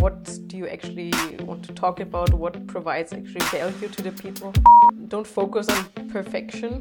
what 0.00 0.38
do 0.46 0.56
you 0.56 0.66
actually 0.66 1.12
want 1.40 1.62
to 1.62 1.74
talk 1.74 2.00
about? 2.00 2.32
What 2.32 2.66
provides 2.66 3.12
actually 3.12 3.44
value 3.52 3.88
to 3.88 4.02
the 4.02 4.12
people? 4.12 4.54
Don't 5.08 5.26
focus 5.26 5.68
on 5.68 6.08
perfection. 6.08 6.80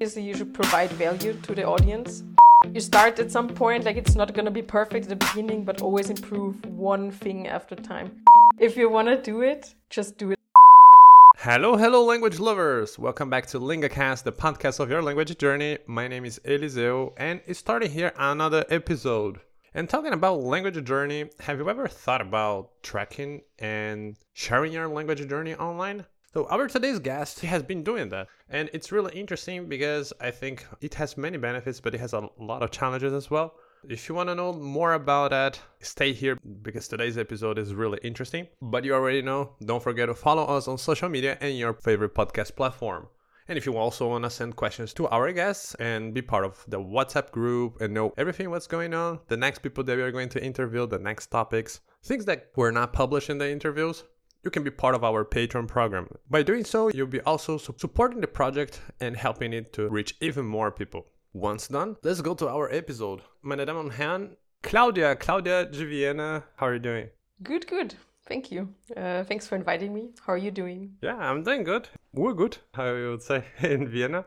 Is 0.00 0.16
you 0.16 0.34
should 0.34 0.52
provide 0.52 0.90
value 0.90 1.34
to 1.42 1.54
the 1.54 1.62
audience. 1.62 2.24
You 2.72 2.80
start 2.80 3.20
at 3.20 3.30
some 3.30 3.46
point, 3.46 3.84
like 3.84 3.96
it's 3.96 4.16
not 4.16 4.34
gonna 4.34 4.50
be 4.50 4.62
perfect 4.62 5.04
at 5.04 5.10
the 5.10 5.26
beginning, 5.26 5.64
but 5.64 5.80
always 5.80 6.10
improve 6.10 6.56
one 6.66 7.12
thing 7.12 7.46
after 7.46 7.76
time. 7.76 8.24
If 8.58 8.76
you 8.76 8.90
wanna 8.90 9.22
do 9.22 9.42
it, 9.42 9.72
just 9.88 10.18
do 10.18 10.32
it. 10.32 10.38
Hello, 11.38 11.76
hello, 11.76 12.04
language 12.04 12.40
lovers! 12.40 12.98
Welcome 12.98 13.30
back 13.30 13.46
to 13.48 13.60
LingoCast, 13.60 14.24
the 14.24 14.32
podcast 14.32 14.80
of 14.80 14.90
your 14.90 15.02
language 15.02 15.38
journey. 15.38 15.78
My 15.86 16.08
name 16.08 16.24
is 16.24 16.40
Eliseu, 16.44 17.12
and 17.16 17.40
it's 17.46 17.60
starting 17.60 17.92
here 17.92 18.12
another 18.18 18.64
episode. 18.70 19.38
And 19.76 19.90
talking 19.90 20.14
about 20.14 20.42
language 20.42 20.82
journey, 20.84 21.28
have 21.38 21.58
you 21.58 21.68
ever 21.68 21.86
thought 21.86 22.22
about 22.22 22.82
tracking 22.82 23.42
and 23.58 24.16
sharing 24.32 24.72
your 24.72 24.88
language 24.88 25.28
journey 25.28 25.54
online? 25.54 26.06
So 26.32 26.46
our 26.46 26.66
today's 26.66 26.98
guest 26.98 27.40
has 27.40 27.62
been 27.62 27.82
doing 27.82 28.08
that, 28.08 28.28
and 28.48 28.70
it's 28.72 28.90
really 28.90 29.14
interesting 29.14 29.68
because 29.68 30.14
I 30.18 30.30
think 30.30 30.64
it 30.80 30.94
has 30.94 31.18
many 31.18 31.36
benefits, 31.36 31.78
but 31.78 31.94
it 31.94 32.00
has 32.00 32.14
a 32.14 32.26
lot 32.38 32.62
of 32.62 32.70
challenges 32.70 33.12
as 33.12 33.30
well. 33.30 33.56
If 33.86 34.08
you 34.08 34.14
want 34.14 34.30
to 34.30 34.34
know 34.34 34.54
more 34.54 34.94
about 34.94 35.32
that, 35.32 35.60
stay 35.80 36.14
here 36.14 36.38
because 36.62 36.88
today's 36.88 37.18
episode 37.18 37.58
is 37.58 37.74
really 37.74 37.98
interesting. 38.02 38.48
But 38.62 38.82
you 38.86 38.94
already 38.94 39.20
know, 39.20 39.56
don't 39.62 39.82
forget 39.82 40.08
to 40.08 40.14
follow 40.14 40.44
us 40.44 40.68
on 40.68 40.78
social 40.78 41.10
media 41.10 41.36
and 41.42 41.58
your 41.58 41.74
favorite 41.74 42.14
podcast 42.14 42.56
platform. 42.56 43.08
And 43.48 43.56
if 43.56 43.64
you 43.64 43.76
also 43.76 44.08
want 44.08 44.24
to 44.24 44.30
send 44.30 44.56
questions 44.56 44.92
to 44.94 45.06
our 45.08 45.30
guests 45.32 45.76
and 45.76 46.12
be 46.12 46.20
part 46.20 46.44
of 46.44 46.64
the 46.66 46.80
WhatsApp 46.80 47.30
group 47.30 47.80
and 47.80 47.94
know 47.94 48.12
everything 48.16 48.50
what's 48.50 48.66
going 48.66 48.92
on, 48.92 49.20
the 49.28 49.36
next 49.36 49.60
people 49.60 49.84
that 49.84 49.96
we 49.96 50.02
are 50.02 50.10
going 50.10 50.28
to 50.30 50.42
interview, 50.42 50.86
the 50.86 50.98
next 50.98 51.28
topics, 51.28 51.80
things 52.02 52.24
that 52.24 52.50
were 52.56 52.72
not 52.72 52.92
published 52.92 53.30
in 53.30 53.38
the 53.38 53.48
interviews, 53.48 54.02
you 54.42 54.50
can 54.50 54.64
be 54.64 54.70
part 54.70 54.94
of 54.94 55.04
our 55.04 55.24
Patreon 55.24 55.68
program. 55.68 56.08
By 56.28 56.42
doing 56.42 56.64
so, 56.64 56.88
you'll 56.88 57.06
be 57.06 57.20
also 57.20 57.56
supporting 57.56 58.20
the 58.20 58.26
project 58.26 58.80
and 59.00 59.16
helping 59.16 59.52
it 59.52 59.72
to 59.74 59.88
reach 59.88 60.16
even 60.20 60.44
more 60.44 60.72
people. 60.72 61.06
Once 61.32 61.68
done, 61.68 61.96
let's 62.02 62.20
go 62.20 62.34
to 62.34 62.48
our 62.48 62.68
episode. 62.72 63.20
Meine 63.42 63.64
Damen 63.66 63.84
und 63.84 63.92
Herren, 63.92 64.36
Claudia, 64.62 65.14
Claudia 65.14 65.66
de 65.66 65.84
Viena, 65.84 66.42
how 66.56 66.66
are 66.66 66.74
you 66.74 66.80
doing? 66.80 67.10
Good, 67.42 67.66
good. 67.66 67.94
Thank 68.26 68.50
you. 68.50 68.74
Uh, 68.96 69.22
thanks 69.24 69.46
for 69.46 69.54
inviting 69.54 69.94
me. 69.94 70.10
How 70.26 70.32
are 70.32 70.38
you 70.38 70.50
doing? 70.50 70.96
Yeah, 71.00 71.16
I'm 71.16 71.44
doing 71.44 71.62
good. 71.62 71.88
We're 72.12 72.34
good, 72.34 72.58
how 72.74 72.92
you 72.92 73.10
would 73.10 73.22
say 73.22 73.44
in 73.62 73.88
Vienna. 73.88 74.24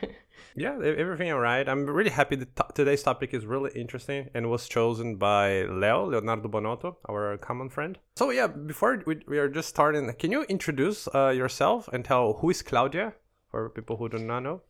yeah, 0.54 0.78
everything 0.80 1.32
all 1.32 1.40
right. 1.40 1.68
I'm 1.68 1.86
really 1.86 2.10
happy 2.10 2.36
that 2.36 2.74
today's 2.74 3.02
topic 3.02 3.34
is 3.34 3.44
really 3.44 3.72
interesting 3.74 4.30
and 4.34 4.48
was 4.48 4.68
chosen 4.68 5.16
by 5.16 5.62
Leo, 5.64 6.06
Leonardo 6.06 6.48
Bonotto, 6.48 6.96
our 7.08 7.36
common 7.38 7.68
friend. 7.68 7.98
So, 8.16 8.30
yeah, 8.30 8.46
before 8.46 9.02
we, 9.06 9.20
we 9.26 9.38
are 9.38 9.48
just 9.48 9.68
starting, 9.68 10.12
can 10.14 10.30
you 10.30 10.44
introduce 10.44 11.08
uh, 11.12 11.30
yourself 11.30 11.88
and 11.92 12.04
tell 12.04 12.34
who 12.34 12.50
is 12.50 12.62
Claudia 12.62 13.14
for 13.50 13.70
people 13.70 13.96
who 13.96 14.08
do 14.08 14.18
not 14.18 14.40
know? 14.40 14.62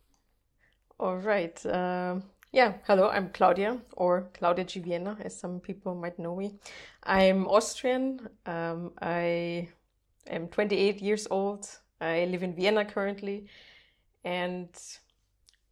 All 0.98 1.18
right. 1.18 1.60
Um, 1.66 2.22
yeah, 2.52 2.74
hello, 2.86 3.08
I'm 3.08 3.30
Claudia, 3.30 3.78
or 3.96 4.28
Claudia 4.34 4.64
de 4.64 4.80
Viena, 4.80 5.16
as 5.24 5.38
some 5.38 5.58
people 5.58 5.94
might 5.94 6.18
know 6.18 6.36
me. 6.36 6.54
I'm 7.02 7.46
Austrian. 7.46 8.28
Um, 8.44 8.92
I 9.00 9.68
am 10.28 10.48
28 10.48 11.00
years 11.00 11.26
old. 11.30 11.66
I 11.98 12.26
live 12.26 12.42
in 12.42 12.54
Vienna 12.54 12.84
currently. 12.84 13.46
And 14.22 14.68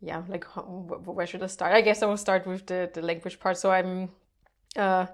yeah, 0.01 0.23
like, 0.27 0.45
where 0.57 1.27
should 1.27 1.43
I 1.43 1.49
start? 1.49 1.75
I 1.75 1.83
guess 1.83 2.03
I 2.03 2.07
will 2.07 2.17
start 2.17 2.47
with 2.47 2.65
the, 2.67 2.91
the 2.95 3.03
language 3.03 3.39
part. 3.39 3.59
So 3.59 3.71
I'm, 3.71 4.09
uh, 4.75 5.05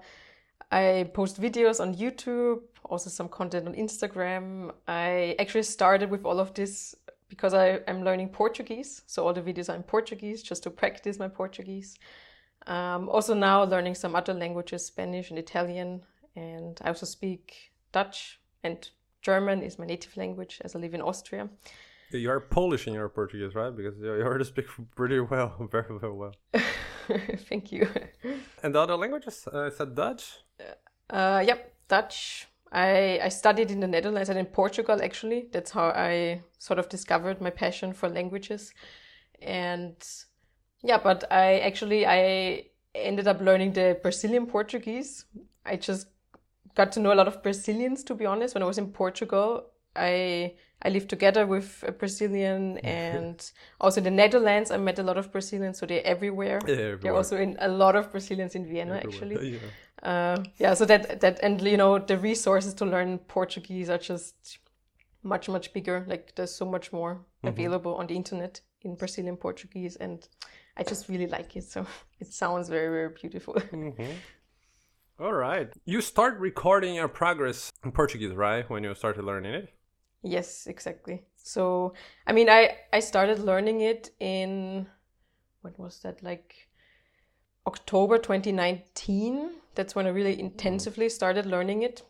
I 0.71 1.09
post 1.13 1.41
videos 1.41 1.81
on 1.81 1.95
YouTube, 1.95 2.61
also 2.85 3.09
some 3.09 3.27
content 3.27 3.67
on 3.67 3.73
Instagram. 3.73 4.71
I 4.87 5.35
actually 5.37 5.63
started 5.63 6.09
with 6.09 6.23
all 6.23 6.39
of 6.39 6.53
this 6.53 6.95
because 7.37 7.53
I 7.53 7.81
am 7.87 8.03
learning 8.03 8.29
Portuguese. 8.29 9.03
So 9.05 9.27
all 9.27 9.33
the 9.33 9.41
videos 9.41 9.69
are 9.69 9.75
in 9.75 9.83
Portuguese 9.83 10.41
just 10.41 10.63
to 10.63 10.71
practice 10.71 11.19
my 11.19 11.27
Portuguese. 11.27 11.95
Um, 12.65 13.07
also 13.09 13.35
now 13.35 13.63
learning 13.63 13.95
some 13.95 14.15
other 14.15 14.33
languages, 14.33 14.85
Spanish 14.85 15.29
and 15.29 15.37
Italian, 15.37 16.01
and 16.35 16.79
I 16.83 16.87
also 16.89 17.05
speak 17.05 17.71
Dutch 17.91 18.39
and 18.63 18.89
German 19.21 19.61
is 19.61 19.77
my 19.77 19.85
native 19.85 20.17
language 20.17 20.59
as 20.65 20.75
I 20.75 20.79
live 20.79 20.95
in 20.95 21.01
Austria. 21.01 21.47
You 22.11 22.31
are 22.31 22.39
Polish 22.39 22.87
in 22.87 22.93
your 22.93 23.09
Portuguese, 23.09 23.53
right? 23.53 23.75
Because 23.75 23.99
you 23.99 24.09
already 24.09 24.45
speak 24.45 24.65
pretty 24.95 25.19
well, 25.19 25.55
very, 25.71 25.99
very 25.99 26.13
well. 26.13 26.33
Thank 27.49 27.71
you. 27.71 27.87
And 28.63 28.73
the 28.73 28.79
other 28.79 28.95
languages? 28.95 29.47
Uh, 29.53 29.65
is 29.65 29.77
that 29.77 29.93
Dutch? 29.93 30.39
Uh, 31.09 31.43
yep, 31.45 31.73
Dutch, 31.87 32.47
I, 32.71 33.19
I 33.23 33.29
studied 33.29 33.71
in 33.71 33.79
the 33.79 33.87
Netherlands 33.87 34.29
and 34.29 34.37
in 34.37 34.45
Portugal, 34.45 35.01
actually. 35.01 35.47
That's 35.51 35.71
how 35.71 35.89
I 35.89 36.41
sort 36.57 36.79
of 36.79 36.89
discovered 36.89 37.41
my 37.41 37.49
passion 37.49 37.93
for 37.93 38.09
languages. 38.09 38.73
And 39.41 39.95
yeah, 40.83 40.99
but 41.01 41.23
I 41.31 41.59
actually, 41.59 42.05
I 42.05 42.65
ended 42.93 43.27
up 43.27 43.41
learning 43.41 43.73
the 43.73 43.97
Brazilian 44.01 44.47
Portuguese. 44.47 45.25
I 45.65 45.77
just 45.77 46.07
got 46.75 46.91
to 46.93 46.99
know 46.99 47.13
a 47.13 47.15
lot 47.15 47.27
of 47.27 47.41
Brazilians, 47.41 48.03
to 48.05 48.15
be 48.15 48.25
honest. 48.25 48.53
When 48.53 48.63
I 48.63 48.67
was 48.67 48.77
in 48.77 48.91
Portugal, 48.91 49.67
I 49.95 50.53
I 50.83 50.89
lived 50.89 51.09
together 51.09 51.47
with 51.47 51.83
a 51.87 51.91
Brazilian 51.91 52.77
and 52.83 53.51
also 53.81 53.99
in 53.99 54.03
the 54.03 54.11
Netherlands 54.11 54.69
I 54.69 54.77
met 54.77 54.99
a 54.99 55.03
lot 55.03 55.17
of 55.17 55.31
Brazilians, 55.31 55.79
so 55.79 55.85
they're 55.85 56.05
everywhere. 56.05 56.59
Yeah, 56.67 56.73
everywhere. 56.73 56.97
They're 56.97 57.15
also 57.15 57.37
in 57.37 57.57
a 57.59 57.67
lot 57.67 57.95
of 57.95 58.11
Brazilians 58.11 58.55
in 58.55 58.65
Vienna 58.65 58.97
everywhere. 58.97 59.13
actually. 59.13 59.51
Yeah 59.53 59.69
uh, 60.03 60.43
yeah 60.57 60.73
so 60.73 60.85
that 60.85 61.19
that 61.21 61.39
and 61.41 61.61
you 61.61 61.77
know 61.77 61.97
the 61.97 62.17
resources 62.17 62.73
to 62.73 62.85
learn 62.85 63.17
portuguese 63.17 63.89
are 63.89 63.97
just 63.97 64.59
much 65.27 65.49
much 65.49 65.73
bigger. 65.73 66.05
Like 66.07 66.33
there's 66.35 66.53
so 66.53 66.65
much 66.65 66.91
more 66.91 67.15
mm-hmm. 67.15 67.47
available 67.47 67.95
on 67.95 68.07
the 68.07 68.15
internet 68.15 68.61
in 68.81 68.95
brazilian 68.95 69.35
portuguese 69.35 69.95
and 69.95 70.29
i 70.77 70.83
just 70.83 71.09
really 71.09 71.25
like 71.25 71.55
it 71.55 71.63
so 71.63 71.85
it 72.19 72.27
sounds 72.27 72.69
very 72.69 72.89
very 72.89 73.09
beautiful. 73.21 73.53
Mm-hmm. 73.71 74.13
all 75.19 75.33
right. 75.33 75.69
You 75.85 76.01
start 76.01 76.39
recording 76.39 76.95
your 76.95 77.07
progress 77.07 77.71
in 77.83 77.91
portuguese 77.91 78.33
right 78.33 78.69
when 78.69 78.83
you 78.83 78.93
started 78.95 79.23
learning 79.25 79.53
it? 79.53 79.73
Yes 80.23 80.67
exactly. 80.67 81.23
So 81.37 81.93
i 82.27 82.31
mean 82.33 82.49
i 82.49 82.77
i 82.93 82.99
started 82.99 83.39
learning 83.39 83.81
it 83.81 84.11
in 84.19 84.87
what 85.61 85.77
was 85.79 85.99
that? 85.99 86.23
Like 86.23 86.55
october 87.65 88.17
2019 88.17 89.49
that's 89.77 89.95
when 89.95 90.05
I 90.05 90.09
really 90.09 90.33
mm-hmm. 90.33 90.47
intensively 90.47 91.07
started 91.07 91.45
learning 91.45 91.83
it. 91.83 92.01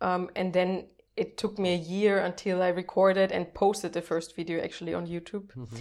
Um, 0.00 0.30
and 0.34 0.52
then 0.52 0.86
it 1.16 1.36
took 1.36 1.58
me 1.58 1.74
a 1.74 1.76
year 1.76 2.20
until 2.20 2.62
I 2.62 2.68
recorded 2.68 3.32
and 3.32 3.52
posted 3.52 3.92
the 3.92 4.00
first 4.00 4.34
video 4.34 4.62
actually 4.62 4.94
on 4.94 5.06
YouTube. 5.06 5.52
Mm-hmm. 5.54 5.76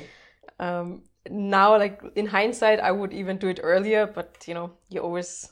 Um, 0.60 1.04
now, 1.30 1.78
like 1.78 2.02
in 2.16 2.26
hindsight, 2.26 2.82
I 2.82 2.92
would 2.92 3.14
even 3.14 3.38
do 3.38 3.48
it 3.48 3.60
earlier, 3.64 4.06
but 4.06 4.44
you 4.48 4.54
know, 4.54 4.72
you 4.90 5.02
always 5.02 5.50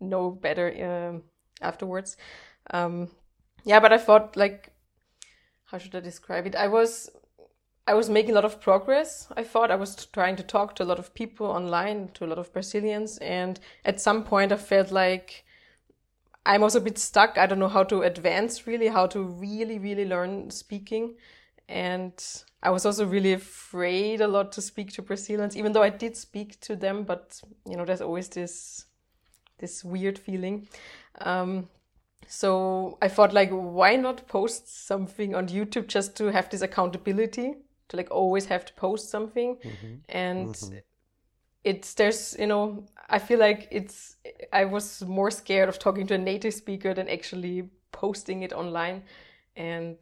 know 0.00 0.30
better 0.30 0.66
um, 0.88 1.22
afterwards. 1.60 2.16
Um, 2.70 3.08
yeah, 3.64 3.78
but 3.78 3.92
I 3.92 3.98
thought 3.98 4.36
like, 4.36 4.72
how 5.66 5.78
should 5.78 5.94
I 5.94 6.00
describe 6.00 6.46
it? 6.46 6.56
I 6.56 6.68
was 6.68 7.10
I 7.88 7.94
was 7.94 8.10
making 8.10 8.32
a 8.32 8.34
lot 8.34 8.44
of 8.44 8.60
progress. 8.60 9.28
I 9.34 9.42
thought 9.42 9.70
I 9.70 9.76
was 9.76 10.06
trying 10.12 10.36
to 10.36 10.42
talk 10.42 10.74
to 10.74 10.82
a 10.82 10.84
lot 10.84 10.98
of 10.98 11.14
people 11.14 11.46
online, 11.46 12.10
to 12.14 12.26
a 12.26 12.28
lot 12.28 12.38
of 12.38 12.52
Brazilians, 12.52 13.16
and 13.16 13.58
at 13.82 13.98
some 13.98 14.24
point 14.24 14.52
I 14.52 14.56
felt 14.56 14.90
like 14.92 15.46
I'm 16.44 16.62
also 16.62 16.80
a 16.80 16.82
bit 16.82 16.98
stuck. 16.98 17.38
I 17.38 17.46
don't 17.46 17.58
know 17.58 17.68
how 17.68 17.84
to 17.84 18.02
advance 18.02 18.66
really, 18.66 18.88
how 18.88 19.06
to 19.06 19.22
really, 19.22 19.78
really 19.78 20.04
learn 20.04 20.50
speaking. 20.50 21.14
And 21.66 22.12
I 22.62 22.68
was 22.68 22.84
also 22.84 23.06
really 23.06 23.32
afraid 23.32 24.20
a 24.20 24.28
lot 24.28 24.52
to 24.52 24.60
speak 24.60 24.92
to 24.92 25.02
Brazilians, 25.02 25.56
even 25.56 25.72
though 25.72 25.82
I 25.82 25.90
did 25.90 26.14
speak 26.14 26.60
to 26.60 26.76
them, 26.76 27.04
but 27.04 27.40
you 27.66 27.78
know, 27.78 27.86
there's 27.86 28.02
always 28.02 28.28
this 28.28 28.84
this 29.60 29.82
weird 29.82 30.18
feeling. 30.18 30.68
Um, 31.22 31.70
so 32.26 32.98
I 33.00 33.08
thought 33.08 33.32
like, 33.32 33.48
why 33.50 33.96
not 33.96 34.28
post 34.28 34.86
something 34.86 35.34
on 35.34 35.48
YouTube 35.48 35.86
just 35.86 36.16
to 36.18 36.26
have 36.26 36.50
this 36.50 36.60
accountability? 36.60 37.54
To 37.88 37.96
like 37.96 38.10
always 38.10 38.46
have 38.46 38.64
to 38.64 38.72
post 38.74 39.10
something. 39.10 39.56
Mm-hmm. 39.56 39.94
and 40.08 40.48
mm-hmm. 40.48 40.76
it's 41.64 41.94
there's 41.94 42.36
you 42.38 42.46
know 42.46 42.84
i 43.08 43.18
feel 43.18 43.38
like 43.38 43.68
it's 43.70 44.16
i 44.52 44.64
was 44.64 45.02
more 45.02 45.30
scared 45.30 45.68
of 45.68 45.78
talking 45.78 46.06
to 46.06 46.14
a 46.14 46.18
native 46.18 46.54
speaker 46.54 46.94
than 46.94 47.08
actually 47.08 47.68
posting 47.92 48.42
it 48.42 48.52
online. 48.52 49.02
And 49.56 49.98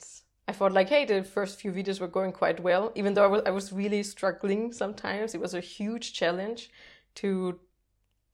i 0.49 0.53
thought 0.53 0.73
like 0.73 0.89
hey 0.89 1.05
the 1.05 1.23
first 1.23 1.61
few 1.61 1.73
videos 1.73 2.01
were 2.01 2.09
going 2.09 2.33
quite 2.33 2.61
well. 2.61 2.93
Even 2.95 3.15
though 3.15 3.25
i 3.25 3.29
was, 3.29 3.43
I 3.47 3.51
was 3.51 3.73
really 3.73 4.03
struggling 4.03 4.73
sometimes 4.73 5.35
it 5.35 5.41
was 5.41 5.55
a 5.55 5.61
huge 5.61 6.13
challenge 6.13 6.71
to 7.17 7.59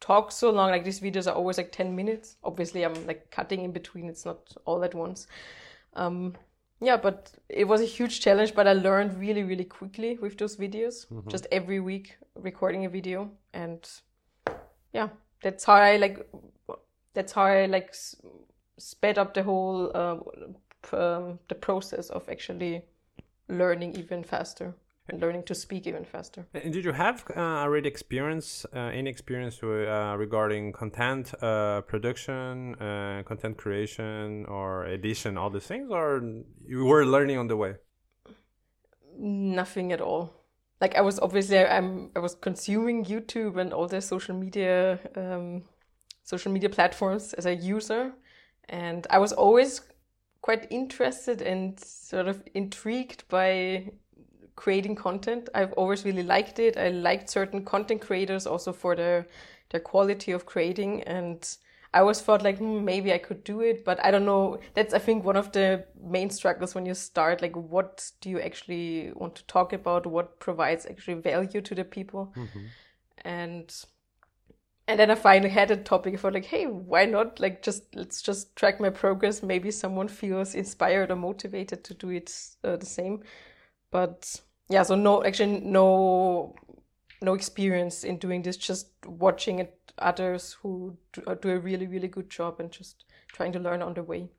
talk 0.00 0.32
so 0.32 0.50
long. 0.50 0.70
Like 0.70 0.84
these 0.84 1.00
videos 1.00 1.30
are 1.30 1.34
always 1.34 1.58
like 1.58 1.70
10 1.70 1.94
minutes. 1.94 2.36
Obviously 2.42 2.84
i'm 2.84 3.06
like 3.06 3.30
cutting 3.30 3.62
in 3.62 3.72
between. 3.72 4.08
It's 4.08 4.24
not 4.24 4.40
all 4.64 4.82
at 4.84 4.94
once. 4.94 5.26
Um, 5.94 6.34
yeah, 6.82 6.96
but 6.96 7.30
it 7.48 7.66
was 7.68 7.80
a 7.80 7.84
huge 7.84 8.20
challenge, 8.20 8.54
but 8.54 8.66
I 8.66 8.72
learned 8.72 9.18
really, 9.18 9.44
really 9.44 9.64
quickly 9.64 10.18
with 10.20 10.36
those 10.36 10.56
videos. 10.56 11.06
Mm-hmm. 11.06 11.30
Just 11.30 11.46
every 11.52 11.78
week 11.78 12.16
recording 12.34 12.84
a 12.84 12.88
video, 12.88 13.30
and 13.52 13.88
yeah, 14.92 15.08
that's 15.42 15.64
how 15.64 15.74
I 15.74 15.96
like. 15.96 16.26
That's 17.14 17.32
how 17.32 17.44
I 17.44 17.66
like 17.66 17.94
sped 18.78 19.16
up 19.16 19.32
the 19.34 19.44
whole 19.44 19.92
uh, 19.94 20.16
um, 20.96 21.38
the 21.48 21.54
process 21.54 22.10
of 22.10 22.28
actually 22.28 22.82
learning 23.48 23.96
even 23.96 24.24
faster 24.24 24.74
and 25.12 25.20
learning 25.20 25.44
to 25.44 25.54
speak 25.54 25.86
even 25.86 26.04
faster. 26.04 26.46
And 26.54 26.72
did 26.72 26.84
you 26.84 26.92
have 26.92 27.24
uh, 27.36 27.40
already 27.40 27.88
experience, 27.88 28.66
uh, 28.74 28.78
any 28.78 29.10
experience 29.10 29.62
uh, 29.62 30.16
regarding 30.18 30.72
content 30.72 31.34
uh, 31.42 31.82
production, 31.82 32.74
uh, 32.76 33.22
content 33.24 33.58
creation, 33.58 34.46
or 34.46 34.86
edition, 34.86 35.36
all 35.36 35.50
these 35.50 35.66
things, 35.66 35.90
or 35.90 36.22
you 36.66 36.84
were 36.84 37.04
learning 37.04 37.38
on 37.38 37.46
the 37.46 37.56
way? 37.56 37.74
Nothing 39.18 39.92
at 39.92 40.00
all. 40.00 40.32
Like 40.80 40.96
I 40.96 41.02
was 41.02 41.20
obviously 41.20 41.58
I'm 41.58 42.10
I 42.16 42.18
was 42.18 42.34
consuming 42.34 43.04
YouTube 43.04 43.56
and 43.56 43.72
all 43.72 43.86
the 43.86 44.00
social 44.00 44.34
media 44.34 44.98
um, 45.14 45.62
social 46.24 46.50
media 46.50 46.70
platforms 46.70 47.34
as 47.34 47.46
a 47.46 47.54
user, 47.54 48.12
and 48.68 49.06
I 49.10 49.18
was 49.18 49.32
always 49.32 49.82
quite 50.40 50.66
interested 50.70 51.40
and 51.40 51.78
sort 51.78 52.26
of 52.26 52.42
intrigued 52.54 53.28
by 53.28 53.92
creating 54.56 54.96
content. 54.96 55.48
I've 55.54 55.72
always 55.72 56.04
really 56.04 56.22
liked 56.22 56.58
it. 56.58 56.76
I 56.76 56.88
liked 56.88 57.30
certain 57.30 57.64
content 57.64 58.00
creators 58.00 58.46
also 58.46 58.72
for 58.72 58.96
their 58.96 59.26
their 59.70 59.80
quality 59.80 60.32
of 60.32 60.44
creating 60.44 61.02
and 61.04 61.56
I 61.94 62.00
always 62.00 62.20
thought 62.20 62.42
like 62.42 62.58
hmm, 62.58 62.84
maybe 62.84 63.12
I 63.12 63.18
could 63.18 63.44
do 63.44 63.60
it, 63.60 63.84
but 63.84 64.02
I 64.04 64.10
don't 64.10 64.24
know. 64.24 64.58
That's 64.74 64.94
I 64.94 64.98
think 64.98 65.24
one 65.24 65.36
of 65.36 65.52
the 65.52 65.84
main 66.02 66.30
struggles 66.30 66.74
when 66.74 66.86
you 66.86 66.94
start. 66.94 67.42
Like, 67.42 67.54
what 67.54 68.10
do 68.20 68.30
you 68.30 68.40
actually 68.40 69.12
want 69.14 69.34
to 69.36 69.46
talk 69.46 69.72
about? 69.72 70.06
What 70.06 70.40
provides 70.40 70.86
actually 70.86 71.20
value 71.20 71.60
to 71.60 71.74
the 71.74 71.84
people? 71.84 72.32
Mm-hmm. 72.34 72.60
And 73.24 73.84
and 74.88 74.98
then 74.98 75.10
I 75.10 75.14
finally 75.14 75.50
had 75.50 75.70
a 75.70 75.76
topic 75.76 76.18
for 76.18 76.32
like, 76.32 76.46
hey, 76.46 76.66
why 76.66 77.04
not? 77.04 77.38
Like, 77.38 77.62
just 77.62 77.94
let's 77.94 78.22
just 78.22 78.56
track 78.56 78.80
my 78.80 78.90
progress. 78.90 79.42
Maybe 79.42 79.70
someone 79.70 80.08
feels 80.08 80.54
inspired 80.54 81.10
or 81.10 81.16
motivated 81.16 81.84
to 81.84 81.94
do 81.94 82.10
it 82.10 82.34
uh, 82.64 82.76
the 82.76 82.86
same. 82.86 83.22
But 83.92 84.40
yeah, 84.68 84.82
so 84.82 84.96
no, 84.96 85.22
actually, 85.22 85.60
no, 85.60 86.56
no 87.20 87.34
experience 87.34 88.02
in 88.02 88.18
doing 88.18 88.42
this. 88.42 88.56
Just 88.56 88.88
watching 89.06 89.60
it, 89.60 89.92
others 89.98 90.54
who 90.62 90.96
do, 91.12 91.22
uh, 91.28 91.34
do 91.34 91.50
a 91.50 91.58
really, 91.58 91.86
really 91.86 92.08
good 92.08 92.28
job, 92.28 92.58
and 92.58 92.72
just 92.72 93.04
trying 93.28 93.52
to 93.52 93.60
learn 93.60 93.82
on 93.82 93.94
the 93.94 94.02
way. 94.02 94.30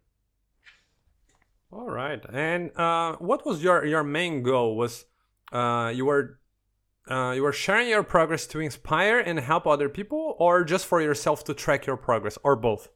All 1.72 1.90
right. 1.90 2.24
And 2.34 2.78
uh, 2.78 3.16
what 3.18 3.46
was 3.46 3.64
your 3.64 3.86
your 3.86 4.04
main 4.04 4.44
goal? 4.44 4.76
Was 4.76 5.06
uh, 5.52 5.92
you 5.94 6.06
were 6.06 6.40
uh, 7.10 7.34
you 7.36 7.44
were 7.44 7.54
sharing 7.54 7.90
your 7.90 8.04
progress 8.04 8.48
to 8.48 8.60
inspire 8.60 9.20
and 9.20 9.40
help 9.40 9.68
other 9.68 9.90
people, 9.90 10.36
or 10.40 10.64
just 10.64 10.86
for 10.86 11.02
yourself 11.02 11.44
to 11.46 11.54
track 11.54 11.86
your 11.86 11.98
progress, 11.98 12.38
or 12.44 12.56
both? 12.56 12.90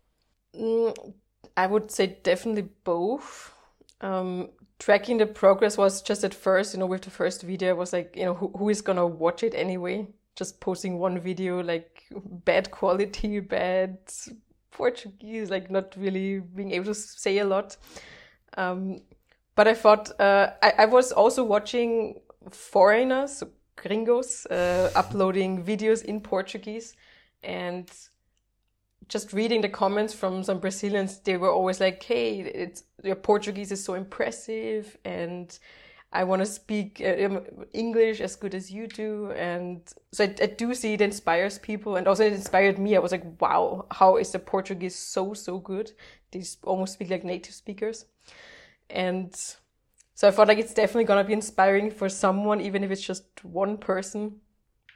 Mm, 0.55 1.13
I 1.55 1.67
would 1.67 1.91
say 1.91 2.17
definitely 2.23 2.69
both. 2.83 3.53
Um, 4.01 4.49
tracking 4.79 5.17
the 5.17 5.25
progress 5.25 5.77
was 5.77 6.01
just 6.01 6.23
at 6.23 6.33
first, 6.33 6.73
you 6.73 6.79
know, 6.79 6.85
with 6.85 7.01
the 7.01 7.09
first 7.09 7.41
video, 7.41 7.75
was 7.75 7.93
like, 7.93 8.15
you 8.15 8.25
know, 8.25 8.33
who, 8.33 8.51
who 8.57 8.69
is 8.69 8.81
gonna 8.81 9.05
watch 9.05 9.43
it 9.43 9.53
anyway? 9.55 10.07
Just 10.35 10.59
posting 10.59 10.99
one 10.99 11.19
video, 11.19 11.61
like 11.63 12.03
bad 12.11 12.69
quality, 12.71 13.39
bad 13.57 13.97
Portuguese, 14.71 15.49
like 15.49 15.71
not 15.71 15.95
really 15.97 16.39
being 16.39 16.71
able 16.71 16.85
to 16.85 16.93
say 16.93 17.39
a 17.39 17.45
lot. 17.45 17.77
Um, 18.55 19.01
but 19.55 19.67
I 19.67 19.73
thought 19.73 20.19
uh, 20.19 20.51
I, 20.61 20.73
I 20.79 20.85
was 20.85 21.11
also 21.11 21.43
watching 21.43 22.21
foreigners, 22.51 23.43
gringos 23.75 24.45
uh, 24.47 24.91
uploading 24.95 25.63
videos 25.63 26.03
in 26.03 26.21
Portuguese 26.21 26.95
and 27.43 27.89
just 29.07 29.33
reading 29.33 29.61
the 29.61 29.69
comments 29.69 30.13
from 30.13 30.43
some 30.43 30.59
Brazilians, 30.59 31.19
they 31.19 31.37
were 31.37 31.51
always 31.51 31.79
like, 31.79 32.03
"Hey, 32.03 32.39
it's 32.39 32.83
your 33.03 33.15
Portuguese 33.15 33.71
is 33.71 33.83
so 33.83 33.93
impressive, 33.93 34.97
and 35.05 35.57
I 36.11 36.23
want 36.23 36.41
to 36.41 36.45
speak 36.45 37.01
uh, 37.03 37.25
um, 37.25 37.41
English 37.73 38.21
as 38.21 38.35
good 38.35 38.55
as 38.55 38.71
you 38.71 38.87
do." 38.87 39.31
And 39.31 39.81
so 40.11 40.23
I, 40.23 40.35
I, 40.41 40.45
do 40.47 40.73
see 40.73 40.93
it 40.93 41.01
inspires 41.01 41.59
people, 41.59 41.95
and 41.95 42.07
also 42.07 42.25
it 42.25 42.33
inspired 42.33 42.79
me. 42.79 42.95
I 42.95 42.99
was 42.99 43.11
like, 43.11 43.25
"Wow, 43.41 43.85
how 43.91 44.17
is 44.17 44.31
the 44.31 44.39
Portuguese 44.39 44.95
so 44.95 45.33
so 45.33 45.59
good? 45.59 45.91
They 46.31 46.43
almost 46.63 46.93
speak 46.93 47.09
like 47.09 47.23
native 47.23 47.53
speakers," 47.53 48.05
and 48.89 49.33
so 50.15 50.27
I 50.27 50.31
felt 50.31 50.47
like 50.47 50.57
it's 50.57 50.73
definitely 50.73 51.05
gonna 51.05 51.23
be 51.23 51.33
inspiring 51.33 51.91
for 51.91 52.09
someone, 52.09 52.61
even 52.61 52.83
if 52.83 52.91
it's 52.91 53.01
just 53.01 53.45
one 53.45 53.77
person. 53.77 54.41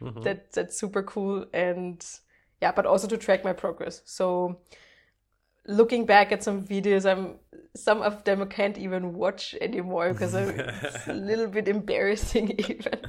Mm-hmm. 0.02 0.22
That 0.22 0.52
that's 0.52 0.80
super 0.80 1.04
cool, 1.04 1.46
and 1.54 2.04
yeah, 2.62 2.72
but 2.72 2.86
also 2.86 3.08
to 3.08 3.18
track 3.18 3.44
my 3.44 3.54
progress. 3.54 4.02
So 4.06 4.60
looking 5.68 6.06
back 6.06 6.32
at 6.32 6.44
some 6.44 6.64
videos, 6.66 7.10
I'm 7.10 7.36
some 7.76 8.02
of 8.02 8.24
them 8.24 8.42
I 8.42 8.46
can't 8.46 8.78
even 8.78 9.14
watch 9.14 9.56
anymore 9.62 10.14
because 10.14 10.34
it's 10.34 11.08
a 11.08 11.14
little 11.14 11.48
bit 11.48 11.68
embarrassing 11.68 12.52
even. 12.70 13.00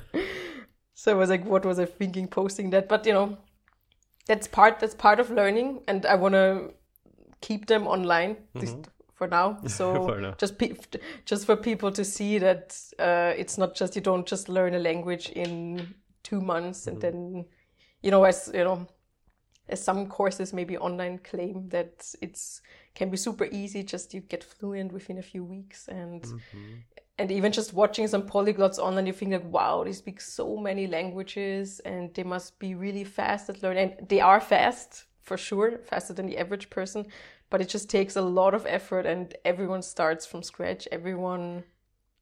so 0.94 1.12
I 1.12 1.14
was 1.14 1.30
like, 1.30 1.44
what 1.44 1.64
was 1.64 1.78
I 1.78 1.86
thinking 1.86 2.28
posting 2.28 2.70
that? 2.70 2.88
But 2.88 3.06
you 3.06 3.12
know, 3.12 3.38
that's 4.26 4.46
part 4.46 4.80
that's 4.80 4.94
part 4.94 5.20
of 5.20 5.30
learning, 5.30 5.82
and 5.88 6.06
I 6.06 6.14
want 6.14 6.34
to 6.34 6.74
keep 7.40 7.66
them 7.66 7.86
online. 7.86 8.36
Mm-hmm 8.54 8.82
for 9.22 9.28
now. 9.28 9.58
So 9.68 10.06
for 10.06 10.20
now. 10.20 10.34
just 10.38 10.58
pe- 10.58 10.74
just 11.24 11.46
for 11.46 11.56
people 11.56 11.92
to 11.92 12.04
see 12.04 12.38
that 12.38 12.76
uh, 12.98 13.32
it's 13.36 13.58
not 13.58 13.74
just 13.74 13.94
you 13.96 14.02
don't 14.02 14.26
just 14.26 14.48
learn 14.48 14.74
a 14.74 14.78
language 14.78 15.30
in 15.30 15.94
two 16.22 16.40
months 16.40 16.80
mm-hmm. 16.80 16.90
and 16.90 17.02
then 17.02 17.44
you 18.02 18.10
know 18.10 18.24
as 18.24 18.50
you 18.54 18.64
know 18.64 18.86
as 19.68 19.84
some 19.84 20.08
courses 20.08 20.52
maybe 20.52 20.76
online 20.76 21.18
claim 21.18 21.68
that 21.68 22.14
it's 22.20 22.62
can 22.94 23.10
be 23.10 23.16
super 23.16 23.46
easy 23.50 23.82
just 23.82 24.14
you 24.14 24.20
get 24.20 24.44
fluent 24.44 24.92
within 24.92 25.18
a 25.18 25.22
few 25.22 25.44
weeks 25.44 25.88
and 25.88 26.22
mm-hmm. 26.22 26.74
and 27.18 27.30
even 27.30 27.52
just 27.52 27.72
watching 27.72 28.06
some 28.06 28.22
polyglots 28.22 28.78
online 28.78 29.06
you 29.06 29.12
think 29.12 29.32
like 29.32 29.44
wow 29.44 29.82
they 29.84 29.92
speak 29.92 30.20
so 30.20 30.56
many 30.56 30.86
languages 30.86 31.80
and 31.80 32.12
they 32.14 32.22
must 32.22 32.58
be 32.58 32.74
really 32.74 33.04
fast 33.04 33.48
at 33.48 33.62
learning 33.62 33.94
and 33.98 34.08
they 34.08 34.20
are 34.20 34.40
fast 34.40 35.04
for 35.20 35.36
sure 35.36 35.78
faster 35.84 36.12
than 36.12 36.26
the 36.26 36.38
average 36.38 36.68
person 36.68 37.06
but 37.50 37.60
it 37.60 37.68
just 37.68 37.88
takes 37.88 38.16
a 38.16 38.22
lot 38.22 38.54
of 38.54 38.66
effort 38.66 39.06
and 39.06 39.34
everyone 39.44 39.82
starts 39.82 40.26
from 40.26 40.42
scratch 40.42 40.86
everyone 40.92 41.62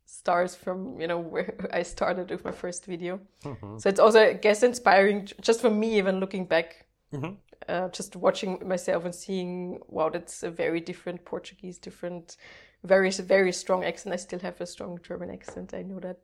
starts 0.06 0.55
from 0.55 1.00
you 1.00 1.06
know 1.06 1.19
where 1.19 1.69
i 1.73 1.82
started 1.82 2.31
with 2.31 2.44
my 2.44 2.50
first 2.50 2.84
video 2.84 3.20
mm-hmm. 3.44 3.78
so 3.78 3.88
it's 3.88 4.00
also 4.00 4.20
i 4.20 4.32
guess 4.32 4.62
inspiring 4.62 5.28
just 5.40 5.61
for 5.61 5.70
me 5.70 5.96
even 5.99 6.20
looking 6.20 6.44
back 6.44 6.84
mm-hmm. 7.12 7.34
Uh, 7.68 7.88
just 7.88 8.16
watching 8.16 8.66
myself 8.66 9.04
and 9.04 9.14
seeing 9.14 9.78
wow 9.88 10.08
that's 10.08 10.42
a 10.42 10.50
very 10.50 10.80
different 10.80 11.24
portuguese 11.24 11.78
different 11.78 12.36
very 12.84 13.10
very 13.10 13.52
strong 13.52 13.85
accent 13.85 14.12
i 14.12 14.16
still 14.16 14.38
have 14.38 14.61
a 14.61 14.66
strong 14.66 14.99
german 15.02 15.30
accent 15.30 15.75
i 15.75 15.82
know 15.82 16.00
that 16.00 16.18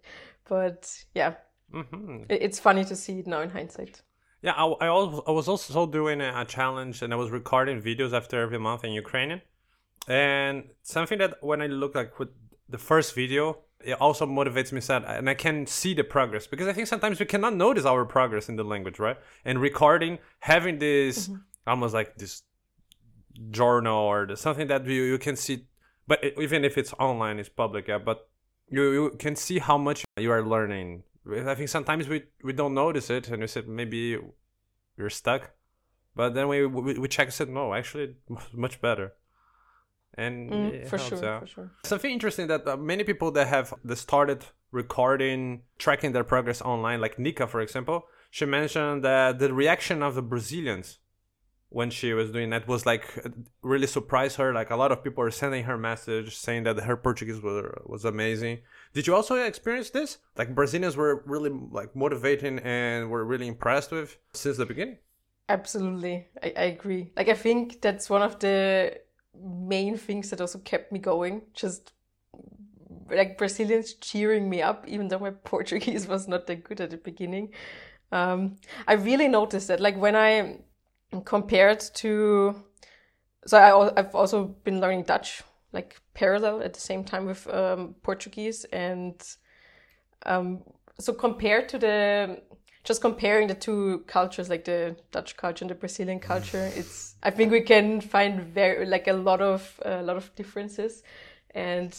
but 0.49 1.05
yeah 1.15 1.35
mm-hmm. 1.73 2.23
it's 2.31 2.59
funny 2.59 2.85
to 2.85 2.97
see 2.97 3.19
it 3.19 3.27
now 3.27 3.41
in 3.41 3.51
hindsight 3.51 4.03
yeah, 4.43 4.53
I, 4.53 4.67
I, 4.67 4.89
also, 4.89 5.25
I 5.27 5.33
was 5.33 5.49
also 5.49 5.87
doing 5.87 6.21
a 6.21 6.45
challenge 6.45 7.03
and 7.03 7.13
I 7.13 7.17
was 7.17 7.31
recording 7.31 7.83
videos 7.83 8.13
after 8.13 8.41
every 8.41 8.59
month 8.59 8.85
in 8.85 8.93
Ukrainian. 8.93 9.43
And 10.07 10.65
something 10.83 11.19
that 11.19 11.43
when 11.43 11.61
I 11.63 11.67
look 11.67 11.97
like 11.97 12.19
with 12.21 12.29
the 12.69 12.79
first 12.79 13.15
video, 13.15 13.59
it 13.85 14.01
also 14.01 14.27
motivates 14.27 14.73
me 14.73 14.81
sad 14.81 15.05
and 15.07 15.29
I 15.29 15.35
can 15.35 15.67
see 15.67 15.95
the 15.95 16.05
progress 16.05 16.47
because 16.47 16.67
I 16.67 16.73
think 16.73 16.87
sometimes 16.87 17.21
we 17.21 17.27
cannot 17.27 17.55
notice 17.55 17.85
our 17.85 18.05
progress 18.05 18.49
in 18.49 18.57
the 18.57 18.65
language, 18.65 18.99
right? 18.99 19.17
And 19.45 19.61
recording, 19.61 20.19
having 20.41 20.79
this 20.79 21.29
mm-hmm. 21.29 21.41
almost 21.67 21.95
like 21.95 22.17
this 22.17 22.43
journal 23.51 23.99
or 23.99 24.27
the, 24.27 24.37
something 24.37 24.67
that 24.69 24.87
you, 24.87 25.03
you 25.03 25.19
can 25.19 25.37
see, 25.37 25.67
but 26.07 26.23
it, 26.25 26.35
even 26.41 26.65
if 26.65 26.79
it's 26.79 26.93
online, 26.95 27.39
it's 27.39 27.49
public, 27.49 27.89
yeah, 27.89 27.99
but 27.99 28.29
you, 28.69 28.93
you 28.93 29.11
can 29.19 29.37
see 29.37 29.59
how 29.59 29.79
much 29.79 30.05
you 30.17 30.31
are 30.33 30.43
learning 30.43 31.03
I 31.33 31.55
think 31.55 31.69
sometimes 31.69 32.09
we 32.09 32.25
we 32.43 32.53
don't 32.53 32.75
notice 32.75 33.11
it, 33.11 33.29
and 33.29 33.41
we 33.41 33.47
said 33.49 33.67
maybe 33.67 34.19
we're 34.97 35.11
stuck, 35.11 35.51
but 36.15 36.35
then 36.35 36.49
we 36.49 36.67
we, 36.67 36.99
we 36.99 37.09
check 37.09 37.27
and 37.27 37.35
said 37.35 37.49
no, 37.49 37.75
actually 37.75 38.15
much 38.53 38.81
better. 38.81 39.15
And 40.17 40.51
mm, 40.51 40.89
for 40.89 40.99
sure, 40.99 41.25
out. 41.25 41.41
for 41.41 41.47
sure. 41.47 41.71
Something 41.85 42.11
interesting 42.11 42.47
that 42.47 42.67
uh, 42.67 42.77
many 42.77 43.05
people 43.05 43.31
that 43.33 43.49
have 43.49 43.75
that 43.85 43.97
started 43.97 44.45
recording, 44.73 45.63
tracking 45.79 46.13
their 46.13 46.25
progress 46.25 46.63
online, 46.63 47.01
like 47.01 47.19
Nika, 47.19 47.47
for 47.47 47.61
example, 47.61 48.07
she 48.31 48.47
mentioned 48.47 49.05
that 49.05 49.39
the 49.39 49.53
reaction 49.53 50.03
of 50.03 50.15
the 50.15 50.23
Brazilians 50.23 50.99
when 51.69 51.91
she 51.91 52.13
was 52.13 52.31
doing 52.31 52.51
that 52.51 52.69
was 52.69 52.87
like 52.87 53.05
really 53.63 53.87
surprised 53.87 54.37
her. 54.37 54.53
Like 54.53 54.71
a 54.71 54.77
lot 54.77 54.93
of 54.93 55.03
people 55.03 55.23
are 55.25 55.31
sending 55.31 55.65
her 55.65 55.77
message 55.77 56.37
saying 56.37 56.63
that 56.65 56.79
her 56.81 56.97
portuguese 56.97 57.41
was, 57.41 57.71
was 57.85 58.05
amazing. 58.05 58.61
Did 58.95 59.07
you 59.07 59.15
also 59.15 59.37
experience 59.37 59.91
this? 59.91 60.19
Like 60.37 60.55
brazilians 60.55 60.97
were 60.97 61.23
really 61.27 61.51
like 61.51 61.95
motivating 61.95 62.61
and 62.61 63.11
were 63.11 63.25
really 63.25 63.49
impressed 63.49 63.91
with 63.91 64.17
since 64.33 64.57
the 64.57 64.67
beginning? 64.67 64.99
Absolutely. 65.49 66.27
I, 66.43 66.53
I 66.57 66.65
agree. 66.65 67.13
Like 67.17 67.29
i 67.29 67.35
think 67.35 67.81
that's 67.81 68.09
one 68.09 68.23
of 68.23 68.39
the 68.39 68.99
main 69.43 69.97
things 69.97 70.31
that 70.31 70.41
also 70.41 70.59
kept 70.59 70.93
me 70.93 70.99
going 70.99 71.43
just 71.55 71.93
like 73.11 73.39
brazilians 73.39 73.95
cheering 73.95 74.49
me 74.49 74.63
up 74.63 74.87
even 74.89 75.09
though 75.09 75.19
my 75.19 75.31
portuguese 75.45 76.07
was 76.07 76.27
not 76.27 76.47
that 76.47 76.65
good 76.65 76.81
at 76.81 76.91
the 76.91 76.97
beginning 76.97 77.53
um, 78.13 78.57
i 78.87 78.95
really 78.95 79.29
noticed 79.29 79.69
that 79.69 79.81
like 79.81 79.97
when 79.97 80.17
i 80.17 80.59
compared 81.25 81.81
to 81.95 82.55
so 83.47 83.59
I, 83.59 83.99
I've 83.99 84.15
also 84.15 84.45
been 84.65 84.81
learning 84.81 85.05
Dutch, 85.05 85.43
like 85.73 86.01
parallel 86.15 86.63
at 86.63 86.75
the 86.75 86.81
same 86.81 87.05
time 87.05 87.27
with 87.27 87.47
um, 87.49 87.95
Portuguese. 88.03 88.65
And 88.67 89.15
um, 90.25 90.63
so 90.99 91.13
compared 91.13 91.69
to 91.71 91.79
the, 91.79 92.43
just 92.87 93.01
comparing 93.01 93.49
the 93.49 93.55
two 93.55 94.05
cultures, 94.07 94.49
like 94.49 94.65
the 94.65 94.97
Dutch 95.11 95.37
culture 95.37 95.65
and 95.65 95.71
the 95.71 95.75
Brazilian 95.75 96.21
culture, 96.21 96.71
it's, 96.77 97.17
I 97.21 97.31
think 97.31 97.51
we 97.51 97.61
can 97.61 98.01
find 98.01 98.41
very, 98.41 98.87
like 98.87 99.09
a 99.09 99.13
lot 99.13 99.43
of, 99.43 99.81
a 99.85 100.03
lot 100.03 100.17
of 100.17 100.33
differences. 100.37 101.03
And, 101.51 101.93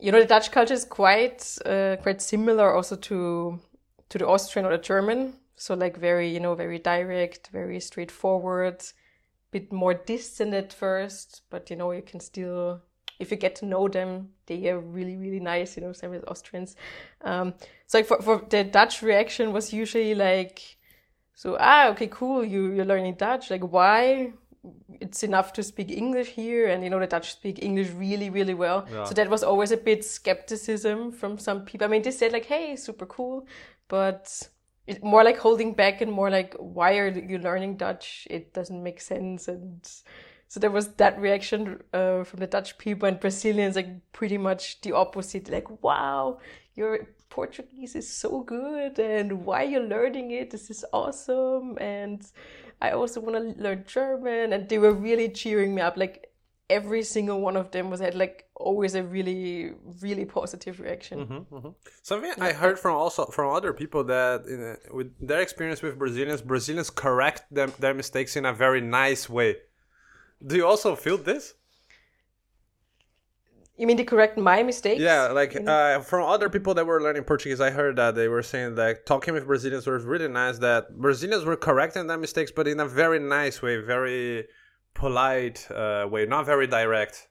you 0.00 0.10
know, 0.10 0.18
the 0.18 0.26
Dutch 0.26 0.50
culture 0.50 0.74
is 0.74 0.84
quite, 0.84 1.56
uh, 1.64 1.96
quite 2.02 2.20
similar 2.20 2.74
also 2.74 2.96
to, 2.96 3.60
to 4.08 4.18
the 4.18 4.26
Austrian 4.26 4.66
or 4.66 4.76
the 4.76 4.82
German. 4.82 5.34
So 5.54 5.74
like 5.74 5.96
very, 5.96 6.28
you 6.28 6.40
know, 6.40 6.56
very 6.56 6.80
direct, 6.80 7.50
very 7.52 7.78
straightforward, 7.78 8.80
a 8.80 9.50
bit 9.52 9.72
more 9.72 9.94
distant 9.94 10.54
at 10.54 10.72
first, 10.72 11.42
but 11.50 11.70
you 11.70 11.76
know, 11.76 11.92
you 11.92 12.02
can 12.02 12.18
still, 12.18 12.82
if 13.20 13.30
you 13.30 13.36
get 13.36 13.54
to 13.56 13.66
know 13.66 13.86
them, 13.86 14.30
they 14.46 14.68
are 14.68 14.80
really, 14.80 15.16
really 15.16 15.40
nice, 15.40 15.76
you 15.76 15.82
know, 15.82 15.92
same 15.92 16.10
with 16.10 16.24
Austrians. 16.26 16.74
Um, 17.22 17.54
so 17.86 17.98
like 17.98 18.06
for, 18.06 18.20
for 18.22 18.44
the 18.48 18.64
Dutch 18.64 19.02
reaction 19.02 19.52
was 19.52 19.72
usually 19.72 20.14
like, 20.14 20.78
so, 21.34 21.56
ah, 21.60 21.88
okay, 21.90 22.08
cool, 22.08 22.44
you, 22.44 22.72
you're 22.72 22.84
learning 22.84 23.14
Dutch. 23.14 23.50
Like, 23.50 23.62
why? 23.62 24.32
It's 25.00 25.22
enough 25.22 25.54
to 25.54 25.62
speak 25.62 25.90
English 25.90 26.28
here, 26.28 26.68
and 26.68 26.84
you 26.84 26.90
know, 26.90 26.98
the 26.98 27.06
Dutch 27.06 27.32
speak 27.32 27.62
English 27.62 27.90
really, 27.90 28.28
really 28.28 28.52
well. 28.52 28.86
Yeah. 28.92 29.04
So 29.04 29.14
that 29.14 29.30
was 29.30 29.42
always 29.42 29.70
a 29.70 29.76
bit 29.78 30.04
skepticism 30.04 31.12
from 31.12 31.38
some 31.38 31.64
people. 31.64 31.86
I 31.86 31.88
mean, 31.88 32.02
they 32.02 32.10
said 32.10 32.32
like, 32.32 32.44
hey, 32.44 32.76
super 32.76 33.06
cool, 33.06 33.46
but 33.88 34.48
it, 34.86 35.02
more 35.02 35.24
like 35.24 35.38
holding 35.38 35.72
back 35.72 36.00
and 36.00 36.10
more 36.12 36.30
like 36.30 36.54
why 36.58 36.98
are 36.98 37.08
you 37.08 37.38
learning 37.38 37.76
dutch 37.76 38.26
it 38.28 38.52
doesn't 38.52 38.82
make 38.82 39.00
sense 39.00 39.46
and 39.46 39.88
so 40.50 40.58
there 40.58 40.70
was 40.70 40.88
that 40.94 41.16
reaction 41.20 41.80
uh, 41.92 42.24
from 42.24 42.40
the 42.40 42.46
dutch 42.46 42.76
people 42.76 43.08
and 43.08 43.20
brazilians 43.20 43.76
like 43.76 43.88
pretty 44.12 44.36
much 44.36 44.80
the 44.80 44.92
opposite 44.92 45.48
like 45.48 45.82
wow 45.82 46.38
your 46.74 47.06
portuguese 47.28 47.94
is 47.94 48.12
so 48.12 48.40
good 48.42 48.98
and 48.98 49.46
why 49.46 49.62
you're 49.62 49.86
learning 49.94 50.32
it 50.32 50.50
this 50.50 50.68
is 50.68 50.84
awesome 50.92 51.78
and 51.80 52.26
i 52.82 52.90
also 52.90 53.20
want 53.20 53.36
to 53.36 53.62
learn 53.62 53.84
german 53.86 54.52
and 54.52 54.68
they 54.68 54.78
were 54.78 54.92
really 54.92 55.28
cheering 55.28 55.72
me 55.72 55.80
up 55.80 55.96
like 55.96 56.26
every 56.68 57.02
single 57.02 57.40
one 57.40 57.56
of 57.56 57.70
them 57.70 57.88
was 57.88 58.00
had 58.00 58.16
like 58.16 58.48
always 58.56 58.96
a 58.96 59.02
really 59.02 59.72
really 60.02 60.24
positive 60.24 60.80
reaction 60.80 61.20
Mm-hmm, 61.20 61.54
mm-hmm. 61.54 61.68
Something 62.02 62.32
I 62.40 62.52
heard 62.52 62.78
from 62.78 62.94
also 62.96 63.26
from 63.26 63.54
other 63.54 63.72
people 63.72 64.04
that 64.04 64.46
in 64.46 64.76
with 64.96 65.10
their 65.20 65.40
experience 65.40 65.82
with 65.82 65.98
Brazilians, 65.98 66.40
Brazilians 66.42 66.90
correct 66.90 67.42
them 67.50 67.72
their 67.78 67.94
mistakes 67.94 68.36
in 68.36 68.44
a 68.46 68.52
very 68.52 68.80
nice 68.80 69.28
way. 69.28 69.56
Do 70.46 70.56
you 70.56 70.66
also 70.66 70.96
feel 70.96 71.18
this? 71.18 71.54
you 73.76 73.86
mean 73.86 73.96
to 73.96 74.04
correct 74.04 74.36
my 74.36 74.62
mistakes 74.62 75.00
Yeah, 75.00 75.28
like 75.28 75.54
You 75.54 75.60
know? 75.60 75.72
uh, 75.72 76.00
from 76.02 76.28
other 76.28 76.50
people 76.50 76.74
that 76.74 76.86
were 76.86 77.00
learning 77.00 77.24
Portuguese, 77.24 77.62
I 77.62 77.70
heard 77.70 77.96
that 77.96 78.14
they 78.14 78.28
were 78.28 78.42
saying 78.42 78.74
that 78.74 79.06
talking 79.06 79.32
with 79.32 79.46
Brazilians 79.46 79.86
was 79.86 80.04
really 80.04 80.28
nice. 80.28 80.58
That 80.58 80.98
Brazilians 80.98 81.44
were 81.46 81.56
correcting 81.56 82.06
their 82.06 82.18
mistakes, 82.18 82.52
but 82.54 82.68
in 82.68 82.78
a 82.80 82.86
very 82.86 83.18
nice 83.18 83.62
way, 83.62 83.78
very 83.78 84.46
polite 84.92 85.66
uh, 85.70 86.06
way, 86.10 86.26
not 86.26 86.44
very 86.44 86.66
direct. 86.66 87.28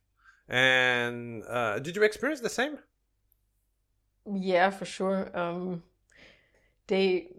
And 0.48 1.44
uh, 1.48 1.78
did 1.78 1.96
you 1.96 2.02
experience 2.02 2.42
the 2.42 2.50
same? 2.50 2.80
Yeah, 4.26 4.72
for 4.72 4.86
sure. 4.86 5.30
Um, 5.38 5.84
they, 6.88 7.30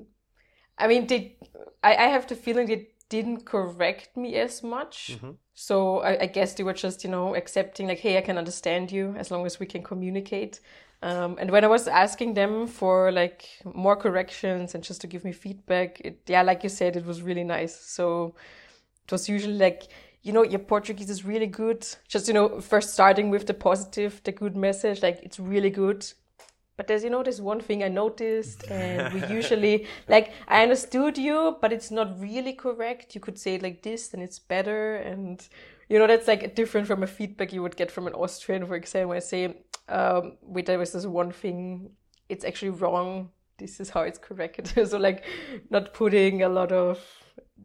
I 0.79 0.87
mean, 0.87 1.07
they. 1.09 1.37
I, 1.83 1.97
I 1.97 2.07
have 2.15 2.29
the 2.29 2.37
feeling 2.37 2.67
they 2.69 2.89
didn't 3.09 3.45
correct 3.45 4.17
me 4.17 4.37
as 4.37 4.63
much. 4.63 5.19
Mhm. 5.21 5.37
So 5.63 5.99
I, 5.99 6.23
I 6.23 6.27
guess 6.27 6.55
they 6.55 6.63
were 6.63 6.73
just, 6.73 7.05
you 7.05 7.11
know, 7.11 7.35
accepting 7.35 7.87
like, 7.87 7.99
hey, 7.99 8.17
I 8.17 8.23
can 8.23 8.39
understand 8.39 8.91
you 8.91 9.15
as 9.19 9.31
long 9.31 9.45
as 9.45 9.61
we 9.61 9.67
can 9.67 9.83
communicate. 9.83 10.59
Um, 11.03 11.37
and 11.39 11.51
when 11.51 11.65
I 11.65 11.67
was 11.67 11.87
asking 11.87 12.33
them 12.33 12.67
for 12.67 13.13
like 13.13 13.47
more 13.75 13.95
corrections 13.95 14.75
and 14.75 14.83
just 14.83 15.03
to 15.03 15.07
give 15.07 15.23
me 15.23 15.33
feedback, 15.33 16.01
it, 16.01 16.23
yeah, 16.27 16.41
like 16.41 16.63
you 16.63 16.71
said, 16.71 16.97
it 16.97 17.05
was 17.05 17.21
really 17.21 17.45
nice. 17.45 17.79
So 17.79 18.35
it 19.05 19.13
was 19.13 19.29
usually 19.29 19.59
like, 19.59 19.89
you 20.23 20.33
know, 20.33 20.45
your 20.45 20.61
Portuguese 20.61 21.11
is 21.11 21.27
really 21.27 21.47
good. 21.47 21.87
Just, 22.09 22.27
you 22.27 22.33
know, 22.33 22.63
first 22.63 22.95
starting 22.95 23.29
with 23.29 23.47
the 23.47 23.53
positive, 23.53 24.23
the 24.25 24.33
good 24.33 24.57
message, 24.57 25.03
like 25.03 25.21
it's 25.23 25.39
really 25.39 25.71
good. 25.71 26.11
But 26.81 26.87
there's, 26.87 27.05
you 27.05 27.11
know, 27.11 27.23
this 27.23 27.41
one 27.41 27.61
thing 27.61 27.85
I 27.85 27.89
noticed, 27.89 28.67
and 28.71 29.13
we 29.13 29.27
usually, 29.27 29.87
like, 30.09 30.33
I 30.49 30.63
understood 30.63 31.19
you, 31.19 31.59
but 31.61 31.75
it's 31.75 31.91
not 31.91 32.19
really 32.19 32.55
correct. 32.55 33.15
You 33.15 33.21
could 33.21 33.39
say 33.39 33.57
it 33.57 33.63
like 33.63 33.83
this, 33.83 34.15
and 34.15 34.23
it's 34.23 34.39
better. 34.39 34.97
And, 34.97 35.47
you 35.91 35.99
know, 35.99 36.07
that's 36.07 36.27
like 36.27 36.55
different 36.55 36.87
from 36.87 37.03
a 37.03 37.07
feedback 37.07 37.53
you 37.53 37.61
would 37.61 37.77
get 37.77 37.91
from 37.91 38.07
an 38.07 38.15
Austrian, 38.15 38.67
for 38.67 38.77
example, 38.77 39.15
I 39.15 39.19
say, 39.19 39.59
um, 39.91 40.39
wait, 40.41 40.65
there 40.65 40.79
was 40.79 40.93
this 40.93 41.05
one 41.05 41.33
thing, 41.33 41.91
it's 42.31 42.47
actually 42.47 42.71
wrong. 42.71 43.29
This 43.59 43.79
is 43.79 43.91
how 43.91 44.01
it's 44.01 44.19
correct. 44.19 44.73
so, 44.89 44.97
like, 44.97 45.23
not 45.69 45.93
putting 45.93 46.45
a 46.45 46.49
lot 46.49 46.73
of 46.73 46.99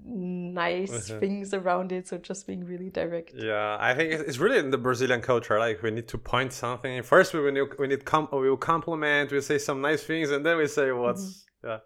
nice 0.03 1.09
Mhm. 1.09 1.19
things 1.19 1.53
around 1.53 1.91
it. 1.91 2.07
So, 2.07 2.17
just 2.17 2.47
being 2.47 2.63
really 2.65 2.89
direct. 2.89 3.33
Yeah, 3.35 3.77
I 3.79 3.93
think 3.93 4.11
it's 4.13 4.37
really 4.37 4.59
in 4.59 4.71
the 4.71 4.77
Brazilian 4.77 5.21
culture. 5.21 5.57
Like 5.59 5.81
we 5.81 5.91
need 5.91 6.07
to 6.09 6.17
point 6.17 6.53
something 6.53 7.01
first. 7.03 7.33
We 7.33 7.51
need 7.51 7.67
we 7.79 7.87
need 7.87 8.05
com- 8.05 8.29
we 8.31 8.49
will 8.49 8.57
compliment. 8.57 9.31
We 9.31 9.41
say 9.41 9.57
some 9.57 9.81
nice 9.81 10.03
things, 10.03 10.31
and 10.31 10.45
then 10.45 10.57
we 10.57 10.67
say 10.67 10.91
what's 10.91 11.45
yeah. 11.63 11.79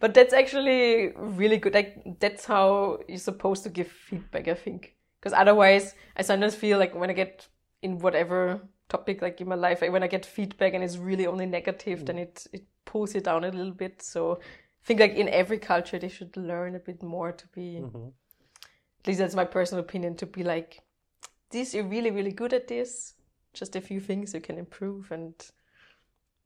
But 0.00 0.14
that's 0.14 0.34
actually 0.34 1.12
really 1.16 1.56
good. 1.58 1.74
Like 1.74 2.20
that's 2.20 2.44
how 2.44 3.00
you're 3.08 3.18
supposed 3.18 3.62
to 3.64 3.70
give 3.70 3.88
feedback, 3.88 4.48
I 4.48 4.54
think. 4.54 4.94
Because 5.20 5.32
otherwise, 5.32 5.94
I 6.16 6.22
sometimes 6.22 6.54
feel 6.54 6.78
like 6.78 6.94
when 6.94 7.10
I 7.10 7.14
get 7.14 7.46
in 7.80 7.98
whatever 7.98 8.60
topic, 8.88 9.22
like 9.22 9.40
in 9.40 9.48
my 9.48 9.54
life, 9.54 9.80
like 9.80 9.92
when 9.92 10.02
I 10.02 10.08
get 10.08 10.26
feedback 10.26 10.74
and 10.74 10.84
it's 10.84 10.96
really 10.98 11.26
only 11.26 11.46
negative, 11.46 12.04
then 12.04 12.18
it 12.18 12.46
it 12.52 12.64
pulls 12.84 13.14
you 13.14 13.20
down 13.20 13.44
a 13.44 13.48
little 13.50 13.72
bit. 13.72 14.02
So 14.02 14.40
think 14.84 15.00
like 15.00 15.14
in 15.14 15.28
every 15.28 15.58
culture, 15.58 15.98
they 15.98 16.08
should 16.08 16.36
learn 16.36 16.74
a 16.74 16.78
bit 16.78 17.02
more 17.02 17.32
to 17.32 17.46
be. 17.48 17.80
Mhm. 17.80 18.12
At 19.00 19.06
least 19.06 19.18
that's 19.18 19.34
my 19.34 19.44
personal 19.44 19.84
opinion. 19.84 20.16
To 20.16 20.26
be 20.26 20.44
like, 20.44 20.80
this 21.50 21.74
you're 21.74 21.84
really 21.84 22.10
really 22.10 22.32
good 22.32 22.52
at 22.52 22.68
this. 22.68 23.14
Just 23.52 23.76
a 23.76 23.80
few 23.80 24.00
things 24.00 24.34
you 24.34 24.40
can 24.40 24.58
improve 24.58 25.12
and. 25.12 25.34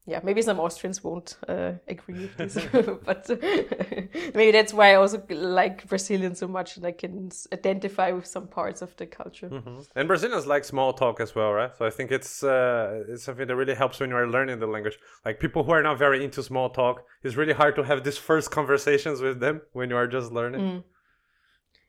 Yeah, 0.08 0.20
maybe 0.22 0.40
some 0.40 0.60
Austrians 0.60 1.02
won't 1.02 1.36
uh, 1.48 1.72
agree 1.88 2.14
with 2.14 2.36
this, 2.36 2.54
but 3.04 3.28
maybe 4.34 4.52
that's 4.52 4.72
why 4.72 4.92
I 4.92 4.94
also 4.94 5.20
like 5.30 5.88
Brazilians 5.88 6.38
so 6.38 6.46
much, 6.46 6.76
and 6.76 6.86
I 6.86 6.92
can 6.92 7.30
identify 7.52 8.12
with 8.12 8.24
some 8.26 8.46
parts 8.46 8.82
of 8.82 8.94
the 8.96 9.06
culture. 9.06 9.50
Mhm. 9.50 9.88
And 9.96 10.06
Brazilians 10.06 10.46
like 10.46 10.64
small 10.64 10.92
talk 10.92 11.20
as 11.20 11.34
well, 11.34 11.52
right? 11.52 11.76
So 11.76 11.84
I 11.84 11.90
think 11.90 12.12
it's 12.12 12.44
uh, 12.44 13.04
it's 13.08 13.24
something 13.24 13.48
that 13.48 13.56
really 13.56 13.74
helps 13.74 13.98
when 13.98 14.10
you 14.10 14.16
are 14.16 14.28
learning 14.28 14.60
the 14.60 14.68
language. 14.68 14.96
Like 15.24 15.40
people 15.40 15.64
who 15.64 15.72
are 15.72 15.82
not 15.82 15.98
very 15.98 16.22
into 16.24 16.40
small 16.42 16.70
talk, 16.70 17.04
it's 17.24 17.34
really 17.34 17.54
hard 17.54 17.74
to 17.74 17.82
have 17.82 18.04
these 18.04 18.18
first 18.18 18.52
conversations 18.52 19.20
with 19.20 19.40
them 19.40 19.60
when 19.72 19.90
you 19.90 19.96
are 19.96 20.06
just 20.06 20.30
learning. 20.32 20.84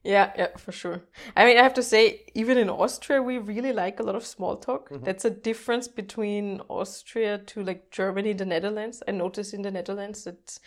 Yeah, 0.07 0.31
yeah, 0.37 0.55
for 0.55 0.71
sure. 0.71 1.01
I 1.35 1.43
mean, 1.43 1.57
I 1.57 1.63
have 1.63 1.73
to 1.73 1.83
say, 1.83 2.21
even 2.33 2.57
in 2.57 2.69
Austria, 2.69 3.21
we 3.21 3.39
really 3.39 3.73
like 3.73 3.99
a 3.99 4.03
lot 4.03 4.15
of 4.15 4.25
small 4.25 4.55
talk. 4.55 4.89
That's 5.03 5.25
a 5.25 5.29
difference 5.29 5.89
between 5.89 6.61
Austria 6.69 7.39
to 7.39 7.61
like 7.61 7.91
Germany, 7.91 8.31
the 8.31 8.45
Netherlands. 8.45 9.03
I 9.05 9.11
noticed 9.11 9.53
in 9.53 9.63
the 9.63 9.71
Netherlands 9.71 10.23
that 10.23 10.59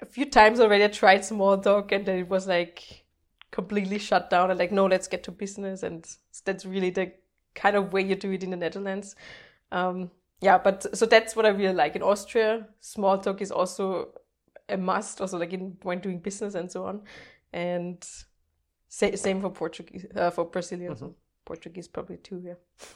a 0.00 0.06
few 0.06 0.24
times 0.24 0.58
already 0.58 0.84
I 0.84 0.88
tried 0.88 1.22
small 1.22 1.58
talk 1.58 1.92
and 1.92 2.06
then 2.06 2.20
it 2.20 2.30
was 2.30 2.46
like 2.46 3.04
completely 3.50 3.98
shut 3.98 4.30
down 4.30 4.50
and 4.50 4.58
like, 4.58 4.72
no, 4.72 4.86
let's 4.86 5.06
get 5.06 5.22
to 5.24 5.30
business. 5.32 5.82
And 5.82 6.06
that's 6.46 6.64
really 6.64 6.88
the 6.88 7.12
kind 7.54 7.76
of 7.76 7.92
way 7.92 8.00
you 8.00 8.14
do 8.14 8.32
it 8.32 8.42
in 8.42 8.52
the 8.52 8.56
Netherlands. 8.56 9.16
Um, 9.70 10.10
yeah, 10.40 10.56
but 10.56 10.96
so 10.96 11.04
that's 11.04 11.36
what 11.36 11.44
I 11.44 11.50
really 11.50 11.74
like. 11.74 11.94
In 11.94 12.02
Austria, 12.02 12.68
small 12.80 13.18
talk 13.18 13.42
is 13.42 13.50
also 13.50 14.12
a 14.66 14.78
must, 14.78 15.20
also 15.20 15.36
like 15.36 15.52
in 15.52 15.76
when 15.82 15.98
doing 15.98 16.20
business 16.20 16.54
and 16.54 16.72
so 16.72 16.86
on. 16.86 17.02
And 17.52 18.02
sa- 18.88 19.14
same 19.16 19.40
for 19.40 19.50
Portuguese, 19.50 20.06
uh, 20.14 20.30
for 20.30 20.44
Brazilians. 20.44 21.02
Portuguese 21.44 21.88
probably 21.88 22.16
too, 22.16 22.40
yeah. 22.44 22.54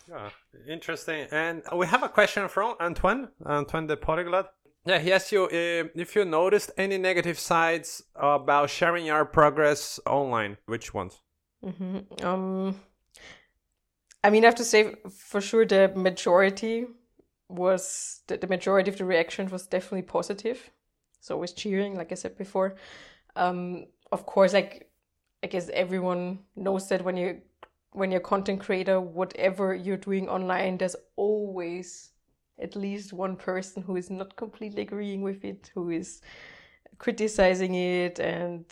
Yeah, 0.08 0.30
interesting. 0.68 1.28
And 1.30 1.62
we 1.76 1.86
have 1.86 2.02
a 2.02 2.08
question 2.08 2.48
from 2.48 2.74
Antoine, 2.80 3.28
Antoine 3.46 3.86
de 3.86 3.96
Polyglot. 3.96 4.52
Yeah, 4.84 4.98
he 4.98 5.12
asked 5.12 5.30
you 5.30 5.44
uh, 5.44 5.88
if 5.94 6.16
you 6.16 6.24
noticed 6.24 6.72
any 6.76 6.98
negative 6.98 7.38
sides 7.38 8.02
about 8.16 8.70
sharing 8.70 9.06
your 9.06 9.24
progress 9.24 10.00
online. 10.06 10.56
Which 10.66 10.92
ones? 10.94 11.20
hmm 11.62 11.98
Um, 12.24 12.74
I 14.24 14.30
mean, 14.30 14.44
I 14.44 14.48
have 14.48 14.56
to 14.56 14.64
say 14.64 14.96
for 15.16 15.40
sure 15.40 15.64
the 15.64 15.92
majority 15.94 16.86
was 17.48 18.22
the, 18.26 18.36
the 18.36 18.46
majority 18.46 18.90
of 18.90 18.96
the 18.96 19.04
reaction 19.04 19.48
was 19.50 19.66
definitely 19.66 20.02
positive. 20.02 20.70
So 21.20 21.34
always 21.34 21.52
cheering, 21.52 21.94
like 21.96 22.10
I 22.12 22.16
said 22.16 22.36
before. 22.36 22.76
Um, 23.36 23.86
of 24.10 24.26
course, 24.26 24.52
like 24.52 24.89
I 25.42 25.46
guess 25.46 25.70
everyone 25.70 26.40
knows 26.56 26.88
that 26.88 27.04
when 27.04 27.16
you 27.16 27.40
when 27.92 28.12
you're 28.12 28.20
a 28.20 28.24
content 28.24 28.60
creator, 28.60 29.00
whatever 29.00 29.74
you're 29.74 29.96
doing 29.96 30.28
online, 30.28 30.78
there's 30.78 30.96
always 31.16 32.10
at 32.60 32.76
least 32.76 33.12
one 33.12 33.36
person 33.36 33.82
who 33.82 33.96
is 33.96 34.10
not 34.10 34.36
completely 34.36 34.82
agreeing 34.82 35.22
with 35.22 35.44
it, 35.44 35.70
who 35.74 35.90
is 35.90 36.20
criticizing 36.98 37.74
it, 37.74 38.18
and 38.18 38.64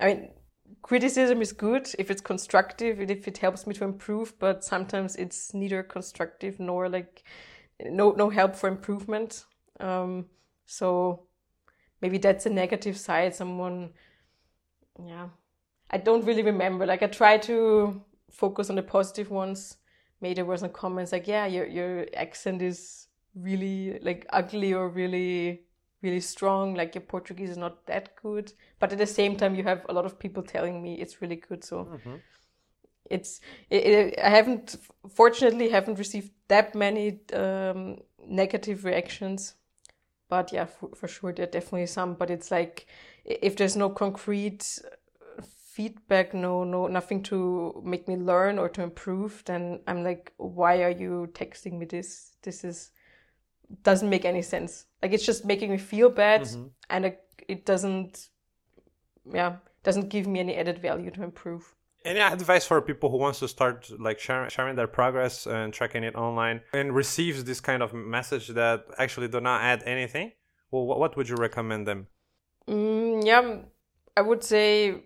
I 0.00 0.06
mean 0.06 0.30
criticism 0.82 1.40
is 1.42 1.52
good 1.52 1.88
if 1.98 2.10
it's 2.10 2.20
constructive 2.20 3.00
and 3.00 3.10
if 3.10 3.28
it 3.28 3.38
helps 3.38 3.66
me 3.66 3.74
to 3.74 3.84
improve, 3.84 4.38
but 4.38 4.64
sometimes 4.64 5.16
it's 5.16 5.54
neither 5.54 5.82
constructive 5.82 6.58
nor 6.58 6.88
like 6.88 7.22
no 7.80 8.10
no 8.12 8.30
help 8.30 8.56
for 8.56 8.68
improvement. 8.68 9.44
Um, 9.80 10.26
so 10.64 11.26
maybe 12.00 12.18
that's 12.18 12.46
a 12.46 12.50
negative 12.50 12.96
side. 12.96 13.34
Someone, 13.34 13.90
yeah, 15.04 15.28
I 15.90 15.98
don't 15.98 16.24
really 16.24 16.42
remember. 16.42 16.86
Like 16.86 17.02
I 17.02 17.06
try 17.06 17.38
to 17.38 18.00
focus 18.30 18.70
on 18.70 18.76
the 18.76 18.82
positive 18.82 19.30
ones. 19.30 19.76
Maybe 20.20 20.34
there 20.34 20.44
were 20.44 20.56
some 20.56 20.70
comments 20.70 21.12
like, 21.12 21.28
"Yeah, 21.28 21.46
your 21.46 21.66
your 21.66 22.06
accent 22.14 22.62
is 22.62 23.08
really 23.34 23.98
like 24.00 24.26
ugly 24.30 24.72
or 24.72 24.88
really 24.88 25.62
really 26.02 26.20
strong. 26.20 26.74
Like 26.74 26.94
your 26.94 27.02
Portuguese 27.02 27.50
is 27.50 27.56
not 27.56 27.86
that 27.86 28.16
good." 28.16 28.52
But 28.80 28.92
at 28.92 28.98
the 28.98 29.06
same 29.06 29.36
time, 29.36 29.54
you 29.54 29.64
have 29.64 29.86
a 29.88 29.92
lot 29.92 30.04
of 30.04 30.18
people 30.18 30.42
telling 30.42 30.82
me 30.82 30.94
it's 30.94 31.20
really 31.20 31.36
good. 31.36 31.64
So. 31.64 31.84
Mm-hmm. 31.84 32.16
It's 33.08 33.40
it, 33.70 33.86
it, 33.86 34.18
I 34.18 34.30
haven't 34.30 34.74
fortunately 35.08 35.68
haven't 35.68 36.00
received 36.00 36.32
that 36.48 36.74
many 36.74 37.20
um, 37.32 37.98
negative 38.26 38.84
reactions 38.84 39.54
but 40.28 40.52
yeah 40.52 40.64
for, 40.64 40.90
for 40.94 41.08
sure 41.08 41.32
there 41.32 41.46
are 41.46 41.50
definitely 41.50 41.86
some 41.86 42.14
but 42.14 42.30
it's 42.30 42.50
like 42.50 42.86
if 43.24 43.56
there's 43.56 43.76
no 43.76 43.88
concrete 43.88 44.80
feedback 45.76 46.32
no 46.32 46.64
no 46.64 46.86
nothing 46.86 47.22
to 47.22 47.82
make 47.84 48.08
me 48.08 48.16
learn 48.16 48.58
or 48.58 48.66
to 48.66 48.82
improve 48.82 49.42
then 49.44 49.78
i'm 49.86 50.02
like 50.02 50.32
why 50.38 50.82
are 50.82 50.90
you 50.90 51.28
texting 51.32 51.78
me 51.78 51.86
this? 51.86 52.36
This 52.42 52.64
is 52.64 52.90
doesn't 53.82 54.08
make 54.08 54.24
any 54.24 54.42
sense. 54.42 54.86
Like 55.02 55.12
it's 55.12 55.26
just 55.26 55.44
making 55.44 55.70
me 55.70 55.78
feel 55.78 56.08
bad 56.08 56.42
mm-hmm. 56.42 56.66
and 56.90 57.06
it, 57.06 57.20
it 57.48 57.66
doesn't 57.66 58.28
yeah 59.32 59.56
doesn't 59.82 60.08
give 60.08 60.26
me 60.26 60.40
any 60.40 60.56
added 60.56 60.78
value 60.78 61.10
to 61.10 61.22
improve. 61.22 61.74
Any 62.04 62.20
advice 62.20 62.64
for 62.64 62.80
people 62.80 63.10
who 63.10 63.18
wants 63.18 63.40
to 63.40 63.48
start 63.48 63.90
like 63.98 64.18
sharing, 64.20 64.48
sharing 64.48 64.76
their 64.76 64.86
progress 64.86 65.46
and 65.46 65.72
tracking 65.72 66.04
it 66.04 66.14
online 66.14 66.60
and 66.72 66.94
receives 66.94 67.42
this 67.44 67.60
kind 67.60 67.82
of 67.82 67.92
message 67.92 68.48
that 68.48 68.84
actually 68.98 69.28
do 69.28 69.40
not 69.40 69.62
add 69.62 69.82
anything? 69.84 70.32
Well 70.70 70.86
what 70.86 71.16
would 71.16 71.28
you 71.28 71.36
recommend 71.36 71.86
them? 71.86 72.06
Mm, 72.68 73.26
yeah 73.26 73.56
i 74.16 74.22
would 74.22 74.42
say 74.42 75.04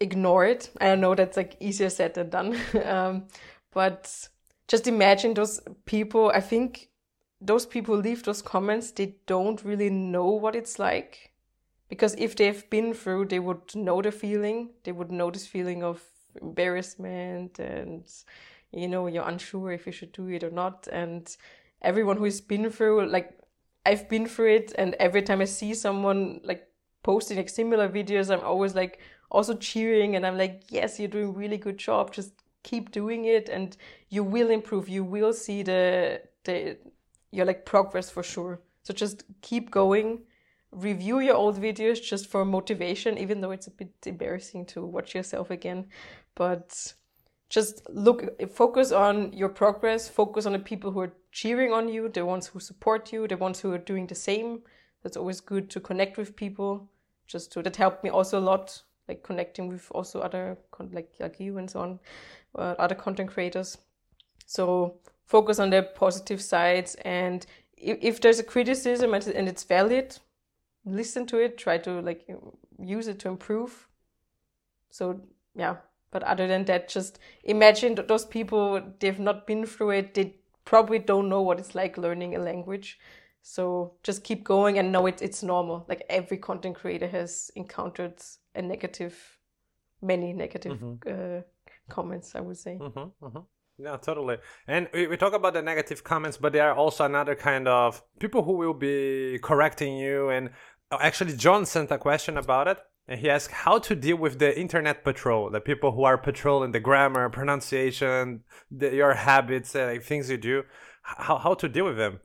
ignore 0.00 0.44
it. 0.44 0.70
I 0.80 0.94
know 0.94 1.14
that's 1.14 1.36
like 1.36 1.56
easier 1.60 1.90
said 1.90 2.14
than 2.14 2.30
done. 2.30 2.58
Um, 2.84 3.24
but 3.72 4.28
just 4.68 4.86
imagine 4.86 5.34
those 5.34 5.60
people 5.84 6.32
i 6.34 6.40
think 6.40 6.88
those 7.40 7.66
people 7.66 7.96
leave 7.96 8.22
those 8.22 8.40
comments 8.40 8.92
they 8.92 9.16
don't 9.26 9.62
really 9.64 9.90
know 9.90 10.26
what 10.30 10.56
it's 10.56 10.78
like. 10.78 11.32
Because 11.88 12.14
if 12.14 12.34
they've 12.36 12.68
been 12.70 12.94
through 12.94 13.26
they 13.26 13.38
would 13.38 13.74
know 13.74 14.00
the 14.00 14.10
feeling. 14.10 14.70
They 14.84 14.92
would 14.92 15.12
know 15.12 15.30
this 15.30 15.46
feeling 15.46 15.82
of 15.82 16.02
embarrassment 16.40 17.58
and 17.58 18.04
you 18.72 18.88
know 18.88 19.06
you're 19.06 19.28
unsure 19.28 19.72
if 19.72 19.86
you 19.86 19.92
should 19.92 20.12
do 20.12 20.28
it 20.28 20.42
or 20.42 20.50
not. 20.50 20.88
And 20.90 21.36
everyone 21.84 22.16
who's 22.16 22.40
been 22.40 22.70
through 22.70 23.06
like 23.08 23.38
i've 23.86 24.08
been 24.08 24.26
through 24.26 24.54
it 24.54 24.72
and 24.76 24.94
every 24.98 25.22
time 25.22 25.40
i 25.40 25.44
see 25.44 25.74
someone 25.74 26.40
like 26.42 26.66
posting 27.02 27.36
like 27.36 27.48
similar 27.48 27.88
videos 27.88 28.32
i'm 28.32 28.44
always 28.44 28.74
like 28.74 28.98
also 29.34 29.54
cheering 29.54 30.16
and 30.16 30.24
i'm 30.24 30.38
like 30.38 30.62
yes 30.70 30.98
you're 30.98 31.08
doing 31.08 31.34
really 31.34 31.58
good 31.58 31.78
job. 31.78 32.12
Just 32.12 32.32
keep 32.64 32.90
doing 32.90 33.26
it 33.26 33.48
and 33.48 33.76
you 34.08 34.24
will 34.24 34.50
improve. 34.50 34.88
You 34.88 35.04
will 35.04 35.32
see 35.32 35.62
the 35.62 36.22
the 36.44 36.78
your 37.30 37.46
like 37.46 37.64
progress 37.64 38.10
for 38.10 38.24
sure. 38.24 38.60
So 38.82 38.92
just 38.92 39.24
keep 39.42 39.70
going. 39.70 40.22
Review 40.72 41.20
your 41.20 41.36
old 41.36 41.56
videos 41.60 42.02
just 42.02 42.26
for 42.26 42.44
motivation 42.44 43.16
even 43.18 43.40
though 43.40 43.52
it's 43.52 43.68
a 43.68 43.70
bit 43.70 43.92
embarrassing 44.04 44.66
to 44.66 44.84
watch 44.84 45.14
yourself 45.14 45.50
again. 45.50 45.86
But 46.34 46.94
just 47.48 47.88
look 47.90 48.18
focus 48.50 48.90
on 48.90 49.32
your 49.32 49.50
progress. 49.50 50.08
Focus 50.08 50.46
on 50.46 50.52
the 50.52 50.58
people 50.58 50.90
who 50.90 51.00
are 51.00 51.12
cheering 51.30 51.72
on 51.72 51.88
you 51.88 52.08
the 52.08 52.24
ones 52.24 52.48
who 52.48 52.60
support 52.60 53.12
you 53.12 53.28
the 53.28 53.36
ones 53.36 53.60
who 53.60 53.72
are 53.72 53.78
doing 53.92 54.06
the 54.06 54.14
same. 54.14 54.62
That's 55.02 55.16
always 55.16 55.40
good 55.40 55.70
to 55.70 55.80
connect 55.80 56.16
with 56.16 56.34
people. 56.34 56.88
Just 57.26 57.52
to 57.52 57.62
that 57.62 57.76
helped 57.76 58.04
me 58.04 58.10
also 58.10 58.38
a 58.38 58.48
lot 58.52 58.82
like 59.08 59.22
connecting 59.22 59.68
with 59.68 59.86
also 59.90 60.20
other 60.20 60.56
like 60.92 61.12
like 61.20 61.40
you 61.40 61.58
and 61.58 61.70
so 61.70 61.80
on 61.80 62.00
uh, 62.56 62.74
other 62.78 62.94
content 62.94 63.30
creators 63.30 63.78
so 64.46 64.94
focus 65.24 65.58
on 65.58 65.70
the 65.70 65.82
positive 65.94 66.40
sides 66.40 66.94
and 67.04 67.46
if, 67.76 67.98
if 68.00 68.20
there's 68.20 68.38
a 68.38 68.44
criticism 68.44 69.14
and, 69.14 69.26
and 69.28 69.48
it's 69.48 69.64
valid 69.64 70.16
listen 70.84 71.26
to 71.26 71.38
it 71.38 71.56
try 71.58 71.78
to 71.78 72.00
like 72.00 72.28
use 72.78 73.08
it 73.08 73.18
to 73.18 73.28
improve 73.28 73.88
so 74.90 75.20
yeah 75.54 75.76
but 76.14 76.22
other 76.22 76.46
than 76.46 76.64
that, 76.66 76.88
just 76.88 77.18
imagine 77.42 77.96
that 77.96 78.06
those 78.06 78.24
people, 78.24 78.80
they've 79.00 79.18
not 79.18 79.48
been 79.48 79.66
through 79.66 79.90
it. 79.90 80.14
They 80.14 80.36
probably 80.64 81.00
don't 81.00 81.28
know 81.28 81.42
what 81.42 81.58
it's 81.58 81.74
like 81.74 81.98
learning 81.98 82.36
a 82.36 82.38
language. 82.38 83.00
So 83.42 83.94
just 84.04 84.22
keep 84.22 84.44
going 84.44 84.78
and 84.78 84.92
know 84.92 85.06
it, 85.06 85.20
it's 85.20 85.42
normal. 85.42 85.84
Like 85.88 86.04
every 86.08 86.36
content 86.36 86.76
creator 86.76 87.08
has 87.08 87.50
encountered 87.56 88.22
a 88.54 88.62
negative, 88.62 89.38
many 90.02 90.32
negative 90.32 90.78
mm-hmm. 90.78 91.38
uh, 91.38 91.42
comments, 91.88 92.34
I 92.34 92.40
would 92.40 92.58
say. 92.58 92.78
Mm-hmm, 92.80 93.24
mm-hmm. 93.24 93.38
Yeah, 93.78 93.96
totally. 93.96 94.36
And 94.68 94.88
we, 94.94 95.08
we 95.08 95.16
talk 95.16 95.32
about 95.32 95.54
the 95.54 95.62
negative 95.62 96.04
comments, 96.04 96.36
but 96.36 96.52
there 96.52 96.70
are 96.70 96.74
also 96.74 97.04
another 97.04 97.34
kind 97.34 97.66
of 97.66 98.02
people 98.20 98.44
who 98.44 98.52
will 98.52 98.74
be 98.74 99.38
correcting 99.42 99.96
you. 99.96 100.28
And 100.28 100.50
uh, 100.90 100.98
actually, 101.00 101.36
John 101.36 101.66
sent 101.66 101.90
a 101.90 101.98
question 101.98 102.36
about 102.36 102.68
it. 102.68 102.78
And 103.06 103.20
he 103.20 103.28
asked 103.28 103.52
how 103.52 103.78
to 103.80 103.94
deal 103.94 104.16
with 104.16 104.38
the 104.38 104.58
internet 104.58 105.04
patrol, 105.04 105.50
the 105.50 105.60
people 105.60 105.92
who 105.92 106.04
are 106.04 106.16
patrolling 106.16 106.72
the 106.72 106.80
grammar, 106.80 107.28
pronunciation, 107.28 108.44
the, 108.70 108.94
your 108.94 109.12
habits, 109.12 109.76
uh, 109.76 109.86
like 109.86 110.02
things 110.02 110.30
you 110.30 110.38
do. 110.38 110.62
How 111.02 111.36
how 111.36 111.52
to 111.52 111.68
deal 111.68 111.84
with 111.84 111.98
them? 111.98 112.20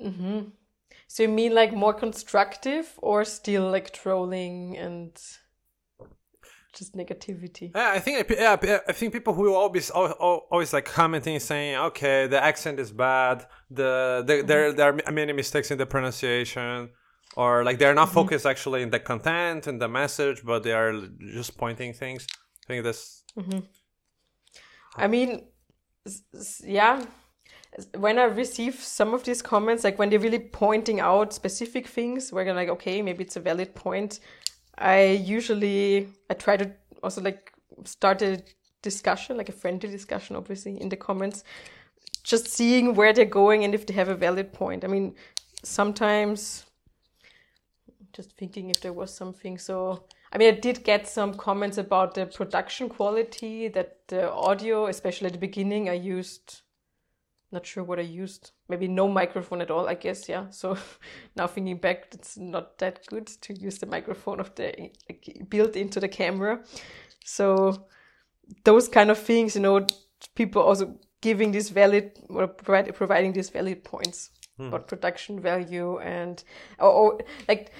Mm-hmm. 0.00 0.40
So 1.08 1.22
you 1.24 1.28
mean 1.28 1.54
like 1.54 1.72
more 1.72 1.94
constructive, 1.94 2.86
or 2.98 3.24
still 3.24 3.70
like 3.70 3.92
trolling 3.92 4.76
and 4.76 5.12
just 6.72 6.94
negativity? 6.94 7.72
Yeah, 7.74 7.92
I 7.92 7.98
think 7.98 8.30
yeah, 8.30 8.56
I 8.88 8.92
think 8.92 9.12
people 9.12 9.34
who 9.34 9.54
always 9.54 9.90
always 9.90 10.72
like 10.72 10.84
commenting 10.84 11.38
saying, 11.40 11.76
okay, 11.76 12.26
the 12.26 12.42
accent 12.42 12.78
is 12.78 12.92
bad, 12.92 13.46
the, 13.70 14.22
the 14.26 14.32
mm-hmm. 14.32 14.46
there 14.46 14.72
there 14.72 14.88
are 14.88 15.12
many 15.12 15.32
mistakes 15.32 15.70
in 15.70 15.78
the 15.78 15.86
pronunciation 15.86 16.90
or 17.36 17.64
like 17.64 17.78
they're 17.78 17.94
not 17.94 18.06
mm-hmm. 18.06 18.14
focused 18.14 18.46
actually 18.46 18.82
in 18.82 18.90
the 18.90 18.98
content 18.98 19.66
and 19.66 19.80
the 19.80 19.88
message 19.88 20.42
but 20.44 20.62
they 20.62 20.72
are 20.72 20.92
just 21.32 21.56
pointing 21.56 21.92
things 21.92 22.26
i 22.64 22.66
think 22.66 22.84
this 22.84 23.22
mm-hmm. 23.38 23.60
i 24.96 25.06
mean 25.06 25.46
yeah 26.64 27.04
when 27.96 28.18
i 28.18 28.24
receive 28.24 28.74
some 28.74 29.14
of 29.14 29.24
these 29.24 29.42
comments 29.42 29.84
like 29.84 29.98
when 29.98 30.10
they're 30.10 30.18
really 30.18 30.38
pointing 30.38 31.00
out 31.00 31.32
specific 31.32 31.86
things 31.86 32.32
where 32.32 32.48
i'm 32.48 32.56
like 32.56 32.68
okay 32.68 33.00
maybe 33.02 33.22
it's 33.24 33.36
a 33.36 33.40
valid 33.40 33.74
point 33.74 34.20
i 34.78 35.02
usually 35.02 36.08
i 36.28 36.34
try 36.34 36.56
to 36.56 36.70
also 37.02 37.20
like 37.20 37.52
start 37.84 38.22
a 38.22 38.42
discussion 38.82 39.36
like 39.36 39.48
a 39.48 39.52
friendly 39.52 39.88
discussion 39.88 40.36
obviously 40.36 40.80
in 40.80 40.88
the 40.88 40.96
comments 40.96 41.44
just 42.24 42.48
seeing 42.48 42.94
where 42.94 43.12
they're 43.12 43.24
going 43.24 43.64
and 43.64 43.74
if 43.74 43.86
they 43.86 43.94
have 43.94 44.08
a 44.08 44.14
valid 44.14 44.52
point 44.52 44.84
i 44.84 44.88
mean 44.88 45.14
sometimes 45.62 46.64
just 48.12 48.36
thinking 48.36 48.70
if 48.70 48.80
there 48.80 48.92
was 48.92 49.12
something. 49.12 49.58
So, 49.58 50.04
I 50.32 50.38
mean, 50.38 50.54
I 50.54 50.58
did 50.58 50.84
get 50.84 51.08
some 51.08 51.34
comments 51.34 51.78
about 51.78 52.14
the 52.14 52.26
production 52.26 52.88
quality, 52.88 53.68
that 53.68 53.98
the 54.08 54.30
audio, 54.32 54.86
especially 54.86 55.26
at 55.26 55.32
the 55.32 55.38
beginning, 55.38 55.88
I 55.88 55.94
used, 55.94 56.62
not 57.52 57.66
sure 57.66 57.82
what 57.82 57.98
I 57.98 58.02
used, 58.02 58.52
maybe 58.68 58.88
no 58.88 59.08
microphone 59.08 59.60
at 59.60 59.70
all, 59.70 59.88
I 59.88 59.94
guess, 59.94 60.28
yeah. 60.28 60.48
So 60.50 60.76
now 61.36 61.46
thinking 61.46 61.78
back, 61.78 62.08
it's 62.12 62.36
not 62.36 62.78
that 62.78 63.06
good 63.06 63.26
to 63.26 63.54
use 63.54 63.78
the 63.78 63.86
microphone 63.86 64.40
of 64.40 64.54
the 64.54 64.90
like, 65.08 65.46
built 65.48 65.76
into 65.76 66.00
the 66.00 66.08
camera. 66.08 66.62
So 67.24 67.86
those 68.64 68.88
kind 68.88 69.10
of 69.10 69.18
things, 69.18 69.54
you 69.54 69.62
know, 69.62 69.86
people 70.34 70.62
also 70.62 70.96
giving 71.20 71.52
this 71.52 71.68
valid 71.68 72.18
or 72.28 72.48
providing 72.48 73.32
these 73.32 73.50
valid 73.50 73.84
points 73.84 74.30
hmm. 74.56 74.68
about 74.68 74.88
production 74.88 75.40
value 75.40 75.98
and 75.98 76.42
or, 76.78 76.90
or 76.90 77.20
like 77.46 77.72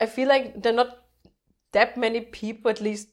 I 0.00 0.06
feel 0.06 0.28
like 0.28 0.60
there 0.60 0.72
are 0.72 0.76
not 0.76 1.02
that 1.72 1.96
many 1.96 2.20
people, 2.20 2.70
at 2.70 2.80
least, 2.80 3.08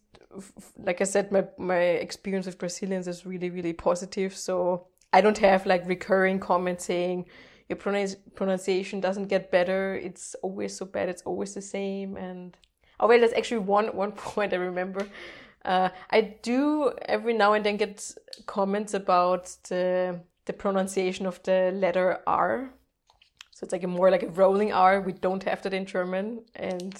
like 0.77 1.01
I 1.01 1.05
said, 1.05 1.31
my, 1.31 1.45
my 1.57 1.79
experience 1.79 2.45
with 2.45 2.57
Brazilians 2.57 3.07
is 3.07 3.25
really, 3.25 3.49
really 3.49 3.73
positive. 3.73 4.35
So 4.35 4.87
I 5.11 5.21
don't 5.21 5.37
have 5.39 5.65
like 5.65 5.87
recurring 5.87 6.39
comments 6.39 6.85
saying 6.85 7.25
your 7.67 7.77
pronunciation 7.77 8.99
doesn't 8.99 9.27
get 9.27 9.51
better. 9.51 9.95
It's 9.95 10.35
always 10.41 10.75
so 10.75 10.85
bad. 10.85 11.09
It's 11.09 11.21
always 11.23 11.53
the 11.53 11.61
same. 11.61 12.17
And 12.17 12.57
oh, 12.99 13.07
well, 13.07 13.19
there's 13.19 13.33
actually 13.33 13.59
one, 13.59 13.87
one 13.95 14.11
point 14.11 14.53
I 14.53 14.57
remember. 14.57 15.07
Uh, 15.65 15.89
I 16.09 16.21
do 16.41 16.93
every 17.03 17.33
now 17.33 17.53
and 17.53 17.65
then 17.65 17.77
get 17.77 18.11
comments 18.45 18.93
about 18.93 19.55
the, 19.67 20.21
the 20.45 20.53
pronunciation 20.53 21.25
of 21.25 21.41
the 21.43 21.71
letter 21.73 22.19
R 22.25 22.71
so 23.59 23.65
it's 23.65 23.73
like 23.73 23.83
a 23.83 23.87
more 23.87 24.09
like 24.09 24.23
a 24.23 24.29
rolling 24.29 24.71
R. 24.71 25.01
We 25.01 25.11
don't 25.11 25.43
have 25.43 25.61
that 25.63 25.73
in 25.73 25.85
German. 25.85 26.45
And 26.55 26.97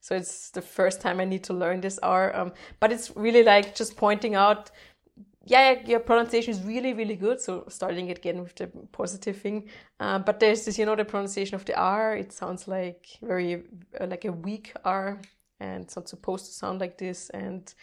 So 0.00 0.16
it's 0.16 0.48
the 0.48 0.62
first 0.62 1.02
time 1.02 1.20
I 1.20 1.26
need 1.26 1.44
to 1.44 1.52
learn 1.52 1.82
this 1.82 1.98
R. 2.02 2.34
Um, 2.34 2.52
but 2.80 2.90
it's 2.90 3.14
really 3.14 3.42
like 3.42 3.74
just 3.74 3.98
pointing 3.98 4.34
out, 4.34 4.70
yeah, 5.50 5.80
your 5.84 5.98
pronunciation 5.98 6.52
is 6.52 6.62
really, 6.62 6.94
really 6.94 7.16
good. 7.16 7.40
So 7.40 7.64
starting 7.68 8.08
again 8.10 8.40
with 8.40 8.54
the 8.54 8.68
positive 8.92 9.36
thing. 9.36 9.68
Uh, 9.98 10.20
but 10.20 10.38
there's 10.38 10.64
this, 10.64 10.78
you 10.78 10.86
know, 10.86 10.94
the 10.94 11.04
pronunciation 11.04 11.56
of 11.56 11.64
the 11.64 11.76
R. 11.76 12.16
It 12.16 12.32
sounds 12.32 12.68
like 12.68 13.08
very 13.20 13.64
uh, 14.00 14.06
like 14.06 14.24
a 14.24 14.32
weak 14.32 14.72
R, 14.84 15.20
and 15.58 15.84
it's 15.84 15.96
not 15.96 16.08
supposed 16.08 16.46
to 16.46 16.52
sound 16.52 16.80
like 16.80 16.98
this. 16.98 17.30
And 17.30 17.74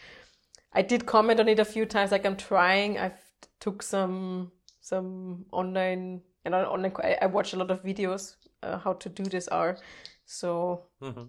I 0.72 0.80
did 0.80 1.04
comment 1.04 1.40
on 1.40 1.48
it 1.48 1.58
a 1.58 1.64
few 1.64 1.84
times. 1.84 2.10
Like 2.10 2.24
I'm 2.24 2.36
trying. 2.36 2.98
I've 2.98 3.22
took 3.60 3.82
some 3.82 4.50
some 4.80 5.44
online 5.52 6.22
and 6.46 6.54
online. 6.54 6.92
I, 7.04 7.18
I 7.20 7.26
watched 7.26 7.52
a 7.52 7.58
lot 7.58 7.70
of 7.70 7.84
videos 7.84 8.36
uh, 8.62 8.78
how 8.78 8.94
to 8.94 9.10
do 9.10 9.24
this 9.24 9.46
R. 9.48 9.76
So. 10.24 10.84
Mm-hmm 11.02 11.24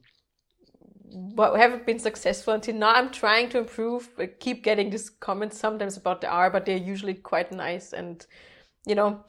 but 1.13 1.55
haven't 1.57 1.85
been 1.85 1.99
successful 1.99 2.53
until 2.53 2.75
now. 2.75 2.91
I'm 2.91 3.11
trying 3.11 3.49
to 3.49 3.59
improve. 3.59 4.09
I 4.17 4.27
keep 4.27 4.63
getting 4.63 4.89
these 4.89 5.09
comments 5.09 5.59
sometimes 5.59 5.97
about 5.97 6.21
the 6.21 6.29
R, 6.29 6.49
but 6.49 6.65
they're 6.65 6.77
usually 6.77 7.15
quite 7.15 7.51
nice. 7.51 7.93
And 7.93 8.25
you 8.85 8.95
know, 8.95 9.23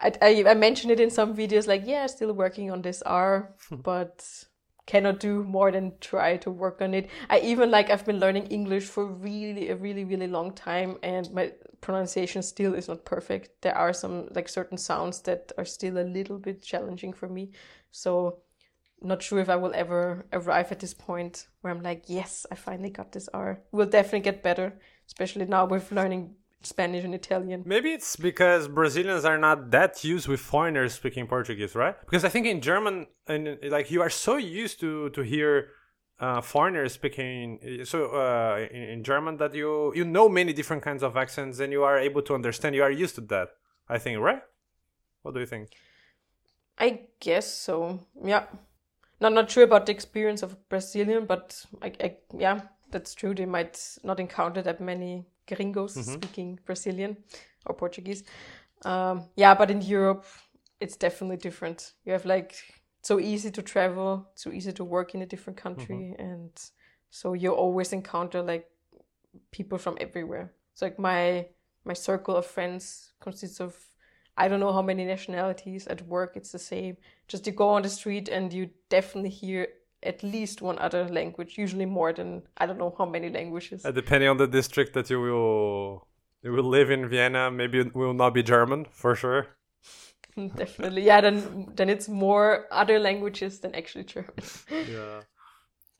I 0.00 0.12
I, 0.20 0.44
I 0.48 0.54
mentioned 0.54 0.92
it 0.92 1.00
in 1.00 1.10
some 1.10 1.36
videos, 1.36 1.66
like 1.66 1.82
yeah, 1.86 2.06
still 2.06 2.32
working 2.32 2.70
on 2.70 2.82
this 2.82 3.02
R, 3.02 3.54
hmm. 3.68 3.76
but 3.76 4.44
cannot 4.86 5.20
do 5.20 5.44
more 5.44 5.70
than 5.70 5.92
try 6.00 6.36
to 6.36 6.50
work 6.50 6.82
on 6.82 6.92
it. 6.92 7.08
I 7.30 7.38
even 7.40 7.70
like 7.70 7.90
I've 7.90 8.04
been 8.04 8.18
learning 8.18 8.46
English 8.46 8.84
for 8.84 9.06
really 9.06 9.68
a 9.70 9.76
really 9.76 10.04
really 10.04 10.28
long 10.28 10.52
time, 10.52 10.98
and 11.02 11.30
my 11.32 11.52
pronunciation 11.80 12.42
still 12.42 12.74
is 12.74 12.88
not 12.88 13.04
perfect. 13.04 13.62
There 13.62 13.76
are 13.76 13.92
some 13.92 14.28
like 14.34 14.48
certain 14.48 14.78
sounds 14.78 15.20
that 15.22 15.52
are 15.58 15.64
still 15.64 15.98
a 15.98 16.06
little 16.16 16.38
bit 16.38 16.62
challenging 16.62 17.12
for 17.12 17.28
me. 17.28 17.50
So 17.90 18.38
not 19.02 19.22
sure 19.22 19.38
if 19.38 19.48
I 19.48 19.56
will 19.56 19.72
ever 19.74 20.26
arrive 20.32 20.72
at 20.72 20.80
this 20.80 20.94
point 20.94 21.46
where 21.60 21.72
I'm 21.72 21.82
like, 21.82 22.04
yes, 22.06 22.46
I 22.50 22.54
finally 22.54 22.90
got 22.90 23.12
this 23.12 23.28
R. 23.34 23.60
We'll 23.72 23.86
definitely 23.86 24.20
get 24.20 24.42
better, 24.42 24.74
especially 25.06 25.46
now 25.46 25.66
with 25.66 25.92
learning 25.92 26.34
Spanish 26.62 27.04
and 27.04 27.14
Italian. 27.14 27.62
Maybe 27.66 27.92
it's 27.92 28.16
because 28.16 28.68
Brazilians 28.68 29.24
are 29.24 29.38
not 29.38 29.70
that 29.70 30.04
used 30.04 30.28
with 30.28 30.40
foreigners 30.40 30.94
speaking 30.94 31.26
Portuguese, 31.26 31.74
right? 31.74 31.96
Because 32.00 32.24
I 32.24 32.28
think 32.28 32.46
in 32.46 32.60
German, 32.60 33.06
and 33.26 33.58
like 33.64 33.90
you 33.90 34.02
are 34.02 34.10
so 34.10 34.36
used 34.36 34.80
to 34.80 35.10
to 35.10 35.22
hear 35.22 35.70
uh, 36.20 36.40
foreigners 36.40 36.92
speaking 36.92 37.82
so 37.84 38.06
uh, 38.14 38.66
in, 38.70 38.82
in 38.82 39.04
German 39.04 39.36
that 39.38 39.54
you 39.54 39.92
you 39.94 40.04
know 40.04 40.28
many 40.28 40.52
different 40.52 40.82
kinds 40.82 41.02
of 41.02 41.16
accents 41.16 41.58
and 41.58 41.72
you 41.72 41.82
are 41.82 41.98
able 41.98 42.22
to 42.22 42.34
understand. 42.34 42.74
You 42.74 42.82
are 42.82 42.90
used 42.90 43.16
to 43.16 43.20
that. 43.22 43.48
I 43.88 43.98
think, 43.98 44.20
right? 44.20 44.42
What 45.22 45.34
do 45.34 45.40
you 45.40 45.46
think? 45.46 45.70
I 46.78 47.00
guess 47.20 47.52
so. 47.52 48.00
Yeah. 48.24 48.44
Not 49.22 49.32
not 49.32 49.50
sure 49.50 49.62
about 49.62 49.86
the 49.86 49.92
experience 49.92 50.42
of 50.42 50.56
Brazilian, 50.68 51.26
but 51.26 51.64
I, 51.80 51.92
I, 52.00 52.16
yeah, 52.36 52.60
that's 52.90 53.14
true. 53.14 53.34
They 53.34 53.46
might 53.46 53.78
not 54.02 54.18
encounter 54.18 54.62
that 54.62 54.80
many 54.80 55.24
gringos 55.46 55.94
mm-hmm. 55.96 56.12
speaking 56.12 56.58
Brazilian 56.66 57.16
or 57.64 57.74
Portuguese. 57.74 58.24
Um, 58.84 59.28
yeah, 59.36 59.54
but 59.54 59.70
in 59.70 59.80
Europe, 59.80 60.26
it's 60.80 60.96
definitely 60.96 61.36
different. 61.36 61.92
You 62.04 62.12
have 62.14 62.24
like 62.24 62.56
so 63.02 63.20
easy 63.20 63.52
to 63.52 63.62
travel, 63.62 64.28
so 64.34 64.50
easy 64.50 64.72
to 64.72 64.84
work 64.84 65.14
in 65.14 65.22
a 65.22 65.26
different 65.26 65.56
country, 65.56 66.14
mm-hmm. 66.14 66.22
and 66.22 66.50
so 67.10 67.34
you 67.34 67.52
always 67.52 67.92
encounter 67.92 68.42
like 68.42 68.68
people 69.52 69.78
from 69.78 69.96
everywhere. 70.00 70.52
So 70.74 70.86
like 70.86 70.98
my 70.98 71.46
my 71.84 71.94
circle 71.94 72.34
of 72.34 72.46
friends 72.46 73.12
consists 73.20 73.60
of 73.60 73.76
I 74.36 74.48
don't 74.48 74.60
know 74.60 74.72
how 74.72 74.82
many 74.82 75.04
nationalities 75.04 75.86
at 75.86 76.06
work. 76.06 76.36
It's 76.36 76.52
the 76.52 76.58
same. 76.58 76.96
Just 77.28 77.46
you 77.46 77.52
go 77.52 77.68
on 77.68 77.82
the 77.82 77.88
street 77.88 78.28
and 78.28 78.52
you 78.52 78.70
definitely 78.88 79.30
hear 79.30 79.68
at 80.02 80.22
least 80.22 80.62
one 80.62 80.78
other 80.78 81.08
language, 81.08 81.58
usually 81.58 81.86
more 81.86 82.12
than 82.12 82.42
I 82.56 82.66
don't 82.66 82.78
know 82.78 82.94
how 82.96 83.06
many 83.06 83.30
languages. 83.30 83.84
Uh, 83.84 83.92
depending 83.92 84.28
on 84.28 84.36
the 84.36 84.48
district 84.48 84.94
that 84.94 85.10
you 85.10 85.20
will 85.20 86.06
you 86.42 86.52
will 86.52 86.64
live 86.64 86.90
in 86.90 87.08
Vienna, 87.08 87.50
maybe 87.50 87.78
it 87.78 87.94
will 87.94 88.14
not 88.14 88.34
be 88.34 88.42
German 88.42 88.86
for 88.90 89.14
sure. 89.14 89.48
definitely, 90.56 91.02
yeah. 91.02 91.20
Then 91.20 91.72
then 91.76 91.88
it's 91.88 92.08
more 92.08 92.66
other 92.70 92.98
languages 92.98 93.60
than 93.60 93.74
actually 93.74 94.04
German. 94.04 94.34
yeah. 94.70 95.20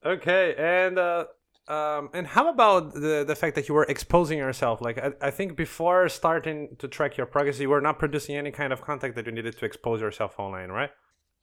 Okay, 0.04 0.54
and 0.58 0.98
uh, 0.98 1.26
um, 1.68 2.10
and 2.12 2.26
how 2.26 2.48
about 2.48 2.94
the 2.94 3.24
the 3.26 3.36
fact 3.36 3.54
that 3.54 3.68
you 3.68 3.74
were 3.74 3.84
exposing 3.84 4.38
yourself? 4.38 4.80
Like 4.80 4.98
I, 4.98 5.12
I 5.20 5.30
think 5.30 5.56
before 5.56 6.08
starting 6.08 6.76
to 6.78 6.88
track 6.88 7.16
your 7.16 7.26
progress, 7.26 7.60
you 7.60 7.70
were 7.70 7.80
not 7.80 7.98
producing 7.98 8.36
any 8.36 8.50
kind 8.50 8.72
of 8.72 8.82
content 8.82 9.14
that 9.14 9.26
you 9.26 9.32
needed 9.32 9.56
to 9.58 9.64
expose 9.64 10.00
yourself 10.00 10.34
online, 10.38 10.70
right? 10.70 10.90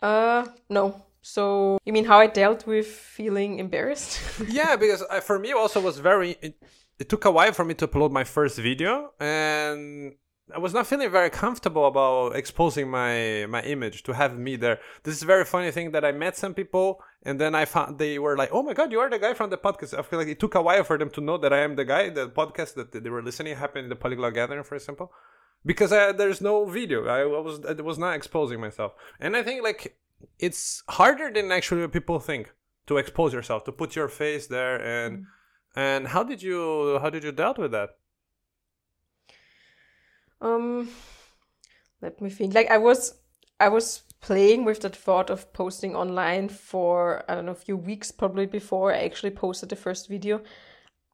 Uh, 0.02 0.46
no. 0.70 1.06
So 1.22 1.78
you 1.86 1.94
mean 1.94 2.06
how 2.06 2.20
I 2.20 2.28
dealt 2.28 2.68
with 2.68 2.88
feeling 2.88 3.60
embarrassed? 3.60 4.20
yeah, 4.48 4.76
because 4.76 5.04
I, 5.04 5.20
for 5.22 5.40
me 5.40 5.54
also 5.54 5.80
was 5.80 6.00
very. 6.00 6.38
It, 6.42 6.56
it 7.00 7.08
took 7.08 7.24
a 7.24 7.32
while 7.32 7.54
for 7.54 7.64
me 7.64 7.74
to 7.76 7.88
upload 7.88 8.12
my 8.12 8.26
first 8.26 8.58
video, 8.58 9.14
and 9.22 10.16
I 10.54 10.58
was 10.60 10.74
not 10.74 10.88
feeling 10.88 11.12
very 11.12 11.30
comfortable 11.30 11.86
about 11.86 12.36
exposing 12.36 12.90
my 12.90 13.46
my 13.48 13.62
image 13.62 14.04
to 14.04 14.14
have 14.14 14.38
me 14.38 14.56
there. 14.56 14.80
This 15.04 15.16
is 15.16 15.24
a 15.24 15.26
very 15.26 15.46
funny 15.46 15.72
thing 15.72 15.92
that 15.92 16.04
I 16.04 16.12
met 16.12 16.38
some 16.38 16.54
people 16.54 17.02
and 17.24 17.40
then 17.40 17.54
I 17.54 17.66
found 17.66 18.00
they 18.00 18.18
were 18.18 18.38
like, 18.38 18.50
"Oh 18.52 18.64
my 18.64 18.74
god, 18.74 18.92
you 18.92 19.00
are 19.00 19.10
the 19.10 19.20
guy 19.20 19.34
from 19.34 19.50
the 19.50 19.58
podcast." 19.58 19.98
I 19.98 20.02
feel 20.02 20.20
like 20.20 20.30
it 20.30 20.40
took 20.40 20.56
a 20.56 20.62
while 20.62 20.84
for 20.84 20.98
them 20.98 21.10
to 21.12 21.22
know 21.22 21.38
that 21.38 21.52
I 21.52 21.60
am 21.60 21.76
the 21.76 21.86
guy. 21.86 22.10
The 22.10 22.30
podcast 22.30 22.76
that 22.76 22.92
they 22.92 23.10
were 23.10 23.22
listening 23.22 23.56
happened 23.58 23.86
in 23.86 23.90
the 23.90 23.96
Polyglot 23.96 24.34
Gathering, 24.34 24.64
for 24.64 24.76
example, 24.76 25.12
because 25.66 25.92
I, 25.92 26.14
there's 26.14 26.42
no 26.42 26.66
video. 26.66 27.08
I 27.08 27.26
was 27.26 27.66
I 27.66 27.74
was 27.74 27.98
not 27.98 28.16
exposing 28.16 28.62
myself, 28.62 28.94
and 29.20 29.36
I 29.36 29.44
think 29.44 29.64
like 29.64 29.98
it's 30.40 30.84
harder 30.88 31.32
than 31.32 31.52
actually 31.52 31.88
people 31.90 32.20
think 32.20 32.54
to 32.88 32.98
expose 32.98 33.34
yourself, 33.34 33.66
to 33.66 33.72
put 33.74 33.96
your 33.96 34.08
face 34.08 34.48
there, 34.48 34.82
and 34.82 35.20
mm. 35.20 35.26
and 35.76 36.08
how 36.08 36.24
did 36.24 36.42
you 36.42 37.00
how 37.02 37.10
did 37.10 37.24
you 37.26 37.34
dealt 37.34 37.58
with 37.58 37.72
that? 37.72 37.99
Um, 40.42 40.90
let 42.02 42.22
me 42.22 42.30
think. 42.30 42.54
Like 42.54 42.70
I 42.70 42.78
was, 42.78 43.16
I 43.60 43.70
was 43.70 44.04
playing 44.22 44.66
with 44.66 44.82
the 44.82 44.90
thought 44.90 45.30
of 45.30 45.52
posting 45.54 45.96
online 45.96 46.50
for 46.50 47.24
I 47.30 47.36
don't 47.36 47.46
know 47.46 47.54
a 47.54 47.56
few 47.56 47.78
weeks 47.78 48.12
probably 48.12 48.46
before 48.46 48.94
I 48.94 49.00
actually 49.00 49.32
posted 49.32 49.70
the 49.70 49.76
first 49.76 50.10
video. 50.10 50.42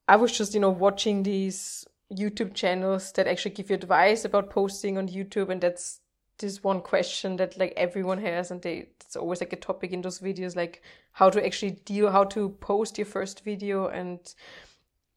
I 0.07 0.15
was 0.15 0.35
just 0.38 0.53
you 0.53 0.59
know 0.59 0.69
watching 0.69 1.23
these 1.23 1.85
YouTube 2.13 2.53
channels 2.53 3.11
that 3.13 3.27
actually 3.27 3.55
give 3.55 3.69
you 3.69 3.75
advice 3.75 4.25
about 4.25 4.49
posting 4.49 4.97
on 4.97 5.07
YouTube, 5.07 5.49
and 5.49 5.61
that's 5.61 6.01
this 6.38 6.63
one 6.63 6.81
question 6.81 7.38
that 7.38 7.57
like 7.57 7.73
everyone 7.77 8.19
has, 8.19 8.51
and 8.51 8.61
they 8.61 8.89
it's 9.01 9.15
always 9.15 9.39
like 9.39 9.53
a 9.53 9.57
topic 9.57 9.91
in 9.91 10.01
those 10.01 10.19
videos, 10.19 10.55
like 10.55 10.83
how 11.11 11.29
to 11.29 11.43
actually 11.45 11.71
deal, 11.71 12.11
how 12.11 12.23
to 12.25 12.49
post 12.49 12.97
your 12.97 13.05
first 13.05 13.43
video, 13.43 13.88
and 13.88 14.19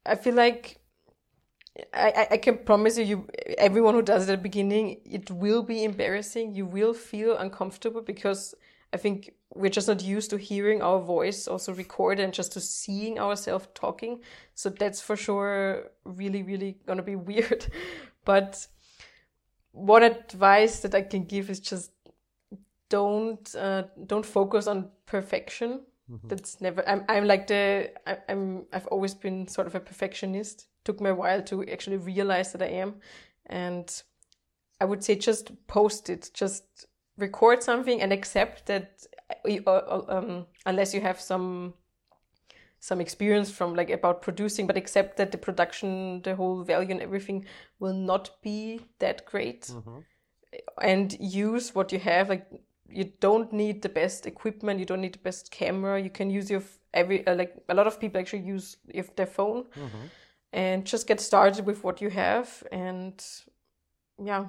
I 0.06 0.14
feel 0.14 0.34
like 0.34 0.80
I, 1.92 2.26
I 2.32 2.36
can 2.38 2.58
promise 2.58 2.98
you, 2.98 3.04
you, 3.04 3.28
everyone 3.56 3.94
who 3.94 4.02
does 4.02 4.28
it 4.28 4.32
at 4.32 4.38
the 4.38 4.42
beginning, 4.42 5.00
it 5.04 5.30
will 5.30 5.62
be 5.62 5.84
embarrassing. 5.84 6.54
You 6.54 6.66
will 6.66 6.92
feel 6.92 7.36
uncomfortable 7.36 8.00
because 8.00 8.54
I 8.92 8.96
think 8.96 9.32
we're 9.54 9.70
just 9.70 9.88
not 9.88 10.02
used 10.02 10.30
to 10.30 10.38
hearing 10.38 10.82
our 10.82 11.00
voice 11.00 11.46
also 11.46 11.72
recorded 11.72 12.22
and 12.24 12.32
just 12.32 12.52
to 12.52 12.60
seeing 12.60 13.18
ourselves 13.18 13.68
talking. 13.74 14.20
So 14.54 14.70
that's 14.70 15.00
for 15.00 15.16
sure 15.16 15.90
really, 16.04 16.42
really 16.42 16.78
gonna 16.86 17.02
be 17.02 17.16
weird. 17.30 17.66
But 18.24 18.66
one 19.72 20.02
advice 20.02 20.80
that 20.80 20.94
I 20.94 21.02
can 21.02 21.24
give 21.24 21.50
is 21.50 21.60
just 21.60 21.92
don't 22.88 23.54
uh, 23.54 23.84
don't 24.06 24.26
focus 24.26 24.66
on 24.66 24.90
perfection. 25.06 25.82
Mm-hmm. 26.10 26.28
That's 26.28 26.60
never. 26.60 26.88
I'm. 26.88 27.04
I'm 27.08 27.26
like 27.26 27.46
the. 27.46 27.90
I, 28.06 28.18
I'm. 28.28 28.64
I've 28.72 28.86
always 28.86 29.14
been 29.14 29.46
sort 29.46 29.66
of 29.66 29.74
a 29.74 29.80
perfectionist 29.80 30.66
took 30.88 31.00
me 31.02 31.10
a 31.10 31.14
while 31.14 31.42
to 31.42 31.62
actually 31.74 31.98
realize 31.98 32.52
that 32.52 32.62
I 32.62 32.72
am. 32.84 32.94
And 33.46 33.86
I 34.80 34.86
would 34.86 35.04
say 35.04 35.16
just 35.16 35.44
post 35.66 36.08
it, 36.08 36.30
just 36.32 36.86
record 37.18 37.62
something 37.62 38.00
and 38.00 38.10
accept 38.10 38.64
that 38.66 39.06
uh, 39.44 39.60
uh, 39.66 40.04
um, 40.08 40.46
unless 40.64 40.94
you 40.94 41.02
have 41.02 41.20
some 41.20 41.74
some 42.80 43.00
experience 43.00 43.50
from 43.50 43.74
like 43.74 43.90
about 43.90 44.22
producing 44.22 44.66
but 44.66 44.76
accept 44.76 45.16
that 45.16 45.32
the 45.32 45.38
production 45.38 46.22
the 46.22 46.34
whole 46.36 46.62
value 46.62 46.92
and 46.92 47.02
everything 47.02 47.44
will 47.80 47.92
not 47.92 48.30
be 48.40 48.80
that 49.00 49.26
great 49.26 49.62
mm-hmm. 49.62 49.98
and 50.80 51.16
use 51.18 51.74
what 51.74 51.90
you 51.92 51.98
have 51.98 52.28
like 52.28 52.46
you 52.88 53.10
don't 53.20 53.52
need 53.52 53.82
the 53.82 53.88
best 53.88 54.26
equipment 54.26 54.78
you 54.78 54.86
don't 54.86 55.00
need 55.00 55.12
the 55.12 55.26
best 55.30 55.50
camera 55.50 56.00
you 56.00 56.08
can 56.08 56.30
use 56.30 56.48
your 56.48 56.62
every 56.94 57.26
uh, 57.26 57.34
like 57.34 57.52
a 57.68 57.74
lot 57.74 57.88
of 57.88 57.98
people 57.98 58.20
actually 58.20 58.46
use 58.56 58.76
if 58.88 59.14
their 59.16 59.26
phone 59.26 59.64
mm-hmm 59.74 60.06
and 60.52 60.84
just 60.84 61.06
get 61.06 61.20
started 61.20 61.66
with 61.66 61.84
what 61.84 62.00
you 62.00 62.10
have 62.10 62.62
and 62.72 63.24
yeah 64.22 64.46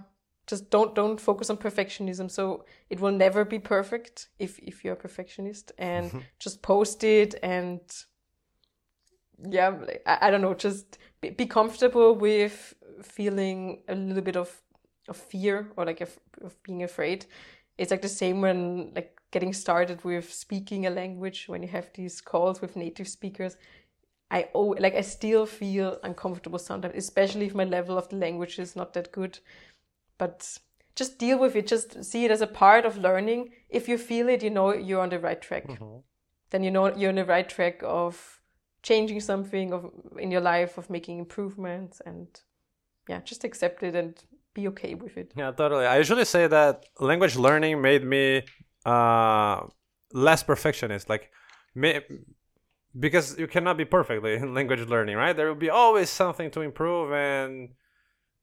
just 0.50 0.72
don't 0.72 0.96
don't 0.96 1.22
focus 1.22 1.50
on 1.52 1.58
perfectionism. 1.58 2.30
So 2.30 2.66
it 2.90 3.00
will 3.00 3.12
never 3.12 3.46
be 3.46 3.60
perfect 3.60 4.30
if 4.40 4.58
if 4.60 4.84
you're 4.84 4.96
a 4.96 5.04
perfectionist 5.08 5.72
and 5.78 6.12
just 6.40 6.62
post 6.62 7.04
it 7.04 7.36
and 7.44 7.82
yeah 9.48 9.72
I, 10.08 10.18
I 10.24 10.32
don't 10.32 10.42
know 10.42 10.56
just 10.56 10.98
be, 11.22 11.30
be, 11.30 11.46
comfortable 11.46 12.16
with 12.16 12.74
feeling 13.04 13.84
a 13.88 13.96
little 13.96 14.24
bit 14.24 14.36
of 14.36 14.50
of 15.08 15.18
fear 15.18 15.72
or 15.78 15.86
like 15.86 16.02
of, 16.02 16.20
of 16.42 16.62
being 16.64 16.84
afraid. 16.84 17.26
It's 17.78 17.92
like 17.92 18.02
the 18.02 18.10
same 18.24 18.42
when 18.42 18.92
like 18.96 19.20
getting 19.32 19.54
started 19.54 20.04
with 20.04 20.34
speaking 20.34 20.88
a 20.88 20.90
language 20.90 21.48
when 21.48 21.62
you 21.62 21.70
have 21.70 21.92
these 21.94 22.22
calls 22.22 22.60
with 22.60 22.76
native 22.76 23.08
speakers 23.08 23.56
i 24.32 24.48
oh 24.54 24.76
like 24.80 24.96
i 24.96 25.02
still 25.02 25.46
feel 25.46 25.98
uncomfortable 26.04 26.60
sometimes 26.60 26.96
especially 26.96 27.46
if 27.46 27.56
my 27.56 27.63
level 27.63 27.98
of 27.98 28.08
the 28.10 28.15
language 28.15 28.60
is 28.60 28.76
not 28.76 28.94
that 28.94 29.12
good 29.12 29.39
but 30.18 30.60
just 30.96 31.18
deal 31.18 31.39
with 31.39 31.56
it 31.56 31.68
just 31.68 32.04
see 32.04 32.26
it 32.26 32.32
as 32.32 32.42
a 32.42 32.48
part 32.48 32.86
of 32.86 32.98
learning 32.98 33.50
if 33.70 33.88
you 33.88 33.98
feel 33.98 34.30
it 34.30 34.44
you 34.44 34.50
know 34.50 34.74
you're 34.74 35.02
on 35.02 35.10
the 35.10 35.20
right 35.20 35.42
track 35.42 35.68
Mhm. 35.68 36.04
then 36.52 36.63
you 36.63 36.72
know 36.72 36.94
you're 36.96 37.10
on 37.10 37.15
the 37.15 37.26
right 37.26 37.50
track 37.50 37.82
of 37.84 38.42
changing 38.84 39.20
something 39.22 39.74
of 39.74 39.92
in 40.18 40.32
your 40.32 40.42
life 40.42 40.78
of 40.78 40.89
making 40.89 41.20
improvements 41.20 42.02
and 42.06 42.28
yeah 43.08 43.22
just 43.22 43.44
accept 43.44 43.84
it 43.84 43.96
and 43.96 44.24
be 44.54 44.68
okay 44.68 44.96
with 44.96 45.18
it 45.18 45.32
Yeah, 45.38 45.52
totally. 45.52 45.86
I 45.86 45.98
usually 45.98 46.26
say 46.26 46.48
that 46.48 46.86
language 47.00 47.36
learning 47.36 47.82
made 47.82 48.04
me 48.04 48.44
uh, 48.86 49.62
less 50.12 50.44
perfectionist. 50.44 51.08
Like, 51.10 51.30
may, 51.76 52.02
because 52.97 53.38
you 53.38 53.47
cannot 53.47 53.78
be 53.78 53.86
perfectly 53.86 54.36
in 54.36 54.54
language 54.60 54.82
learning, 54.88 55.17
right? 55.17 55.36
There 55.36 55.47
will 55.47 55.56
be 55.56 55.69
always 55.69 56.10
something 56.10 56.52
to 56.52 56.62
improve, 56.62 57.12
and 57.13 57.69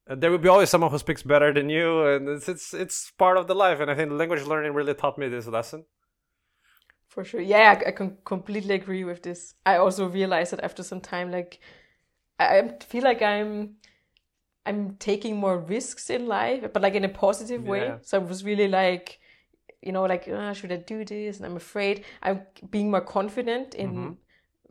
uh, 0.08 0.14
there 0.16 0.30
will 0.30 0.38
be 0.38 0.48
always 0.48 0.70
someone 0.70 0.90
who 0.90 0.98
speaks 0.98 1.22
better 1.22 1.52
than 1.52 1.68
you, 1.70 2.04
and 2.06 2.28
it's 2.28 2.48
it's 2.48 2.74
it's 2.74 3.10
part 3.12 3.36
of 3.38 3.46
the 3.46 3.54
life. 3.54 3.80
And 3.80 3.90
I 3.90 3.94
think 3.94 4.12
language 4.12 4.44
learning 4.44 4.74
really 4.74 4.94
taught 4.94 5.18
me 5.18 5.28
this 5.28 5.46
lesson. 5.46 5.84
for 7.08 7.24
sure 7.24 7.40
yeah 7.40 7.74
i, 7.84 7.88
I 7.88 7.92
can 7.92 8.18
completely 8.24 8.74
agree 8.74 9.04
with 9.04 9.22
this 9.22 9.54
i 9.64 9.76
also 9.76 10.08
realized 10.08 10.52
that 10.52 10.62
after 10.64 10.82
some 10.82 11.00
time 11.00 11.30
like 11.30 11.60
i 12.38 12.70
feel 12.86 13.04
like 13.04 13.22
i'm 13.22 13.76
i'm 14.66 14.96
taking 14.96 15.36
more 15.36 15.58
risks 15.58 16.10
in 16.10 16.26
life 16.26 16.72
but 16.72 16.82
like 16.82 16.94
in 16.94 17.04
a 17.04 17.08
positive 17.08 17.64
way 17.64 17.84
Yeah. 17.86 17.98
so 18.02 18.20
i 18.20 18.24
was 18.24 18.44
really 18.44 18.68
like 18.68 19.18
you 19.82 19.92
know 19.92 20.04
like 20.04 20.28
"Ah, 20.32 20.52
should 20.52 20.72
i 20.72 20.76
do 20.76 21.04
this 21.04 21.36
and 21.38 21.46
i'm 21.46 21.56
afraid 21.56 22.04
i'm 22.22 22.42
being 22.70 22.90
more 22.90 23.00
confident 23.02 23.74
in 23.74 23.90
Mhm. 23.92 24.16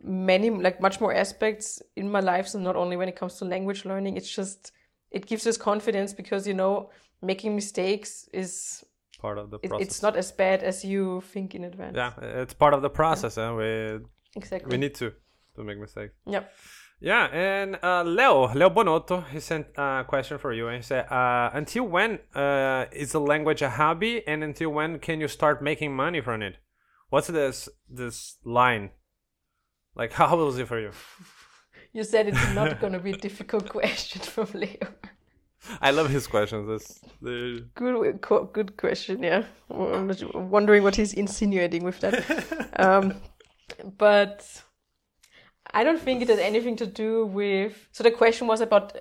Many 0.06 0.50
like 0.50 0.80
much 0.80 1.00
more 1.00 1.12
aspects 1.12 1.82
in 1.96 2.08
my 2.10 2.20
life 2.20 2.46
so 2.46 2.58
not 2.58 2.76
only 2.76 2.96
when 2.96 3.08
it 3.08 3.16
comes 3.16 3.34
to 3.34 3.44
language 3.44 3.84
learning 3.84 4.16
it's 4.16 4.32
just 4.32 4.72
it 5.10 5.26
gives 5.26 5.46
us 5.46 5.56
confidence 5.56 6.12
because 6.12 6.46
you 6.46 6.54
know 6.54 6.90
making 7.22 7.54
mistakes 7.54 8.28
is 8.32 8.84
Part 9.18 9.38
of 9.38 9.50
the 9.50 9.58
it, 9.62 9.68
process. 9.70 9.86
it's 9.86 10.02
not 10.02 10.14
as 10.16 10.30
bad 10.30 10.62
as 10.62 10.84
you 10.84 11.22
think 11.32 11.54
in 11.54 11.64
advance 11.64 11.96
Yeah, 11.96 12.12
it's 12.20 12.54
part 12.54 12.74
of 12.74 12.82
the 12.82 12.90
process, 12.90 13.38
and 13.38 13.56
we 13.56 13.98
exactly 14.36 14.70
we 14.70 14.76
need 14.76 14.94
to 14.96 15.12
to 15.56 15.64
make 15.64 15.78
mistakes. 15.78 16.14
yep 16.26 16.52
Yeah, 17.00 17.24
and 17.32 17.78
uh, 17.82 18.02
Leo, 18.04 18.52
Leo 18.54 18.70
Bonotto, 18.70 19.24
he 19.32 19.40
sent 19.40 19.66
a 19.76 20.04
question 20.08 20.38
for 20.38 20.52
you 20.52 20.68
and 20.68 20.76
he 20.76 20.82
said, 20.82 21.04
uh, 21.10 21.50
until 21.52 21.84
when 21.84 22.20
uh, 22.34 22.86
is 22.92 23.14
a 23.14 23.18
language 23.32 23.60
a 23.62 23.70
hobby 23.70 24.22
and 24.26 24.42
until 24.42 24.70
when 24.70 24.98
can 24.98 25.20
you 25.20 25.28
start 25.28 25.60
making 25.62 25.94
money 25.94 26.20
from 26.22 26.42
it? 26.42 26.56
What's 27.10 27.28
this 27.28 27.68
this 27.88 28.36
line? 28.44 28.90
Like, 29.96 30.12
how 30.20 30.36
was 30.36 30.58
it 30.58 30.68
for 30.68 30.78
you? 30.78 30.92
You 31.92 32.04
said 32.04 32.28
it's 32.28 32.54
not 32.54 32.80
going 32.80 32.92
to 32.92 32.98
be 33.00 33.12
a 33.12 33.16
difficult 33.16 33.68
question 33.68 34.20
from 34.20 34.48
Leo. 34.54 34.88
I 35.80 35.90
love 35.90 36.10
his 36.10 36.26
questions. 36.26 37.00
They're- 37.20 37.60
Good, 37.74 38.20
good 38.52 38.76
question. 38.76 39.22
Yeah, 39.22 39.44
I'm 39.70 40.12
wondering 40.50 40.82
what 40.82 40.94
he's 40.94 41.12
insinuating 41.14 41.82
with 41.82 41.98
that. 42.00 42.14
um, 42.78 43.14
but 43.98 44.62
I 45.72 45.82
don't 45.82 46.00
think 46.00 46.22
it 46.22 46.28
has 46.28 46.38
anything 46.38 46.76
to 46.76 46.86
do 46.86 47.26
with. 47.26 47.88
So 47.90 48.04
the 48.04 48.12
question 48.12 48.46
was 48.46 48.60
about 48.60 48.96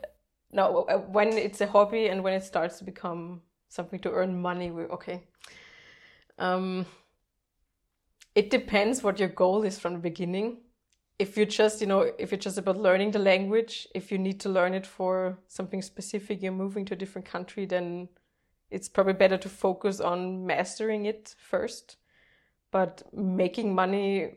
no 0.52 0.84
uh, 0.90 0.98
when 0.98 1.34
it's 1.34 1.62
a 1.62 1.68
hobby 1.68 2.08
and 2.08 2.24
when 2.24 2.34
it 2.34 2.44
starts 2.44 2.80
to 2.80 2.84
become 2.86 3.42
something 3.70 4.00
to 4.00 4.12
earn 4.12 4.42
money 4.42 4.72
with. 4.72 4.90
Okay. 4.90 5.22
Um, 6.40 6.86
it 8.34 8.50
depends 8.50 9.04
what 9.04 9.20
your 9.20 9.30
goal 9.30 9.64
is 9.64 9.78
from 9.78 9.94
the 9.94 10.00
beginning. 10.00 10.58
If 11.18 11.38
you're 11.38 11.46
just, 11.46 11.80
you 11.80 11.88
know, 11.88 12.12
if 12.20 12.34
it's 12.34 12.44
just 12.44 12.58
about 12.58 12.78
learning 12.78 13.12
the 13.12 13.20
language, 13.20 13.88
if 13.96 14.12
you 14.12 14.18
need 14.18 14.40
to 14.42 14.50
learn 14.50 14.74
it 14.74 14.86
for 14.86 15.38
something 15.48 15.82
specific, 15.82 16.42
you're 16.42 16.52
moving 16.52 16.86
to 16.86 16.94
a 16.94 16.98
different 16.98 17.26
country, 17.26 17.66
then 17.66 18.10
it's 18.70 18.90
probably 18.90 19.14
better 19.14 19.38
to 19.38 19.50
focus 19.50 20.02
on 20.02 20.46
mastering 20.46 21.06
it 21.06 21.34
first. 21.38 21.98
But 22.72 23.04
making 23.14 23.74
money, 23.74 24.32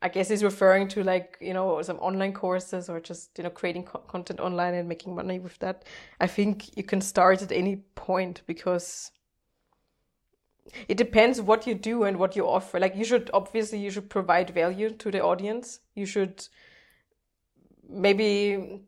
I 0.00 0.08
guess, 0.08 0.30
is 0.30 0.42
referring 0.42 0.88
to 0.88 1.04
like, 1.04 1.36
you 1.40 1.52
know, 1.52 1.82
some 1.82 1.98
online 1.98 2.32
courses 2.32 2.88
or 2.88 3.00
just, 3.00 3.36
you 3.36 3.44
know, 3.44 3.50
creating 3.50 3.84
co- 3.84 3.98
content 3.98 4.40
online 4.40 4.72
and 4.72 4.88
making 4.88 5.14
money 5.14 5.38
with 5.38 5.58
that. 5.58 5.84
I 6.20 6.26
think 6.26 6.76
you 6.76 6.84
can 6.84 7.02
start 7.02 7.42
at 7.42 7.52
any 7.52 7.76
point 7.94 8.40
because 8.46 9.10
it 10.88 10.96
depends 10.96 11.40
what 11.40 11.66
you 11.66 11.74
do 11.74 12.04
and 12.04 12.18
what 12.18 12.36
you 12.36 12.46
offer. 12.46 12.80
Like 12.80 12.96
you 12.96 13.04
should 13.04 13.30
obviously 13.32 13.78
you 13.78 13.90
should 13.90 14.10
provide 14.10 14.50
value 14.50 14.90
to 14.90 15.10
the 15.10 15.22
audience. 15.22 15.80
You 15.94 16.06
should 16.06 16.46
maybe 17.88 18.80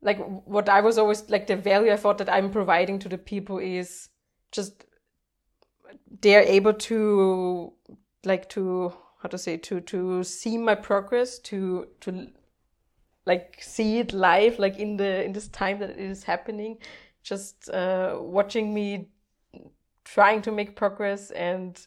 like 0.00 0.18
what 0.44 0.68
i 0.68 0.80
was 0.80 0.98
always 0.98 1.28
like 1.28 1.48
the 1.48 1.56
value 1.56 1.92
i 1.92 1.96
thought 1.96 2.18
that 2.18 2.32
i'm 2.32 2.48
providing 2.48 2.96
to 2.96 3.08
the 3.08 3.18
people 3.18 3.58
is 3.58 4.08
just 4.52 4.84
they're 6.20 6.42
able 6.42 6.72
to 6.72 7.72
like 8.24 8.48
to 8.48 8.92
how 9.22 9.28
to 9.28 9.38
say 9.38 9.56
to 9.56 9.80
to 9.80 10.22
see 10.22 10.58
my 10.58 10.74
progress 10.74 11.38
to 11.38 11.86
to 12.00 12.28
like 13.24 13.58
see 13.60 13.98
it 13.98 14.12
live 14.12 14.58
like 14.58 14.78
in 14.78 14.96
the 14.96 15.24
in 15.24 15.32
this 15.32 15.48
time 15.48 15.78
that 15.78 15.90
it 15.90 15.98
is 15.98 16.24
happening. 16.24 16.78
Just 17.22 17.70
uh 17.70 18.16
watching 18.20 18.74
me 18.74 19.10
trying 20.04 20.42
to 20.42 20.52
make 20.52 20.76
progress 20.76 21.30
and 21.30 21.86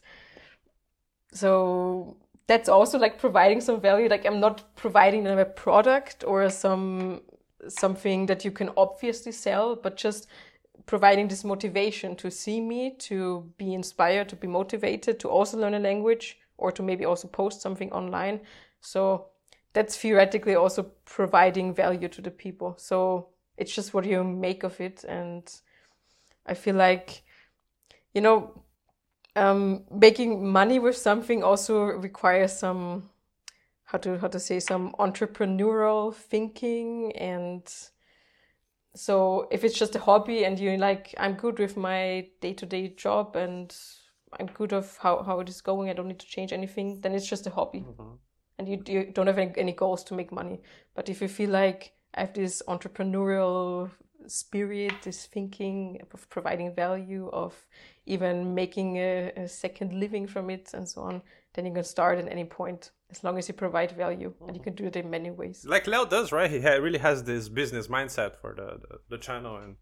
so 1.32 2.16
that's 2.46 2.68
also 2.68 2.98
like 2.98 3.18
providing 3.18 3.60
some 3.60 3.80
value. 3.80 4.08
Like 4.08 4.26
i'm 4.26 4.40
not 4.40 4.74
providing 4.76 5.24
them 5.24 5.38
a 5.38 5.44
product 5.44 6.24
or 6.26 6.48
some 6.50 7.22
something 7.68 8.26
that 8.26 8.44
you 8.44 8.50
can 8.50 8.70
obviously 8.76 9.32
sell 9.32 9.74
but 9.76 9.96
just 9.96 10.28
providing 10.86 11.26
this 11.26 11.42
motivation 11.42 12.14
to 12.14 12.30
see 12.30 12.60
me 12.60 12.94
to 12.96 13.52
be 13.56 13.74
inspired 13.74 14.28
to 14.28 14.36
be 14.36 14.46
motivated 14.46 15.18
to 15.18 15.28
also 15.28 15.58
learn 15.58 15.74
a 15.74 15.80
language 15.80 16.38
or 16.58 16.70
to 16.70 16.82
maybe 16.82 17.04
also 17.04 17.28
post 17.28 17.60
something 17.60 17.90
online. 17.92 18.40
So 18.80 19.26
that's 19.72 19.96
theoretically 19.96 20.54
also 20.54 20.84
providing 21.04 21.74
value 21.74 22.08
to 22.08 22.22
the 22.22 22.30
people. 22.30 22.76
So 22.78 23.28
it's 23.56 23.74
just 23.74 23.94
what 23.94 24.04
you 24.04 24.22
make 24.22 24.62
of 24.62 24.80
it 24.80 25.04
and 25.04 25.42
i 26.46 26.54
feel 26.54 26.76
like 26.76 27.22
you 28.16 28.22
know, 28.22 28.50
um, 29.36 29.84
making 29.90 30.50
money 30.50 30.78
with 30.78 30.96
something 30.96 31.44
also 31.44 31.84
requires 31.84 32.58
some 32.58 33.10
how 33.84 33.98
to 33.98 34.18
how 34.18 34.28
to 34.28 34.40
say 34.40 34.58
some 34.58 34.94
entrepreneurial 34.98 36.14
thinking 36.14 37.12
and 37.12 37.62
so 38.94 39.46
if 39.52 39.62
it's 39.62 39.78
just 39.78 39.94
a 39.94 40.00
hobby 40.00 40.44
and 40.44 40.58
you're 40.58 40.78
like 40.78 41.14
i'm 41.18 41.34
good 41.34 41.60
with 41.60 41.76
my 41.76 42.26
day-to-day 42.40 42.88
job 42.96 43.36
and 43.36 43.76
i'm 44.40 44.46
good 44.46 44.72
of 44.72 44.96
how, 44.96 45.22
how 45.22 45.38
it 45.38 45.48
is 45.48 45.60
going 45.60 45.88
i 45.88 45.92
don't 45.92 46.08
need 46.08 46.18
to 46.18 46.26
change 46.26 46.52
anything 46.52 47.00
then 47.02 47.14
it's 47.14 47.28
just 47.28 47.46
a 47.46 47.50
hobby. 47.50 47.84
And 48.58 48.66
you, 48.66 48.82
you 48.86 49.12
don't 49.12 49.26
have 49.26 49.38
any, 49.38 49.52
any 49.58 49.72
goals 49.72 50.02
to 50.04 50.14
make 50.14 50.32
money. 50.32 50.62
But 50.94 51.10
if 51.10 51.20
you 51.20 51.28
feel 51.28 51.50
like 51.50 51.92
i 52.14 52.20
have 52.20 52.32
this 52.32 52.62
entrepreneurial 52.66 53.90
spirit 54.26 54.94
this 55.02 55.26
thinking 55.26 56.00
of 56.12 56.28
providing 56.30 56.74
value 56.74 57.28
of 57.32 57.54
even 58.06 58.54
making 58.54 58.96
a, 58.96 59.32
a 59.36 59.48
second 59.48 59.92
living 59.92 60.26
from 60.26 60.50
it 60.50 60.70
and 60.74 60.88
so 60.88 61.02
on 61.02 61.22
then 61.54 61.66
you 61.66 61.72
can 61.72 61.84
start 61.84 62.18
at 62.18 62.30
any 62.30 62.44
point 62.44 62.90
as 63.10 63.24
long 63.24 63.38
as 63.38 63.48
you 63.48 63.54
provide 63.54 63.92
value 63.92 64.32
and 64.46 64.56
you 64.56 64.62
can 64.62 64.74
do 64.74 64.84
it 64.84 64.96
in 64.96 65.08
many 65.08 65.30
ways. 65.30 65.64
Like 65.66 65.86
Leo 65.86 66.04
does, 66.04 66.32
right? 66.32 66.50
He 66.50 66.60
ha- 66.60 66.74
really 66.74 66.98
has 66.98 67.24
this 67.24 67.48
business 67.48 67.86
mindset 67.88 68.36
for 68.40 68.54
the, 68.54 68.80
the, 68.82 68.98
the 69.10 69.18
channel 69.18 69.56
and 69.56 69.76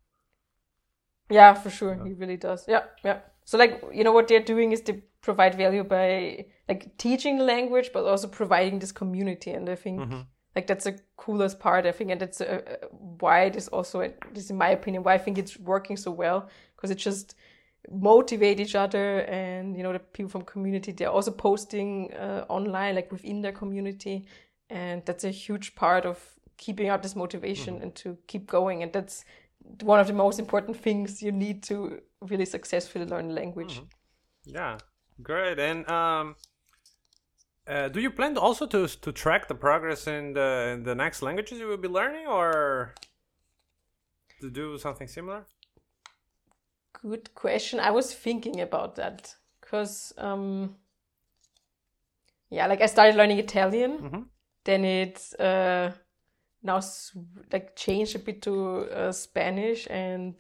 yeah 1.31 1.55
for 1.55 1.71
sure. 1.71 1.95
He 2.05 2.13
really 2.13 2.37
does. 2.37 2.65
Yeah 2.69 2.85
yeah. 3.05 3.21
So 3.45 3.59
like 3.59 3.83
you 3.93 4.05
know 4.05 4.13
what 4.13 4.29
they're 4.29 4.41
doing 4.41 4.73
is 4.73 4.83
they 4.83 5.03
provide 5.25 5.55
value 5.55 5.83
by 5.83 6.45
like 6.69 6.97
teaching 6.99 7.39
the 7.39 7.45
language 7.45 7.91
but 7.93 8.05
also 8.05 8.29
providing 8.29 8.79
this 8.79 8.93
community 8.93 9.51
and 9.51 9.69
i 9.71 9.75
think 9.75 9.99
like 10.55 10.67
that's 10.67 10.85
the 10.85 10.99
coolest 11.17 11.59
part 11.59 11.87
i 11.87 11.93
think 11.93 12.11
and 12.11 12.21
that's 12.21 12.43
uh, 12.43 12.61
uh, 12.67 12.87
why 13.21 13.45
it 13.45 13.57
is 13.57 13.67
also 13.69 14.01
this 14.33 14.45
is 14.45 14.51
in 14.51 14.59
my 14.59 14.69
opinion 14.69 15.03
why 15.03 15.15
i 15.15 15.19
think 15.19 15.39
it's 15.39 15.59
working 15.59 15.97
so 15.97 16.11
well 16.11 16.49
because 16.77 16.91
it 16.91 16.99
just 16.99 17.35
motivate 17.91 18.61
each 18.61 18.75
other 18.75 19.21
and 19.21 19.77
you 19.77 19.83
know 19.83 19.93
the 19.93 19.99
people 19.99 20.31
from 20.31 20.43
community 20.43 20.91
they're 20.93 21.11
also 21.11 21.31
posting 21.31 22.13
uh, 22.15 22.45
online 22.49 22.95
like 22.95 23.13
within 23.13 23.43
their 23.43 23.53
community. 23.53 24.27
And 24.71 25.05
that's 25.05 25.25
a 25.25 25.31
huge 25.31 25.75
part 25.75 26.07
of 26.07 26.19
keeping 26.57 26.89
up 26.89 27.03
this 27.03 27.15
motivation 27.15 27.83
and 27.83 27.95
to 27.97 28.17
keep 28.27 28.47
going. 28.47 28.83
And 28.83 28.93
that's 28.93 29.25
one 29.83 30.01
of 30.01 30.07
the 30.07 30.13
most 30.13 30.39
important 30.39 30.77
things 30.77 31.23
you 31.23 31.33
need 31.33 31.63
to 31.65 32.01
really 32.21 32.47
successfully 32.47 33.05
learn 33.05 33.35
language. 33.35 33.83
Yeah, 34.45 34.79
great. 35.23 35.59
And 35.59 35.89
um, 35.89 36.37
uh, 37.67 37.89
do 37.89 38.01
you 38.01 38.11
plan 38.11 38.37
also 38.37 38.67
to 38.67 38.87
to 38.87 39.13
track 39.13 39.49
the 39.49 39.55
progress 39.55 40.07
in 40.07 40.35
the 40.35 40.71
in 40.75 40.83
the 40.83 40.95
next 40.95 41.23
languages 41.23 41.59
you 41.59 41.67
will 41.67 41.79
be 41.79 41.89
learning, 41.89 42.27
or 42.27 42.95
to 44.41 44.51
do 44.51 44.79
something 44.79 45.09
similar? 45.09 45.47
Good 47.07 47.35
question 47.35 47.79
i 47.81 47.91
was 47.91 48.15
thinking 48.15 48.61
about 48.61 48.97
that 48.97 49.35
because 49.61 50.13
um, 50.19 50.75
yeah, 52.51 52.67
like 52.67 52.81
I 52.81 52.87
started 52.87 53.17
learning 53.17 53.39
Italian, 53.39 53.99
Mm-hmm. 53.99 54.23
then 54.65 54.85
it 54.85 55.21
uh, 55.41 55.91
now 56.63 56.81
like 57.53 57.75
changed 57.75 58.15
a 58.15 58.19
bit 58.19 58.43
to 58.43 58.89
uh, 58.91 59.13
Spanish, 59.13 59.89
and 59.91 60.35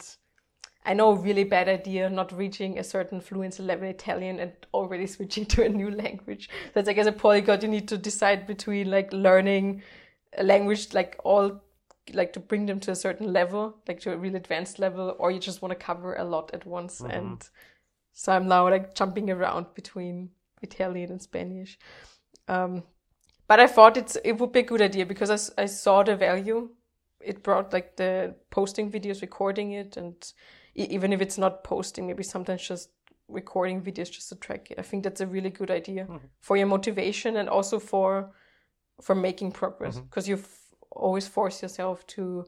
I 0.86 0.94
know 0.94 1.12
really 1.12 1.44
bad 1.44 1.68
idea 1.68 2.08
not 2.08 2.32
reaching 2.32 2.78
a 2.78 2.84
certain 2.84 3.20
fluency 3.20 3.62
level 3.62 3.84
in 3.84 3.94
Italian 3.94 4.38
and 4.38 4.52
already 4.72 5.06
switching 5.06 5.46
to 5.54 5.64
a 5.64 5.68
new 5.68 5.90
language. 5.90 6.48
That's 6.72 6.86
like 6.86 6.98
as 6.98 7.08
a 7.08 7.12
polyglot, 7.12 7.62
you 7.62 7.68
need 7.68 7.88
to 7.88 7.98
decide 7.98 8.46
between 8.46 8.90
like 8.90 9.12
learning 9.12 9.82
a 10.38 10.44
language 10.44 10.94
like 10.94 11.18
all 11.24 11.63
like 12.12 12.32
to 12.34 12.40
bring 12.40 12.66
them 12.66 12.80
to 12.80 12.90
a 12.90 12.96
certain 12.96 13.32
level, 13.32 13.76
like 13.88 14.00
to 14.00 14.12
a 14.12 14.16
real 14.16 14.36
advanced 14.36 14.78
level, 14.78 15.16
or 15.18 15.30
you 15.30 15.40
just 15.40 15.62
want 15.62 15.70
to 15.70 15.86
cover 15.86 16.14
a 16.14 16.24
lot 16.24 16.50
at 16.52 16.66
once. 16.66 17.00
Mm-hmm. 17.00 17.10
And 17.10 17.48
so 18.12 18.32
I'm 18.32 18.46
now 18.46 18.68
like 18.68 18.94
jumping 18.94 19.30
around 19.30 19.66
between 19.74 20.30
Italian 20.62 21.10
and 21.10 21.22
Spanish. 21.22 21.78
Um, 22.48 22.82
but 23.46 23.60
I 23.60 23.66
thought 23.66 23.96
it's 23.96 24.16
it 24.24 24.38
would 24.38 24.52
be 24.52 24.60
a 24.60 24.64
good 24.64 24.82
idea 24.82 25.06
because 25.06 25.30
I, 25.30 25.62
I 25.62 25.66
saw 25.66 26.02
the 26.02 26.16
value 26.16 26.70
it 27.20 27.42
brought, 27.42 27.72
like 27.72 27.96
the 27.96 28.34
posting 28.50 28.90
videos, 28.90 29.22
recording 29.22 29.72
it, 29.72 29.96
and 29.96 30.14
even 30.74 31.12
if 31.12 31.20
it's 31.20 31.38
not 31.38 31.64
posting, 31.64 32.06
maybe 32.06 32.22
sometimes 32.22 32.66
just 32.66 32.90
recording 33.28 33.80
videos 33.80 34.10
just 34.10 34.28
to 34.28 34.36
track 34.36 34.70
it. 34.70 34.78
I 34.78 34.82
think 34.82 35.04
that's 35.04 35.20
a 35.20 35.26
really 35.26 35.50
good 35.50 35.70
idea 35.70 36.04
mm-hmm. 36.04 36.26
for 36.40 36.56
your 36.56 36.66
motivation 36.66 37.36
and 37.36 37.48
also 37.48 37.78
for 37.78 38.32
for 39.00 39.14
making 39.14 39.52
progress 39.52 39.96
mm-hmm. 39.96 40.04
because 40.04 40.28
you 40.28 40.36
f- 40.36 40.63
always 40.94 41.26
force 41.28 41.62
yourself 41.62 42.06
to 42.06 42.44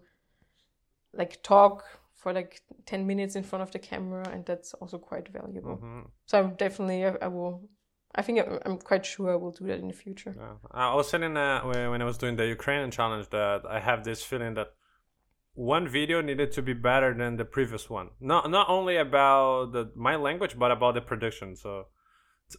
like 1.12 1.42
talk 1.42 1.84
for 2.14 2.32
like 2.32 2.60
10 2.86 3.06
minutes 3.06 3.36
in 3.36 3.42
front 3.42 3.62
of 3.62 3.70
the 3.70 3.78
camera 3.78 4.28
and 4.32 4.44
that's 4.46 4.74
also 4.74 4.98
quite 4.98 5.28
valuable 5.28 5.76
Mm-hmm. 5.76 6.00
so 6.26 6.38
i'm 6.38 6.54
definitely 6.54 7.04
I, 7.06 7.16
I 7.22 7.28
will 7.28 7.68
i 8.14 8.22
think 8.22 8.40
I- 8.40 8.58
i'm 8.64 8.78
quite 8.78 9.04
sure 9.06 9.32
i 9.32 9.36
will 9.36 9.52
do 9.52 9.66
that 9.66 9.78
in 9.78 9.88
the 9.88 9.94
future 9.94 10.34
Yeah. 10.38 10.54
I 10.70 10.94
was 10.94 11.08
saying 11.10 11.36
uh, 11.36 11.60
when 11.62 12.02
I 12.02 12.04
was 12.04 12.18
doing 12.18 12.36
the 12.36 12.46
Ukrainian 12.58 12.90
challenge 12.90 13.26
that 13.30 13.60
I 13.76 13.78
have 13.88 14.04
this 14.04 14.22
feeling 14.22 14.54
that 14.54 14.68
one 15.54 15.86
video 15.88 16.20
needed 16.20 16.52
to 16.52 16.62
be 16.62 16.74
better 16.74 17.10
than 17.20 17.36
the 17.36 17.44
previous 17.56 17.84
one. 17.98 18.08
Not 18.20 18.42
not 18.50 18.66
only 18.76 18.96
about 19.06 19.72
the, 19.74 19.82
my 20.08 20.16
language, 20.16 20.54
but 20.62 20.70
about 20.70 20.92
the 20.94 21.00
production. 21.10 21.56
So, 21.56 21.70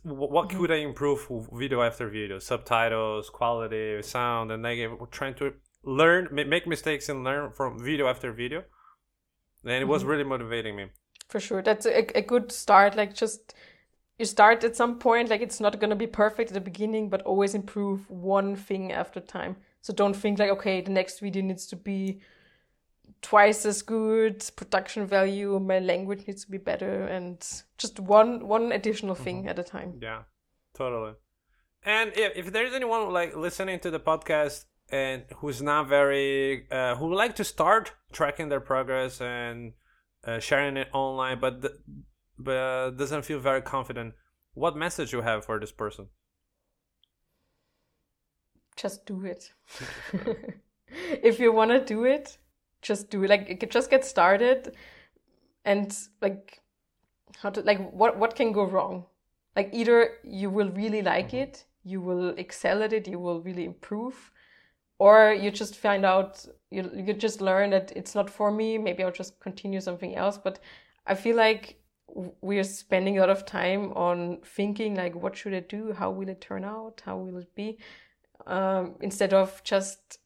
what 0.04 0.50
could 0.50 0.72
I 0.72 0.80
improve 0.90 1.20
video 1.64 1.80
after 1.90 2.06
video? 2.10 2.40
Subtitles, 2.40 3.30
quality, 3.30 4.02
sound, 4.02 4.52
and 4.52 4.64
like 4.64 4.80
trying 5.12 5.36
to 5.36 5.46
learn, 5.84 6.30
make 6.32 6.68
mistakes, 6.68 7.10
and 7.10 7.24
learn 7.24 7.52
from 7.52 7.84
video 7.84 8.08
after 8.08 8.32
video. 8.32 8.64
And 9.64 9.82
it 9.82 9.88
was 9.88 10.02
mm-hmm. 10.02 10.12
really 10.12 10.24
motivating 10.24 10.76
me. 10.76 10.88
for 11.28 11.40
sure 11.40 11.62
that's 11.62 11.86
a, 11.86 12.18
a 12.18 12.22
good 12.22 12.52
start 12.52 12.96
like 12.96 13.14
just 13.14 13.54
you 14.18 14.26
start 14.26 14.64
at 14.64 14.76
some 14.76 14.98
point 14.98 15.30
like 15.30 15.42
it's 15.42 15.60
not 15.60 15.80
going 15.80 15.90
to 15.90 15.96
be 15.96 16.08
perfect 16.08 16.50
at 16.50 16.54
the 16.54 16.62
beginning 16.62 17.10
but 17.10 17.22
always 17.24 17.54
improve 17.54 18.10
one 18.10 18.56
thing 18.56 18.92
after 18.92 19.20
time 19.20 19.56
so 19.82 19.94
don't 19.94 20.16
think 20.16 20.40
like 20.40 20.50
okay 20.50 20.82
the 20.82 20.92
next 20.92 21.20
video 21.20 21.42
needs 21.42 21.66
to 21.66 21.76
be 21.76 22.20
twice 23.22 23.66
as 23.66 23.82
good 23.82 24.44
production 24.56 25.06
value 25.06 25.60
my 25.60 25.80
language 25.80 26.26
needs 26.28 26.46
to 26.46 26.52
be 26.52 26.58
better 26.58 27.06
and 27.06 27.64
just 27.78 28.00
one 28.00 28.48
one 28.48 28.72
additional 28.72 29.16
mm-hmm. 29.16 29.24
thing 29.24 29.48
at 29.48 29.60
a 29.60 29.64
time 29.64 29.94
Yeah, 30.02 30.24
totally. 30.76 31.14
And 31.84 32.12
if, 32.16 32.36
if 32.36 32.52
there's 32.52 32.74
anyone 32.74 33.14
like 33.14 33.36
listening 33.36 33.80
to 33.80 33.92
the 33.92 34.00
podcast 34.00 34.66
and 34.90 35.24
who's 35.38 35.62
not 35.62 35.88
very, 35.88 36.68
uh, 36.72 36.96
who 36.96 37.08
would 37.08 37.16
like 37.16 37.36
to 37.36 37.44
start 37.44 37.94
tracking 38.12 38.50
their 38.50 38.60
progress 38.62 39.22
and 39.22 39.74
uh, 40.26 40.40
sharing 40.40 40.78
it 40.78 40.88
online, 40.94 41.40
but 41.40 41.62
th- 41.62 41.74
but 42.40 42.56
uh, 42.56 42.90
doesn't 42.92 43.24
feel 43.26 43.40
very 43.40 43.62
confident, 43.62 44.14
what 44.54 44.76
message 44.76 45.12
you 45.12 45.22
have 45.22 45.44
for 45.46 45.60
this 45.60 45.72
person? 45.72 46.08
just 48.78 49.06
do 49.06 49.26
it. 49.26 49.52
if 51.24 51.40
you 51.40 51.52
want 51.52 51.72
to 51.72 51.84
do 51.84 52.06
it, 52.06 52.38
just 52.82 53.10
do 53.10 53.24
it. 53.24 53.30
Like 53.30 53.50
it- 53.50 53.72
just 53.72 53.90
get 53.90 54.06
started, 54.06 54.76
and 55.66 55.98
like 56.22 56.62
how 57.42 57.50
to 57.50 57.62
like 57.62 57.92
what 57.92 58.18
what 58.18 58.36
can 58.36 58.54
go 58.54 58.64
wrong? 58.64 59.06
Like 59.56 59.70
either 59.74 60.12
you 60.24 60.50
will 60.50 60.70
really 60.70 61.02
like 61.02 61.34
it, 61.34 61.66
you 61.84 62.00
will 62.00 62.30
excel 62.38 62.84
at 62.84 62.94
it, 62.94 63.08
you 63.08 63.20
will 63.20 63.42
really 63.42 63.66
improve, 63.66 64.32
or 65.00 65.34
you 65.34 65.52
just 65.52 65.76
find 65.76 66.06
out 66.06 66.46
you 66.72 66.90
you 66.96 67.14
just 67.14 67.42
learn 67.42 67.70
that 67.72 67.92
it's 67.96 68.16
not 68.16 68.30
for 68.30 68.52
me. 68.52 68.78
Maybe 68.78 69.04
I'll 69.04 69.12
just 69.12 69.40
continue 69.40 69.82
something 69.82 70.16
else. 70.16 70.38
But 70.38 70.60
I 71.06 71.16
feel 71.16 71.36
like 71.36 71.82
we 72.42 72.58
are 72.58 72.64
spending 72.64 73.18
a 73.18 73.22
lot 73.22 73.30
of 73.30 73.46
time 73.46 73.92
on 73.94 74.40
thinking 74.44 74.96
like 74.96 75.16
what 75.16 75.36
should 75.36 75.54
I 75.54 75.62
do? 75.62 75.94
How 75.94 76.10
will 76.12 76.30
it 76.30 76.42
turn 76.42 76.64
out? 76.64 77.02
How 77.06 77.18
will 77.18 77.38
it 77.38 77.54
be? 77.56 77.78
um, 78.46 78.96
instead 79.02 79.34
of 79.34 79.64
just 79.64 80.20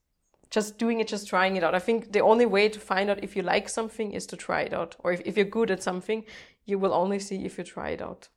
just 0.50 0.78
doing 0.78 1.00
it, 1.00 1.08
just 1.08 1.30
trying 1.30 1.56
it 1.56 1.64
out. 1.64 1.74
I 1.74 1.80
think 1.80 2.12
the 2.12 2.20
only 2.20 2.46
way 2.46 2.68
to 2.68 2.80
find 2.80 3.10
out 3.10 3.24
if 3.24 3.38
you 3.38 3.42
like 3.42 3.70
something 3.70 4.12
is 4.12 4.26
to 4.28 4.36
try 4.36 4.62
it 4.62 4.74
out, 4.74 4.98
or 5.00 5.14
if, 5.14 5.22
if 5.24 5.38
you're 5.38 5.46
good 5.46 5.72
at 5.72 5.82
something, 5.82 6.26
you 6.66 6.78
will 6.78 6.94
only 6.94 7.20
see 7.20 7.46
if 7.46 7.58
you 7.58 7.64
try 7.64 7.92
it 7.92 8.02
out. 8.02 8.28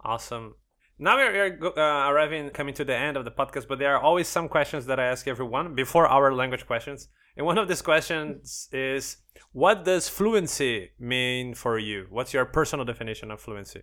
Awesome. 0.00 0.56
Now 0.98 1.16
we're, 1.16 1.58
we're 1.60 1.78
uh, 1.78 2.08
arriving, 2.08 2.50
coming 2.50 2.74
to 2.74 2.84
the 2.84 2.96
end 2.96 3.16
of 3.16 3.24
the 3.24 3.30
podcast, 3.30 3.66
but 3.66 3.80
there 3.80 3.94
are 3.96 4.00
always 4.00 4.28
some 4.28 4.48
questions 4.48 4.86
that 4.86 5.00
I 5.00 5.06
ask 5.06 5.26
everyone 5.26 5.74
before 5.74 6.06
our 6.06 6.32
language 6.32 6.66
questions. 6.66 7.08
And 7.36 7.44
one 7.44 7.58
of 7.58 7.66
these 7.66 7.82
questions 7.82 8.68
is 8.70 9.16
What 9.52 9.84
does 9.84 10.08
fluency 10.08 10.90
mean 10.98 11.54
for 11.54 11.78
you? 11.78 12.06
What's 12.10 12.32
your 12.32 12.44
personal 12.44 12.84
definition 12.84 13.32
of 13.32 13.40
fluency? 13.40 13.82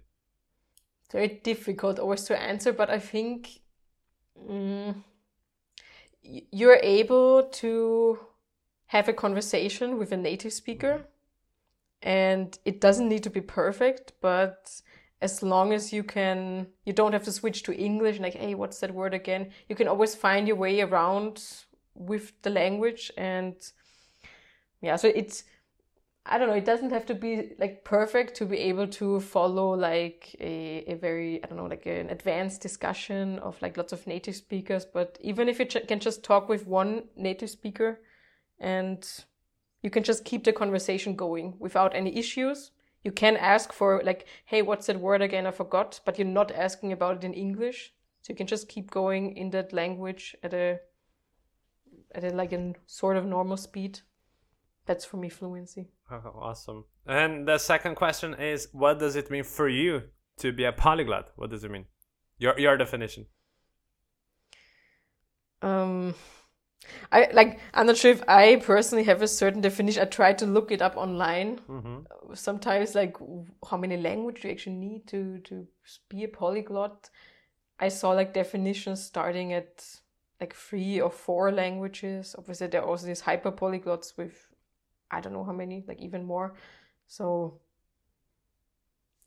Very 1.11 1.41
difficult 1.43 1.99
always 1.99 2.23
to 2.23 2.39
answer, 2.39 2.71
but 2.71 2.89
I 2.89 2.99
think 2.99 3.59
mm, 4.49 4.95
you're 6.23 6.79
able 6.81 7.43
to 7.43 8.19
have 8.85 9.09
a 9.09 9.13
conversation 9.13 9.97
with 9.97 10.13
a 10.13 10.17
native 10.17 10.53
speaker, 10.53 11.07
and 12.01 12.57
it 12.63 12.79
doesn't 12.79 13.09
need 13.09 13.23
to 13.23 13.29
be 13.29 13.41
perfect, 13.41 14.13
but 14.21 14.81
as 15.21 15.43
long 15.43 15.71
as 15.71 15.93
you 15.93 16.03
can 16.03 16.67
you 16.85 16.93
don't 16.93 17.13
have 17.13 17.23
to 17.23 17.31
switch 17.31 17.63
to 17.63 17.73
english 17.75 18.19
like 18.19 18.33
hey 18.33 18.55
what's 18.55 18.79
that 18.79 18.93
word 18.93 19.13
again? 19.13 19.51
You 19.69 19.75
can 19.75 19.87
always 19.87 20.15
find 20.15 20.47
your 20.47 20.57
way 20.57 20.81
around 20.81 21.43
with 21.93 22.33
the 22.41 22.49
language 22.49 23.11
and 23.17 23.55
yeah 24.81 24.95
so 24.95 25.11
it's 25.13 25.43
i 26.25 26.37
don't 26.37 26.47
know 26.47 26.55
it 26.55 26.65
doesn't 26.65 26.91
have 26.91 27.05
to 27.05 27.13
be 27.13 27.51
like 27.59 27.83
perfect 27.83 28.35
to 28.35 28.45
be 28.45 28.57
able 28.57 28.87
to 28.87 29.19
follow 29.19 29.75
like 29.75 30.35
a, 30.39 30.83
a 30.87 30.95
very 30.95 31.43
i 31.43 31.47
don't 31.47 31.57
know 31.57 31.65
like 31.65 31.85
an 31.85 32.09
advanced 32.09 32.61
discussion 32.61 33.37
of 33.39 33.61
like 33.61 33.77
lots 33.77 33.93
of 33.93 34.07
native 34.07 34.35
speakers 34.35 34.85
but 34.85 35.17
even 35.21 35.49
if 35.49 35.59
you 35.59 35.65
ch- 35.65 35.87
can 35.87 35.99
just 35.99 36.23
talk 36.23 36.47
with 36.47 36.65
one 36.65 37.03
native 37.15 37.49
speaker 37.49 37.99
and 38.59 39.25
you 39.83 39.89
can 39.89 40.03
just 40.03 40.23
keep 40.25 40.43
the 40.43 40.53
conversation 40.53 41.15
going 41.15 41.55
without 41.59 41.95
any 41.95 42.15
issues 42.17 42.71
you 43.03 43.11
can 43.11 43.35
ask 43.37 43.73
for 43.73 44.01
like 44.03 44.25
hey 44.45 44.61
what's 44.61 44.87
that 44.87 44.99
word 44.99 45.21
again 45.21 45.45
i 45.47 45.51
forgot 45.51 45.99
but 46.05 46.17
you're 46.17 46.27
not 46.27 46.51
asking 46.51 46.91
about 46.91 47.17
it 47.17 47.23
in 47.23 47.33
english 47.33 47.93
so 48.21 48.31
you 48.31 48.37
can 48.37 48.47
just 48.47 48.67
keep 48.67 48.91
going 48.91 49.35
in 49.35 49.49
that 49.49 49.73
language 49.73 50.35
at 50.43 50.53
a 50.53 50.79
at 52.13 52.23
a 52.23 52.29
like 52.29 52.51
a 52.53 52.73
sort 52.85 53.17
of 53.17 53.25
normal 53.25 53.57
speed 53.57 53.99
that's 54.85 55.05
for 55.05 55.17
me 55.17 55.29
fluency 55.29 55.89
Oh, 56.13 56.39
awesome. 56.41 56.83
And 57.07 57.47
the 57.47 57.57
second 57.57 57.95
question 57.95 58.33
is 58.33 58.67
What 58.73 58.99
does 58.99 59.15
it 59.15 59.31
mean 59.31 59.45
for 59.45 59.69
you 59.69 60.01
to 60.39 60.51
be 60.51 60.65
a 60.65 60.73
polyglot? 60.73 61.31
What 61.37 61.49
does 61.49 61.63
it 61.63 61.71
mean? 61.71 61.85
Your, 62.37 62.59
your 62.59 62.75
definition. 62.75 63.27
um 65.61 66.15
i 67.11 67.27
like 67.33 67.59
i'm 67.73 67.87
not 67.87 67.97
sure 67.97 68.11
if 68.11 68.23
i 68.27 68.55
personally 68.57 69.03
have 69.03 69.21
a 69.21 69.27
certain 69.27 69.61
definition. 69.61 70.01
I 70.01 70.05
try 70.05 70.33
to 70.33 70.45
look 70.45 70.71
it 70.71 70.81
up 70.81 70.97
online. 70.97 71.59
Mm-hmm. 71.69 72.33
sometimes 72.33 72.95
like 72.95 73.17
how 73.69 73.77
many 73.77 73.97
language 73.97 74.41
do 74.41 74.47
you 74.47 74.53
actually 74.53 74.75
need 74.75 75.07
to 75.07 75.39
to 75.39 75.67
be 76.09 76.23
a 76.23 76.27
polyglot? 76.27 77.09
I 77.79 77.89
saw 77.89 78.11
like 78.11 78.33
definitions 78.33 79.03
starting 79.03 79.53
at 79.53 79.83
like 80.39 80.55
three 80.55 80.99
or 81.01 81.11
four 81.11 81.51
languages. 81.51 82.35
Obviously 82.37 82.67
there 82.67 82.81
are 82.81 82.87
also 82.87 83.07
these 83.07 83.21
hyper 83.21 83.51
polyglots 83.51 84.17
with 84.17 84.47
i 85.11 85.19
don't 85.19 85.33
know 85.33 85.43
how 85.43 85.53
many 85.53 85.83
like 85.87 85.99
even 85.99 86.25
more. 86.25 86.55
So 87.07 87.59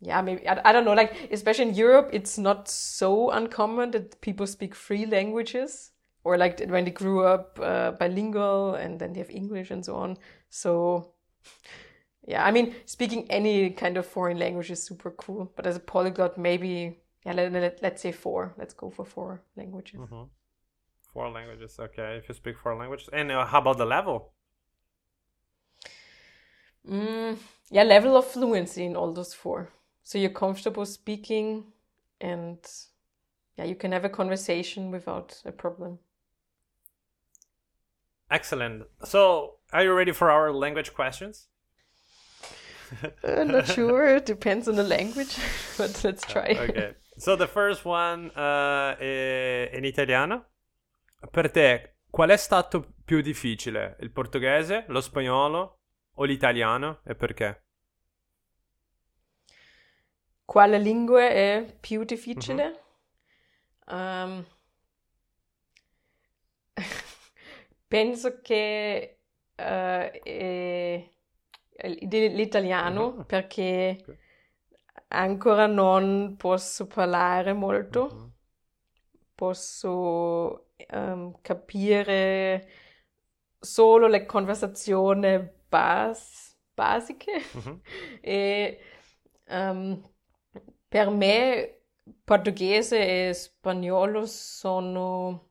yeah 0.00 0.20
maybe 0.22 0.46
I, 0.48 0.60
I 0.64 0.72
don't 0.72 0.84
know. 0.84 0.94
Like 0.94 1.28
especially 1.30 1.68
in 1.68 1.74
europe 1.74 2.10
it's 2.12 2.36
not 2.36 2.68
so 2.68 3.30
uncommon 3.30 3.92
that 3.92 4.20
people 4.20 4.46
speak 4.46 4.74
three 4.74 5.06
languages 5.06 5.92
or 6.24 6.36
like 6.36 6.60
when 6.68 6.84
they 6.84 6.90
grew 6.90 7.24
up 7.24 7.58
uh, 7.62 7.92
bilingual 7.92 8.74
and 8.74 8.98
then 8.98 9.12
they 9.12 9.20
have 9.20 9.30
english 9.30 9.70
and 9.70 9.84
so 9.84 9.94
on 9.94 10.16
so 10.50 11.14
yeah, 12.26 12.44
I 12.44 12.50
mean, 12.50 12.74
speaking 12.86 13.26
any 13.30 13.70
kind 13.70 13.96
of 13.96 14.06
foreign 14.06 14.38
language 14.38 14.70
is 14.70 14.82
super 14.82 15.10
cool, 15.10 15.52
but 15.56 15.66
as 15.66 15.76
a 15.76 15.80
polyglot, 15.80 16.38
maybe, 16.38 16.98
yeah, 17.24 17.32
let, 17.32 17.52
let, 17.52 17.82
let's 17.82 18.02
say 18.02 18.12
four. 18.12 18.54
Let's 18.58 18.74
go 18.74 18.90
for 18.90 19.04
four 19.04 19.42
languages. 19.56 20.00
Mm-hmm. 20.00 20.24
Four 21.12 21.30
languages. 21.30 21.76
Okay. 21.78 22.16
If 22.16 22.28
you 22.28 22.34
speak 22.34 22.58
four 22.58 22.76
languages. 22.76 23.08
And 23.12 23.30
uh, 23.30 23.44
how 23.44 23.60
about 23.60 23.78
the 23.78 23.86
level? 23.86 24.32
Mm, 26.88 27.38
yeah, 27.70 27.82
level 27.82 28.16
of 28.16 28.26
fluency 28.26 28.84
in 28.84 28.96
all 28.96 29.12
those 29.12 29.32
four. 29.32 29.70
so 30.02 30.18
you're 30.18 30.28
comfortable 30.28 30.84
speaking 30.84 31.64
and 32.20 32.58
yeah, 33.56 33.64
you 33.64 33.74
can 33.74 33.92
have 33.92 34.04
a 34.04 34.10
conversation 34.10 34.90
without 34.90 35.40
a 35.46 35.52
problem. 35.52 35.98
Excellent. 38.30 38.84
So, 39.04 39.58
are 39.72 39.84
you 39.84 39.94
ready 39.94 40.12
for 40.12 40.30
our 40.30 40.52
language 40.52 40.94
questions? 40.94 41.48
uh, 43.22 43.44
not 43.44 43.66
sure. 43.66 44.16
It 44.16 44.26
depends 44.26 44.68
on 44.68 44.76
the 44.76 44.82
language, 44.82 45.36
but 45.78 46.02
let's 46.04 46.24
try. 46.26 46.56
okay. 46.58 46.94
So 47.16 47.36
the 47.36 47.46
first 47.46 47.84
one 47.84 48.30
uh, 48.34 48.96
è 48.98 49.70
in 49.72 49.84
italiano. 49.84 50.46
Per 51.30 51.50
te, 51.50 51.96
qual 52.10 52.30
è 52.30 52.36
stato 52.36 52.94
più 53.04 53.20
difficile? 53.20 53.96
Il 54.00 54.10
portoghese, 54.10 54.84
lo 54.88 55.00
spagnolo 55.00 55.78
o 56.14 56.24
l'italiano 56.24 57.00
e 57.04 57.14
perché? 57.14 57.62
Quale 60.44 60.78
lingua 60.78 61.22
è 61.22 61.76
più 61.80 62.04
difficile? 62.04 62.82
Mm-hmm. 63.90 64.30
Um, 64.30 64.44
penso 67.86 68.40
che 68.40 69.20
uh, 69.56 69.62
è 69.62 71.10
l'italiano 71.82 73.06
uh-huh. 73.06 73.26
perché 73.26 73.98
okay. 74.00 74.18
ancora 75.08 75.66
non 75.66 76.36
posso 76.36 76.86
parlare 76.86 77.52
molto, 77.52 78.02
uh-huh. 78.02 78.32
posso 79.34 80.70
um, 80.92 81.38
capire 81.40 82.68
solo 83.58 84.06
le 84.06 84.24
conversazioni 84.26 85.50
bas- 85.68 86.56
basiche 86.72 87.42
uh-huh. 87.52 87.80
e 88.20 88.78
um, 89.48 90.00
per 90.88 91.10
me 91.10 91.80
portoghese 92.22 93.28
e 93.28 93.32
spagnolo 93.34 94.26
sono 94.26 95.50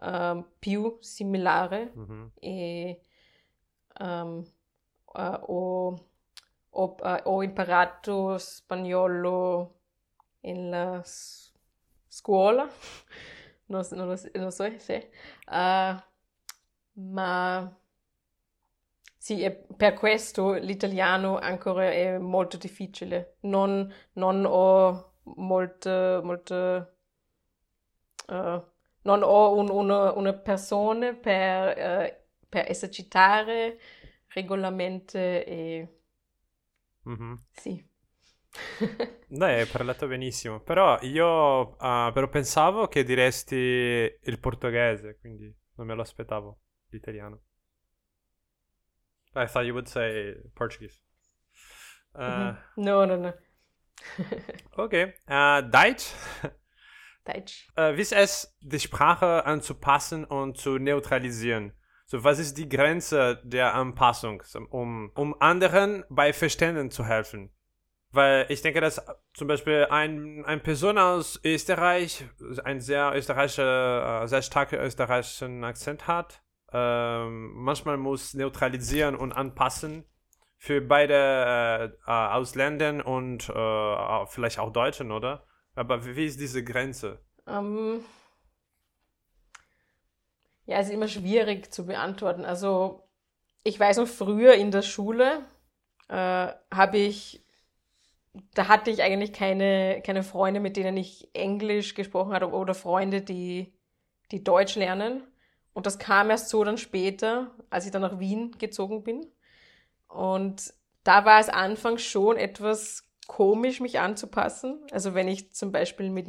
um, 0.00 0.46
più 0.58 0.96
similari 1.00 1.92
e 2.40 3.00
um, 4.00 4.44
uh, 5.04 5.20
ho, 5.20 6.08
ho, 6.70 6.96
uh, 7.00 7.20
ho, 7.24 7.42
imparato 7.42 8.38
spagnolo 8.38 9.80
in 10.40 10.70
la 10.70 11.02
scuola, 12.06 12.68
non, 13.66 13.86
non, 13.90 14.08
lo, 14.08 14.20
non 14.34 14.50
so 14.50 14.78
se, 14.78 15.10
uh, 15.46 16.02
ma 16.92 17.78
sì, 19.28 19.50
per 19.76 19.92
questo 19.92 20.54
l'italiano 20.54 21.36
ancora 21.38 21.90
è 21.90 22.16
molto 22.16 22.56
difficile. 22.56 23.36
Non, 23.40 23.92
non 24.14 24.44
ho 24.48 25.16
molte, 25.36 26.20
molte 26.22 26.94
uh, 28.28 28.64
non 29.02 29.22
ho 29.22 29.54
un, 29.54 29.70
una, 29.70 30.12
una 30.12 30.32
persona 30.32 31.14
per, 31.14 31.76
uh, 31.76 32.14
per 32.48 32.70
esercitare 32.70 33.78
regolarmente 34.28 35.44
e... 35.44 35.98
Mm-hmm. 37.08 37.34
Sì. 37.52 37.86
Dai, 39.28 39.60
hai 39.60 39.66
parlato 39.66 40.06
benissimo, 40.06 40.60
però 40.60 40.98
io 41.02 41.70
uh, 41.70 42.12
però 42.12 42.28
pensavo 42.28 42.88
che 42.88 43.04
diresti 43.04 43.54
il 43.54 44.38
portoghese, 44.40 45.18
quindi 45.20 45.54
non 45.76 45.86
me 45.86 45.94
lo 45.94 46.02
aspettavo, 46.02 46.58
l'italiano. 46.88 47.42
I 49.34 49.46
thought 49.46 49.64
you 49.64 49.72
would 49.72 49.86
say 49.86 50.34
Portuguese. 50.54 51.00
Uh, 52.14 52.22
mm-hmm. 52.22 52.56
No, 52.76 53.04
no, 53.04 53.16
no. 53.16 53.34
okay, 54.76 55.14
uh, 55.28 55.60
Deutsch. 55.62 56.12
Deutsch. 57.28 57.68
Uh, 57.78 57.96
wie 57.96 58.00
ist 58.00 58.12
es, 58.12 58.56
die 58.60 58.80
Sprache 58.80 59.44
anzupassen 59.44 60.24
und 60.24 60.56
zu 60.56 60.78
neutralisieren? 60.78 61.72
So, 62.06 62.24
was 62.24 62.38
ist 62.38 62.56
die 62.56 62.68
Grenze 62.68 63.40
der 63.44 63.74
Anpassung, 63.74 64.42
um, 64.70 65.10
um 65.14 65.38
anderen 65.40 66.04
bei 66.08 66.32
Verständnis 66.32 66.94
zu 66.94 67.04
helfen? 67.04 67.50
Weil 68.10 68.46
ich 68.48 68.62
denke, 68.62 68.80
dass 68.80 69.04
zum 69.34 69.48
Beispiel 69.48 69.86
ein, 69.90 70.42
eine 70.46 70.60
Person 70.60 70.96
aus 70.96 71.38
Österreich 71.44 72.24
einen 72.64 72.80
sehr 72.80 73.12
österreichischer, 73.14 74.22
äh, 74.22 74.28
sehr 74.28 74.40
starken 74.40 74.76
österreichischen 74.76 75.62
Akzent 75.64 76.06
hat, 76.06 76.42
ähm, 76.72 77.52
manchmal 77.54 77.98
muss 77.98 78.32
neutralisieren 78.32 79.14
und 79.14 79.32
anpassen 79.32 80.06
für 80.56 80.80
beide 80.80 81.14
äh, 81.14 81.84
äh, 81.84 82.10
Ausländer 82.10 83.06
und 83.06 83.48
äh, 83.48 84.26
vielleicht 84.26 84.58
auch 84.58 84.72
Deutschen, 84.72 85.12
oder? 85.12 85.44
Aber 85.78 86.04
wie 86.04 86.26
ist 86.26 86.40
diese 86.40 86.64
Grenze? 86.64 87.20
Ähm, 87.46 88.04
ja, 90.66 90.80
ist 90.80 90.90
immer 90.90 91.06
schwierig 91.06 91.72
zu 91.72 91.86
beantworten. 91.86 92.44
Also 92.44 93.04
ich 93.62 93.78
weiß 93.78 93.98
noch 93.98 94.08
früher 94.08 94.54
in 94.54 94.72
der 94.72 94.82
Schule 94.82 95.44
äh, 96.08 96.48
habe 96.74 96.98
ich, 96.98 97.46
da 98.54 98.66
hatte 98.66 98.90
ich 98.90 99.02
eigentlich 99.04 99.32
keine, 99.32 100.02
keine 100.04 100.24
Freunde, 100.24 100.58
mit 100.58 100.76
denen 100.76 100.96
ich 100.96 101.28
Englisch 101.32 101.94
gesprochen 101.94 102.32
habe 102.32 102.50
oder 102.50 102.74
Freunde, 102.74 103.22
die, 103.22 103.72
die 104.32 104.42
Deutsch 104.42 104.74
lernen. 104.74 105.22
Und 105.74 105.86
das 105.86 106.00
kam 106.00 106.30
erst 106.30 106.48
so 106.48 106.64
dann 106.64 106.78
später, 106.78 107.52
als 107.70 107.86
ich 107.86 107.92
dann 107.92 108.02
nach 108.02 108.18
Wien 108.18 108.50
gezogen 108.58 109.04
bin. 109.04 109.28
Und 110.08 110.74
da 111.04 111.24
war 111.24 111.38
es 111.38 111.48
anfangs 111.48 112.02
schon 112.02 112.36
etwas 112.36 113.07
komisch, 113.28 113.78
mich 113.78 114.00
anzupassen. 114.00 114.80
Also 114.90 115.14
wenn 115.14 115.28
ich 115.28 115.52
zum 115.52 115.70
Beispiel 115.70 116.10
mit, 116.10 116.26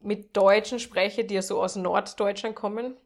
mit 0.00 0.36
Deutschen 0.36 0.78
spreche, 0.78 1.24
die 1.24 1.34
ja 1.34 1.42
so 1.42 1.62
aus 1.62 1.76
Norddeutschland 1.76 2.54
kommen, 2.54 2.98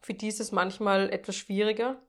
für 0.00 0.14
die 0.14 0.28
ist 0.28 0.40
es 0.40 0.52
manchmal 0.52 1.10
etwas 1.10 1.36
schwieriger, 1.36 2.00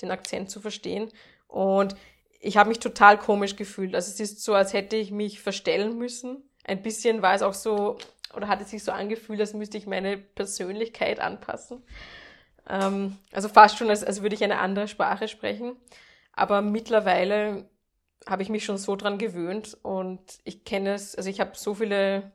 den 0.00 0.10
Akzent 0.10 0.50
zu 0.50 0.60
verstehen. 0.60 1.12
Und 1.48 1.94
ich 2.40 2.56
habe 2.56 2.68
mich 2.68 2.78
total 2.78 3.18
komisch 3.18 3.56
gefühlt. 3.56 3.94
Also 3.94 4.10
es 4.10 4.20
ist 4.20 4.42
so, 4.42 4.54
als 4.54 4.72
hätte 4.72 4.96
ich 4.96 5.10
mich 5.10 5.40
verstellen 5.40 5.98
müssen. 5.98 6.42
Ein 6.64 6.82
bisschen 6.82 7.22
war 7.22 7.34
es 7.34 7.42
auch 7.42 7.54
so, 7.54 7.98
oder 8.34 8.48
hat 8.48 8.60
es 8.60 8.70
sich 8.70 8.82
so 8.82 8.92
angefühlt, 8.92 9.40
als 9.40 9.52
müsste 9.52 9.78
ich 9.78 9.86
meine 9.86 10.16
Persönlichkeit 10.16 11.20
anpassen. 11.20 11.82
Ähm, 12.68 13.16
also 13.32 13.48
fast 13.48 13.78
schon, 13.78 13.90
als, 13.90 14.04
als 14.04 14.22
würde 14.22 14.34
ich 14.34 14.44
eine 14.44 14.58
andere 14.58 14.88
Sprache 14.88 15.28
sprechen. 15.28 15.76
Aber 16.32 16.62
mittlerweile 16.62 17.68
habe 18.28 18.42
ich 18.42 18.48
mich 18.48 18.64
schon 18.64 18.76
so 18.76 18.96
dran 18.96 19.18
gewöhnt 19.18 19.76
und 19.82 20.20
ich 20.44 20.64
kenne 20.64 20.94
es, 20.94 21.14
also 21.14 21.30
ich 21.30 21.40
habe 21.40 21.52
so 21.54 21.74
viele, 21.74 22.32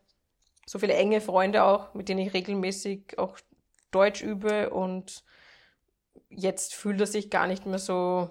so 0.65 0.79
viele 0.79 0.93
enge 0.93 1.21
Freunde 1.21 1.63
auch, 1.63 1.93
mit 1.93 2.07
denen 2.07 2.21
ich 2.21 2.33
regelmäßig 2.33 3.17
auch 3.19 3.37
Deutsch 3.91 4.21
übe 4.21 4.69
und 4.69 5.23
jetzt 6.29 6.73
fühlt 6.73 7.01
es 7.01 7.11
sich 7.11 7.29
gar 7.29 7.45
nicht 7.47 7.65
mehr 7.65 7.79
so, 7.79 8.29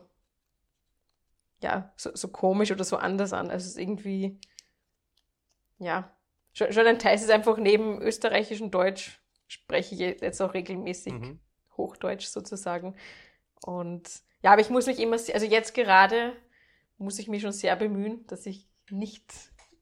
ja, 1.62 1.92
so, 1.96 2.10
so 2.14 2.28
komisch 2.28 2.72
oder 2.72 2.84
so 2.84 2.96
anders 2.96 3.34
an. 3.34 3.50
Also 3.50 3.64
es 3.64 3.72
ist 3.72 3.78
irgendwie, 3.78 4.38
ja, 5.78 6.10
schon, 6.54 6.72
schon 6.72 6.86
ein 6.86 6.98
Teil 6.98 7.16
ist 7.16 7.30
einfach 7.30 7.58
neben 7.58 8.00
österreichisch 8.00 8.62
und 8.62 8.70
Deutsch 8.70 9.20
spreche 9.48 9.94
ich 9.94 10.20
jetzt 10.22 10.40
auch 10.40 10.54
regelmäßig 10.54 11.12
mhm. 11.12 11.40
Hochdeutsch 11.76 12.26
sozusagen. 12.26 12.96
Und 13.62 14.08
ja, 14.42 14.52
aber 14.52 14.62
ich 14.62 14.70
muss 14.70 14.86
mich 14.86 14.98
immer, 14.98 15.16
also 15.16 15.44
jetzt 15.44 15.74
gerade 15.74 16.32
muss 17.00 17.18
ich 17.18 17.28
mich 17.28 17.42
schon 17.42 17.52
sehr 17.52 17.76
bemühen, 17.76 18.26
dass 18.26 18.46
ich 18.46 18.68
nicht 18.90 19.32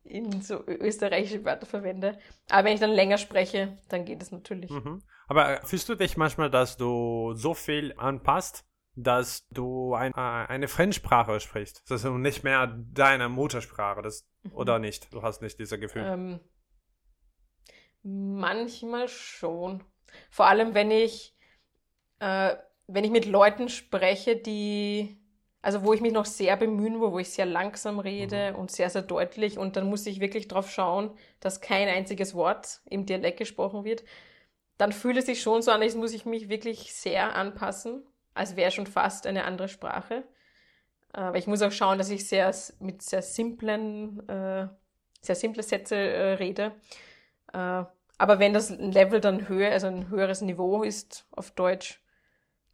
in 0.04 0.40
so 0.40 0.64
österreichische 0.66 1.44
Wörter 1.44 1.66
verwende. 1.66 2.18
Aber 2.48 2.64
wenn 2.64 2.74
ich 2.74 2.80
dann 2.80 2.90
länger 2.90 3.18
spreche, 3.18 3.78
dann 3.88 4.04
geht 4.04 4.22
es 4.22 4.30
natürlich. 4.30 4.70
Mhm. 4.70 5.02
Aber 5.26 5.60
fühlst 5.64 5.88
du 5.88 5.94
dich 5.94 6.16
manchmal, 6.16 6.50
dass 6.50 6.76
du 6.76 7.34
so 7.34 7.52
viel 7.52 7.92
anpasst, 7.98 8.64
dass 8.94 9.46
du 9.48 9.94
ein, 9.94 10.12
äh, 10.12 10.16
eine 10.16 10.68
Fremdsprache 10.68 11.40
sprichst? 11.40 11.82
Das 11.90 12.04
ist 12.04 12.10
nicht 12.10 12.44
mehr 12.44 12.66
deine 12.92 13.28
Muttersprache, 13.28 14.00
das, 14.00 14.26
mhm. 14.44 14.52
oder 14.52 14.78
nicht? 14.78 15.12
Du 15.12 15.22
hast 15.22 15.42
nicht 15.42 15.58
dieses 15.58 15.78
Gefühl. 15.78 16.04
Ähm, 16.06 16.40
manchmal 18.02 19.08
schon. 19.08 19.84
Vor 20.30 20.46
allem, 20.46 20.72
wenn 20.74 20.90
ich, 20.90 21.36
äh, 22.20 22.56
wenn 22.86 23.04
ich 23.04 23.10
mit 23.10 23.26
Leuten 23.26 23.68
spreche, 23.68 24.36
die 24.36 25.20
also 25.60 25.82
wo 25.82 25.92
ich 25.92 26.00
mich 26.00 26.12
noch 26.12 26.26
sehr 26.26 26.56
bemühen 26.56 26.96
muss, 26.96 27.12
wo 27.12 27.18
ich 27.18 27.30
sehr 27.30 27.46
langsam 27.46 27.98
rede 27.98 28.52
mhm. 28.52 28.58
und 28.58 28.70
sehr, 28.70 28.90
sehr 28.90 29.02
deutlich 29.02 29.58
und 29.58 29.76
dann 29.76 29.88
muss 29.88 30.06
ich 30.06 30.20
wirklich 30.20 30.48
darauf 30.48 30.70
schauen, 30.70 31.10
dass 31.40 31.60
kein 31.60 31.88
einziges 31.88 32.34
Wort 32.34 32.80
im 32.88 33.06
Dialekt 33.06 33.38
gesprochen 33.38 33.84
wird, 33.84 34.04
dann 34.76 34.92
fühlt 34.92 35.16
es 35.16 35.26
sich 35.26 35.42
schon 35.42 35.62
so 35.62 35.70
an, 35.72 35.82
als 35.82 35.96
muss 35.96 36.12
ich 36.12 36.24
mich 36.24 36.48
wirklich 36.48 36.94
sehr 36.94 37.34
anpassen, 37.34 38.06
als 38.34 38.54
wäre 38.54 38.70
schon 38.70 38.86
fast 38.86 39.26
eine 39.26 39.44
andere 39.44 39.68
Sprache. 39.68 40.24
Aber 41.12 41.36
ich 41.36 41.46
muss 41.46 41.62
auch 41.62 41.72
schauen, 41.72 41.98
dass 41.98 42.10
ich 42.10 42.28
sehr 42.28 42.54
mit 42.78 43.02
sehr 43.02 43.22
simplen, 43.22 44.26
äh, 44.28 44.68
sehr 45.20 45.34
simple 45.34 45.62
Sätze 45.64 45.96
äh, 45.96 46.32
rede. 46.34 46.72
Äh, 47.52 47.84
aber 48.18 48.38
wenn 48.38 48.52
das 48.52 48.70
Level 48.70 49.20
dann 49.20 49.48
höher, 49.48 49.72
also 49.72 49.88
ein 49.88 50.10
höheres 50.10 50.42
Niveau 50.42 50.82
ist 50.82 51.26
auf 51.30 51.50
Deutsch, 51.50 52.00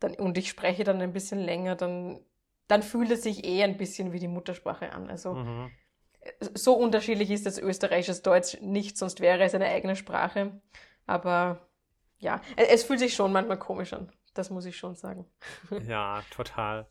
dann, 0.00 0.14
und 0.14 0.36
ich 0.36 0.48
spreche 0.50 0.84
dann 0.84 1.00
ein 1.00 1.12
bisschen 1.12 1.38
länger, 1.38 1.76
dann 1.76 2.20
dann 2.68 2.82
fühlt 2.82 3.10
es 3.10 3.22
sich 3.22 3.44
eh 3.44 3.62
ein 3.62 3.76
bisschen 3.76 4.12
wie 4.12 4.18
die 4.18 4.28
Muttersprache 4.28 4.92
an. 4.92 5.10
Also 5.10 5.34
mhm. 5.34 5.70
so 6.54 6.74
unterschiedlich 6.74 7.30
ist 7.30 7.46
das 7.46 7.58
österreichische 7.58 8.20
Deutsch 8.22 8.58
nicht, 8.60 8.96
sonst 8.96 9.20
wäre 9.20 9.42
es 9.44 9.54
eine 9.54 9.66
eigene 9.66 9.96
Sprache. 9.96 10.60
Aber 11.06 11.68
ja, 12.18 12.40
es 12.56 12.84
fühlt 12.84 13.00
sich 13.00 13.14
schon 13.14 13.32
manchmal 13.32 13.58
komisch 13.58 13.92
an. 13.92 14.10
Das 14.32 14.50
muss 14.50 14.64
ich 14.64 14.76
schon 14.76 14.94
sagen. 14.94 15.26
Ja, 15.86 16.22
total. 16.30 16.88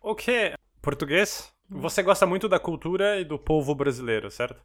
Ok, 0.00 0.54
português. 0.82 1.54
Você 1.68 2.02
gosta 2.02 2.26
muito 2.26 2.48
da 2.48 2.58
cultura 2.58 3.20
e 3.20 3.24
do 3.24 3.38
povo 3.38 3.74
brasileiro, 3.76 4.28
certo? 4.28 4.60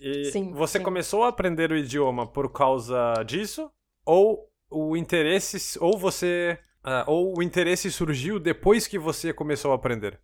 E 0.00 0.24
Sim, 0.24 0.52
você 0.52 0.78
sim. 0.78 0.84
começou 0.84 1.22
a 1.22 1.28
aprender 1.28 1.70
o 1.70 1.76
idioma 1.76 2.26
por 2.26 2.50
causa 2.50 3.22
disso? 3.24 3.70
Ou 4.04 4.50
o 4.68 4.96
interesse, 4.96 5.78
ou 5.78 5.98
você, 5.98 6.58
ah, 6.84 7.04
ou 7.06 7.38
o 7.38 7.42
interesse 7.42 7.90
surgiu 7.90 8.38
depois 8.38 8.86
que 8.86 8.98
você 8.98 9.32
começou 9.32 9.72
a 9.72 9.76
aprender? 9.76 10.20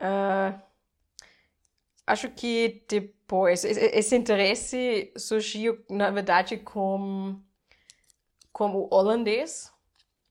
Ah, 0.00 0.62
acho 2.06 2.30
que 2.30 2.84
depois, 2.88 3.64
esse, 3.64 3.80
esse 3.80 4.16
interesse 4.16 5.12
surgiu, 5.16 5.84
na 5.90 6.10
verdade, 6.10 6.56
com, 6.58 7.40
com 8.52 8.70
o 8.74 8.88
holandês, 8.92 9.72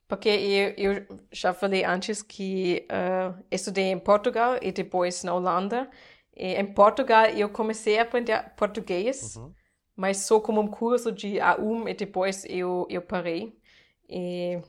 porque 0.08 0.30
eu, 0.30 0.96
eu 0.98 1.20
já 1.32 1.54
falei 1.54 1.86
antes 1.86 2.22
que 2.24 2.86
ah, 2.90 3.36
estudei 3.52 3.86
em 3.86 4.00
Portugal 4.00 4.58
e 4.62 4.72
depois 4.74 5.24
na 5.24 5.34
Holanda. 5.36 5.90
E 6.36 6.56
em 6.56 6.66
Portugal 6.74 7.26
eu 7.28 7.50
comecei 7.50 8.00
a 8.00 8.04
aprender 8.04 8.52
português, 8.58 9.42
Uhum. 9.42 9.56
mas 9.96 10.20
só 10.20 10.40
como 10.42 10.62
um 10.62 10.68
curso 10.68 11.12
de 11.12 11.40
A1 11.40 11.88
e 11.90 11.94
depois 11.96 12.46
eu, 12.48 12.88
eu 12.90 13.02
parei. 13.02 13.58
E 14.10 14.62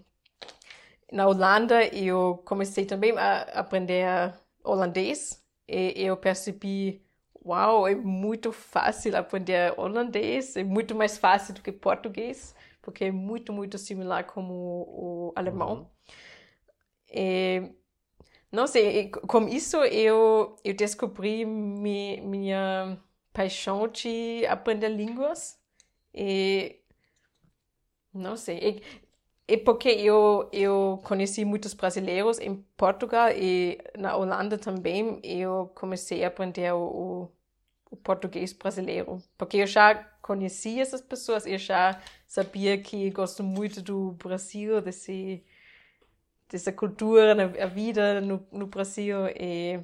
na 1.13 1.27
Holanda 1.27 1.85
eu 1.95 2.43
comecei 2.45 2.85
também 2.85 3.17
a 3.17 3.43
aprender 3.61 4.35
holandês 4.63 5.43
e 5.67 5.93
eu 5.97 6.17
percebi, 6.17 7.03
uau, 7.45 7.87
é 7.87 7.95
muito 7.95 8.53
fácil 8.53 9.17
aprender 9.17 9.75
holandês, 9.79 10.57
é 10.57 10.65
muito 10.65 10.95
mais 10.95 11.19
fácil 11.19 11.55
do 11.55 11.63
que 11.63 11.73
português, 11.73 12.55
porque 12.83 13.05
é 13.05 13.11
muito, 13.11 13.53
muito 13.53 13.79
similar 13.79 14.25
como 14.25 14.55
o 14.55 15.33
alemão. 15.37 15.91
E, 17.11 17.71
não 18.53 18.67
sei, 18.67 19.11
com 19.11 19.49
isso 19.49 19.77
eu, 19.85 20.57
eu 20.65 20.75
descobri 20.75 21.45
mi, 21.45 22.21
minha 22.21 22.99
paixão 23.33 23.89
de 23.89 24.45
aprender 24.47 24.89
línguas 24.89 25.59
e 26.15 26.81
não 28.13 28.37
sei, 28.37 28.83
e 29.49 29.57
porque 29.59 29.89
eu, 29.91 30.49
eu 30.53 31.01
conheci 31.05 31.45
muitos 31.45 31.75
brasileiros 31.75 32.39
em 32.41 32.57
Portugal 32.77 33.31
e 33.33 33.79
na 33.99 34.17
Holanda 34.17 34.59
também, 34.59 35.21
eu 35.25 35.73
comecei 35.75 36.25
a 36.25 36.29
aprender 36.29 36.73
o, 36.75 37.31
o, 37.91 37.97
português 37.99 38.53
brasileiro. 38.53 39.23
Porque 39.39 39.59
eu 39.59 39.67
já 39.67 39.95
conhecia 40.23 40.83
essas 40.83 41.01
pessoas, 41.03 41.47
eu 41.47 41.59
já 41.59 42.01
sabia 42.27 42.79
que 42.83 43.11
gosto 43.11 43.43
muito 43.45 43.83
do 43.83 44.13
Brasil, 44.13 44.81
desse, 44.83 45.45
dessa 46.49 46.73
cultura, 46.73 47.35
na- 47.35 47.45
a 47.63 47.67
vida 47.67 48.21
no, 48.21 48.47
no 48.53 48.67
Brasil. 48.67 49.27
E, 49.29 49.81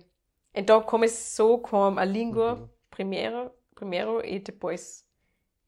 então 0.54 0.82
começou 0.82 1.60
com 1.60 1.98
a 1.98 2.04
língua 2.04 2.60
Uhum. 2.60 2.70
primeiro, 2.90 3.52
primeiro 3.74 4.24
e 4.26 4.38
depois 4.40 5.06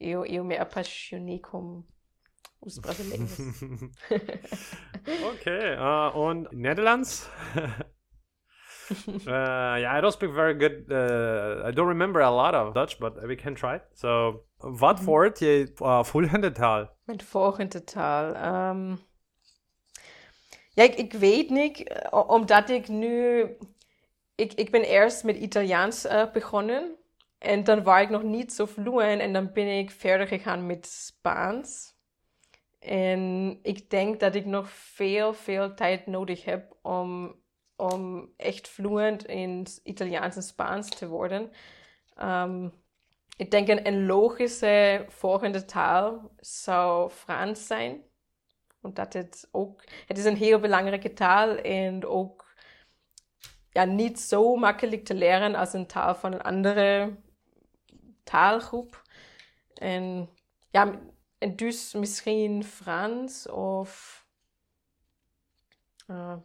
eu, 0.01 0.27
eu 0.27 0.45
me 0.45 0.57
apaixonei 0.59 1.41
com 1.41 1.85
os 2.61 2.79
brasileiros. 2.81 3.39
Okay, 5.07 5.77
uh, 5.77 6.11
und 6.15 6.53
Netherlands? 6.53 7.29
uh, 7.57 7.69
yeah, 9.27 9.93
I 9.97 10.01
don't 10.01 10.13
speak 10.13 10.33
very 10.33 10.55
good. 10.55 10.91
Uh, 10.91 11.63
I 11.65 11.71
don't 11.71 11.87
remember 11.89 12.21
a 12.21 12.31
lot 12.31 12.55
of 12.55 12.75
Dutch, 12.75 12.99
but 12.99 13.15
we 13.27 13.37
can 13.37 13.55
try. 13.55 13.81
So, 13.95 14.45
wat 14.59 15.01
voor 15.01 15.31
je 15.39 15.73
uh, 15.83 16.03
volgende 16.05 16.53
taal? 16.53 16.89
Mijn 17.05 17.21
volgende 17.23 17.85
taal. 17.85 18.35
ehm, 18.35 18.97
ja, 20.75 20.83
ik, 20.83 20.95
ik 20.95 21.13
weet 21.13 21.51
niet, 21.51 21.83
eh, 21.89 22.31
omdat 22.31 22.69
ik 22.71 22.89
nu. 22.89 23.45
Ik, 24.35 24.53
ik 24.53 24.71
ben 24.71 24.83
eerst 24.83 25.25
met 25.25 25.37
Italiaans 25.37 26.05
eh, 26.05 26.33
begonnen. 26.33 26.97
En 27.39 27.65
dan 27.65 27.83
was 27.83 28.01
ik 28.03 28.11
nog 28.11 28.23
niet 28.23 28.53
zo 28.53 28.67
fluent. 28.67 29.21
En 29.21 29.33
dan 29.33 29.53
ben 29.53 29.79
ik 29.79 29.91
verder 29.91 30.27
gegaan 30.27 30.67
met 30.67 30.87
Spaans. 30.87 31.95
En 32.87 33.59
ik 33.63 33.91
denk 33.91 34.21
dat 34.21 34.35
ik 34.35 34.45
nog 34.45 34.71
veel, 34.71 35.33
veel 35.35 35.75
tijd 35.75 36.07
nodig 36.07 36.45
heb 36.45 36.77
om, 36.83 37.35
om 37.77 38.33
echt 38.37 38.69
fluent 38.69 39.27
in 39.27 39.67
Italiaans 39.83 40.37
en 40.37 40.43
Spaans 40.43 40.89
te 40.89 41.09
worden. 41.09 41.51
Ehm, 42.15 42.69
ik 43.37 43.51
denk 43.51 43.69
een, 43.69 43.87
een 43.87 44.07
logische 44.07 45.05
volgende 45.09 45.65
taal 45.65 46.31
zou 46.37 47.11
Frans 47.11 47.67
zijn. 47.67 48.03
Omdat 48.81 49.13
het 49.13 49.49
ook, 49.51 49.85
het 50.07 50.19
is 50.19 50.25
een 50.25 50.37
heel 50.37 50.59
belangrijke 50.59 51.13
taal 51.13 51.57
en 51.57 52.07
ook 52.07 52.55
ja, 53.71 53.85
niet 53.85 54.21
zo 54.21 54.57
makkelijk 54.57 55.05
te 55.05 55.15
leren 55.15 55.55
als 55.55 55.73
een 55.73 55.87
taal 55.87 56.15
van 56.15 56.33
een 56.33 56.43
andere 56.43 57.17
taalgroep. 58.25 59.03
En 59.75 60.31
ja, 60.71 61.01
dus 61.57 61.93
misschien 61.95 62.65
Frans 62.65 63.49
of 63.49 64.25
eh, 66.07 66.37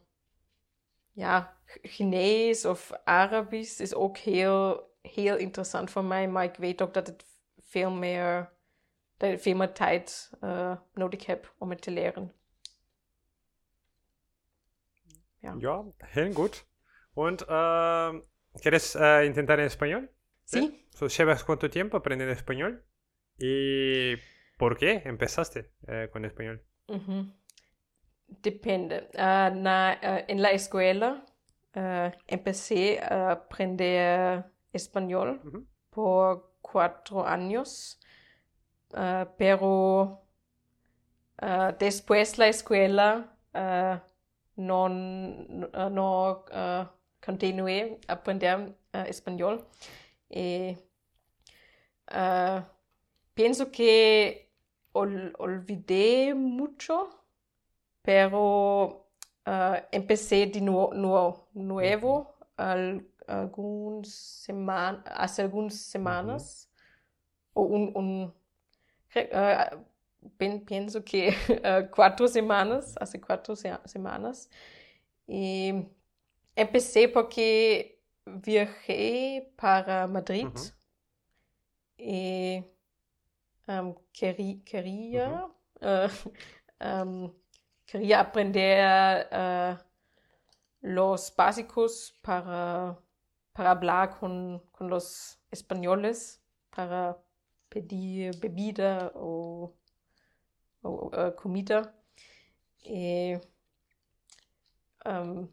ja, 1.12 1.58
Chinees 1.82 2.66
of 2.66 2.92
Arabisch 3.04 3.80
is 3.80 3.94
ook 3.94 4.18
heel, 4.18 4.90
heel 5.02 5.38
interessant 5.38 5.92
voor 5.92 6.04
mij, 6.04 6.28
maar 6.28 6.44
ik 6.44 6.56
weet 6.56 6.82
ook 6.82 6.94
dat 6.94 7.08
het 7.08 7.26
veel 7.60 7.92
meer, 7.92 8.52
dat 9.18 9.32
ik 9.32 9.40
veel 9.40 9.56
meer 9.56 9.72
tijd 9.74 10.32
eh, 10.40 10.78
nodig 10.94 11.26
heb 11.26 11.54
om 11.58 11.70
het 11.70 11.82
te 11.82 11.92
leren. 11.92 12.34
Ja. 15.38 15.56
Ja, 15.60 15.84
heel 15.98 16.34
gut. 16.34 16.66
Und 17.14 17.42
uh, 17.42 18.14
¿quieres 18.60 18.96
uh, 18.96 19.24
intentar 19.26 19.60
en 19.60 19.66
español? 19.66 20.10
Sí, 20.44 20.82
So, 20.94 21.08
¿Llevas 21.08 21.44
cuánto 21.44 21.70
tiempo 21.70 21.98
aprendiendo 21.98 22.36
español? 22.36 22.84
¿Y 23.38 24.16
por 24.62 24.78
qué 24.78 25.02
empezaste 25.06 25.72
eh, 25.88 26.08
con 26.14 26.24
español? 26.24 26.62
Ujú. 26.88 27.26
Depende. 28.28 29.10
Ah, 29.18 29.50
na, 29.52 29.98
ah, 30.04 30.24
en 30.28 30.40
la 30.40 30.52
escuela 30.52 31.26
ah, 31.74 32.12
empecé 32.28 33.00
a 33.00 33.32
aprender 33.32 34.46
español 34.72 35.42
Ujú. 35.44 35.66
por 35.90 36.54
cuatro 36.62 37.26
años, 37.26 38.00
pero 39.36 40.28
después 41.80 42.38
la 42.38 42.48
escuela 42.48 43.36
no, 44.58 44.90
no, 44.90 46.46
continué 47.20 48.00
a 48.08 48.14
aprender 48.14 48.76
español. 49.08 49.66
Y, 50.30 50.78
pienso 53.34 53.72
que 53.72 54.51
ol- 54.94 55.34
olvidé 55.40 56.34
mucho, 56.36 57.10
pero 58.02 59.08
ah, 59.46 59.88
empecé 59.92 60.48
de 60.48 60.62
nuevo, 60.62 60.94
nuevo, 60.94 61.50
nuevo 61.54 62.36
al- 62.58 63.08
algún 63.28 64.04
hace 65.06 65.42
algunas 65.44 65.76
semanas. 65.76 66.70
O 67.54 67.64
un, 67.64 67.92
un- 67.96 68.34
ah, 69.34 69.78
pienso 70.66 71.04
que 71.04 71.34
ah, 71.64 71.84
cuatro 71.94 72.28
semanas, 72.28 72.96
hace 73.00 73.20
cuatro 73.22 73.56
se- 73.56 73.80
semanas. 73.86 74.50
Y 75.28 75.74
empecé 76.56 77.08
porque 77.10 78.02
viajé 78.26 79.54
para 79.58 80.08
Madrid. 80.08 80.58
Y 81.98 82.66
um, 83.80 83.96
querí- 84.14 84.64
quería, 84.66 85.48
um, 86.82 87.32
quería 87.86 88.20
aprender 88.22 89.28
eh, 89.32 89.78
los 90.82 91.34
básicos 91.36 92.18
para, 92.22 92.98
para 93.54 93.72
hablar 93.72 94.18
con, 94.20 94.60
con 94.72 94.90
los 94.90 95.40
españoles, 95.52 96.42
para 96.70 97.18
pedir 97.70 98.36
bebida 98.40 99.12
o, 99.16 99.74
o, 100.84 101.10
eh, 101.14 101.34
comida. 101.36 101.94
Y, 102.84 103.36
um, 105.06 105.48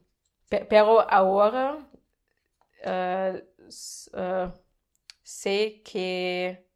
pe- 0.48 0.64
pero 0.68 1.00
ahora 1.10 1.78
eh, 2.84 3.42
sé 5.22 5.82
que 5.84 6.67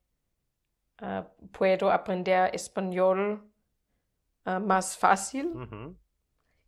ah, 1.03 1.29
puedo 1.53 1.91
aprender 1.91 2.51
español 2.55 3.43
ah, 4.45 4.59
más 4.59 4.97
fácil 4.97 5.53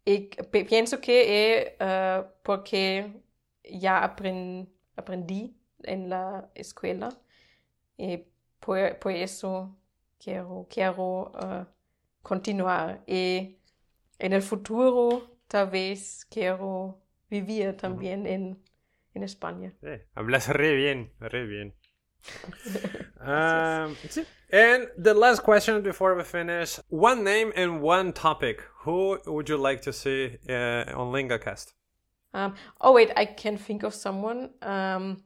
y 0.05 0.28
pienso 0.68 1.01
que 1.01 1.53
es 1.53 1.72
ah, 1.80 2.26
porque 2.43 3.22
ya 3.64 4.05
aprendí 4.05 5.57
en 5.82 6.11
la 6.11 6.51
escuela. 6.55 7.09
Y 7.97 8.24
por, 8.61 8.99
por 8.99 9.12
eso 9.12 9.76
quiero, 10.18 10.66
quiero 10.68 11.32
continuar. 12.22 13.03
Y 13.07 13.57
en 14.18 14.32
el 14.32 14.43
futuro, 14.43 15.39
tal 15.47 15.70
vez 15.70 16.26
quiero 16.30 17.01
vivir 17.30 17.76
también 17.76 18.26
en, 18.26 18.62
en 19.14 19.22
España. 19.22 19.72
Sí, 19.80 19.89
hablas 20.14 20.49
re 20.49 20.74
bien, 20.74 21.12
re 21.20 21.47
bien. 21.47 21.74
um, 23.20 23.97
and 24.51 24.89
the 24.97 25.14
last 25.14 25.43
question 25.43 25.83
before 25.83 26.14
we 26.14 26.22
finish 26.22 26.79
one 26.89 27.25
name 27.25 27.53
and 27.57 27.81
one 27.81 28.12
topic. 28.12 28.62
Who 28.81 29.18
would 29.27 29.49
you 29.49 29.57
like 29.57 29.83
to 29.83 29.93
see 29.93 30.39
uh, 30.49 30.85
on 30.95 31.12
LingoCast? 31.12 31.72
Um, 32.35 32.55
oh, 32.81 32.93
wait, 32.93 33.12
I 33.16 33.25
can 33.25 33.57
think 33.57 33.83
of 33.83 33.95
someone. 33.95 34.51
Um, 34.61 35.22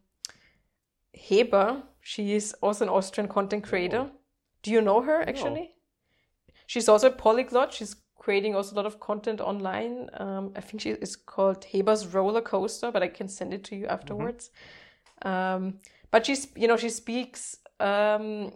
Heber, 1.12 1.82
she 2.00 2.34
is 2.34 2.54
also 2.62 2.84
an 2.84 2.90
Austrian 2.90 3.28
content 3.28 3.64
creator. 3.64 4.10
Oh. 4.10 4.18
Do 4.62 4.70
you 4.70 4.80
know 4.80 5.00
her 5.00 5.22
actually? 5.22 5.60
No. 5.60 6.54
She's 6.66 6.88
also 6.88 7.08
a 7.08 7.12
polyglot. 7.12 7.72
She's 7.72 7.96
creating 8.16 8.54
also 8.54 8.74
a 8.74 8.76
lot 8.76 8.86
of 8.86 9.00
content 9.00 9.40
online. 9.40 10.10
Um, 10.14 10.52
I 10.54 10.60
think 10.60 10.82
she 10.82 10.90
is 10.90 11.16
called 11.16 11.64
Heber's 11.64 12.06
Roller 12.06 12.42
Coaster, 12.42 12.92
but 12.92 13.02
I 13.02 13.08
can 13.08 13.28
send 13.28 13.54
it 13.54 13.64
to 13.64 13.76
you 13.76 13.86
afterwards. 13.86 14.50
Mm-hmm. 15.24 15.68
But 16.10 16.26
she's, 16.26 16.48
you 16.56 16.68
know, 16.68 16.76
she 16.76 16.88
speaks 16.88 17.56
um, 17.80 18.52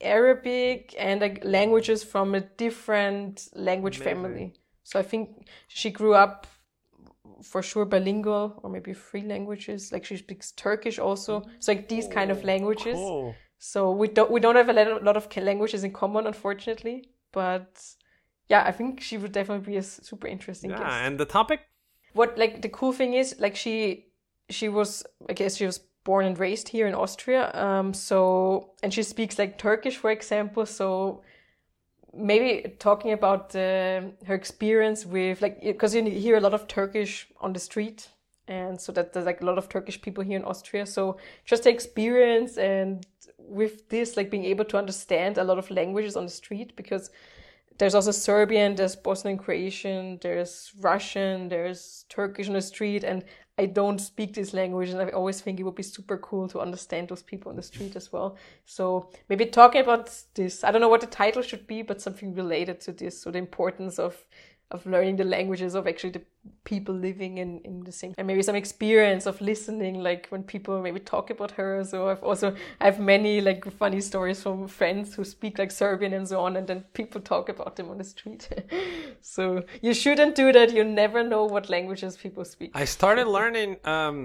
Arabic 0.00 0.94
and 0.98 1.20
like 1.20 1.44
languages 1.44 2.04
from 2.04 2.34
a 2.34 2.40
different 2.40 3.48
language 3.54 4.00
Amazing. 4.00 4.22
family. 4.22 4.54
So 4.82 4.98
I 4.98 5.02
think 5.02 5.48
she 5.68 5.90
grew 5.90 6.14
up 6.14 6.46
for 7.42 7.62
sure 7.62 7.84
bilingual 7.84 8.60
or 8.62 8.70
maybe 8.70 8.94
three 8.94 9.22
languages. 9.22 9.92
Like 9.92 10.04
she 10.04 10.16
speaks 10.16 10.52
Turkish 10.52 10.98
also. 10.98 11.42
So 11.58 11.72
like 11.72 11.88
these 11.88 12.08
kind 12.08 12.30
of 12.30 12.44
languages. 12.44 12.94
Cool. 12.94 13.34
So 13.58 13.90
we 13.90 14.08
don't 14.08 14.30
we 14.30 14.40
don't 14.40 14.56
have 14.56 14.68
a 14.68 14.98
lot 15.02 15.16
of 15.16 15.34
languages 15.36 15.84
in 15.84 15.92
common, 15.92 16.26
unfortunately. 16.26 17.10
But 17.32 17.82
yeah, 18.48 18.64
I 18.64 18.72
think 18.72 19.00
she 19.00 19.18
would 19.18 19.32
definitely 19.32 19.72
be 19.72 19.76
a 19.78 19.82
super 19.82 20.26
interesting 20.26 20.70
yeah, 20.70 20.78
guest. 20.78 20.92
and 20.92 21.18
the 21.18 21.24
topic? 21.24 21.60
What 22.12 22.38
like 22.38 22.62
the 22.62 22.68
cool 22.68 22.92
thing 22.92 23.14
is 23.14 23.36
like 23.38 23.56
she 23.56 24.06
she 24.50 24.68
was 24.68 25.04
I 25.28 25.32
guess 25.32 25.56
she 25.56 25.66
was 25.66 25.80
born 26.06 26.24
and 26.24 26.38
raised 26.38 26.68
here 26.68 26.86
in 26.86 26.94
Austria. 26.94 27.50
Um, 27.52 27.92
so 27.92 28.70
and 28.82 28.94
she 28.94 29.02
speaks 29.02 29.38
like 29.38 29.58
Turkish, 29.58 29.96
for 29.96 30.10
example. 30.10 30.64
So 30.64 31.22
maybe 32.14 32.76
talking 32.78 33.12
about 33.12 33.54
uh, 33.54 34.00
her 34.28 34.36
experience 34.42 35.04
with 35.04 35.42
like 35.42 35.60
because 35.60 35.94
you 35.94 36.02
hear 36.04 36.36
a 36.36 36.40
lot 36.40 36.54
of 36.54 36.68
Turkish 36.68 37.28
on 37.40 37.52
the 37.52 37.58
street, 37.58 38.08
and 38.48 38.80
so 38.80 38.92
that 38.92 39.12
there's 39.12 39.26
like 39.26 39.42
a 39.42 39.44
lot 39.44 39.58
of 39.58 39.68
Turkish 39.68 40.00
people 40.00 40.22
here 40.24 40.38
in 40.38 40.44
Austria. 40.44 40.86
So 40.86 41.18
just 41.44 41.64
the 41.64 41.70
experience 41.70 42.56
and 42.56 43.04
with 43.38 43.88
this, 43.88 44.16
like 44.16 44.30
being 44.30 44.44
able 44.44 44.64
to 44.66 44.78
understand 44.78 45.38
a 45.38 45.44
lot 45.44 45.58
of 45.58 45.70
languages 45.70 46.16
on 46.16 46.24
the 46.24 46.36
street 46.42 46.76
because 46.76 47.10
there's 47.78 47.94
also 47.94 48.10
Serbian, 48.10 48.74
there's 48.74 48.96
Bosnian 48.96 49.38
Croatian, 49.38 50.18
there's 50.22 50.72
Russian, 50.80 51.48
there's 51.48 52.06
Turkish 52.08 52.48
on 52.48 52.54
the 52.54 52.62
street, 52.62 53.04
and 53.04 53.24
I 53.58 53.66
don't 53.66 53.98
speak 53.98 54.34
this 54.34 54.52
language, 54.52 54.90
and 54.90 55.00
I 55.00 55.08
always 55.10 55.40
think 55.40 55.58
it 55.58 55.62
would 55.62 55.74
be 55.74 55.82
super 55.82 56.18
cool 56.18 56.46
to 56.48 56.60
understand 56.60 57.08
those 57.08 57.22
people 57.22 57.50
on 57.50 57.56
the 57.56 57.62
street 57.62 57.96
as 57.96 58.12
well. 58.12 58.36
So 58.66 59.08
maybe 59.28 59.46
talking 59.46 59.80
about 59.80 60.10
this, 60.34 60.62
I 60.62 60.70
don't 60.70 60.82
know 60.82 60.90
what 60.90 61.00
the 61.00 61.06
title 61.06 61.42
should 61.42 61.66
be, 61.66 61.80
but 61.82 62.02
something 62.02 62.34
related 62.34 62.80
to 62.82 62.92
this. 62.92 63.20
So 63.20 63.30
the 63.30 63.38
importance 63.38 63.98
of 63.98 64.26
of 64.70 64.84
learning 64.86 65.16
the 65.16 65.24
languages 65.24 65.74
of 65.74 65.86
actually 65.86 66.10
the 66.10 66.22
people 66.66 66.94
living 66.94 67.38
in, 67.38 67.60
in 67.60 67.80
the 67.84 67.92
same 67.92 68.12
and 68.18 68.26
maybe 68.26 68.42
some 68.42 68.56
experience 68.56 69.24
of 69.24 69.40
listening 69.40 70.02
like 70.02 70.26
when 70.28 70.42
people 70.42 70.82
maybe 70.82 71.00
talk 71.00 71.30
about 71.30 71.52
her 71.52 71.82
so 71.82 72.08
i've 72.10 72.22
also 72.22 72.54
i 72.80 72.84
have 72.84 73.00
many 73.00 73.40
like 73.40 73.64
funny 73.78 74.00
stories 74.00 74.42
from 74.42 74.68
friends 74.68 75.14
who 75.14 75.24
speak 75.24 75.58
like 75.58 75.70
serbian 75.70 76.12
and 76.12 76.28
so 76.28 76.40
on 76.40 76.56
and 76.56 76.66
then 76.66 76.84
people 76.92 77.20
talk 77.20 77.48
about 77.48 77.76
them 77.76 77.88
on 77.90 77.98
the 77.98 78.04
street. 78.04 78.48
So 79.20 79.64
you 79.82 79.92
shouldn't 79.92 80.34
do 80.34 80.52
that. 80.52 80.72
You 80.72 80.84
never 80.84 81.22
know 81.22 81.44
what 81.44 81.68
languages 81.68 82.16
people 82.16 82.44
speak. 82.44 82.70
I 82.74 82.84
started 82.84 83.26
learning 83.38 83.70
um 83.84 84.16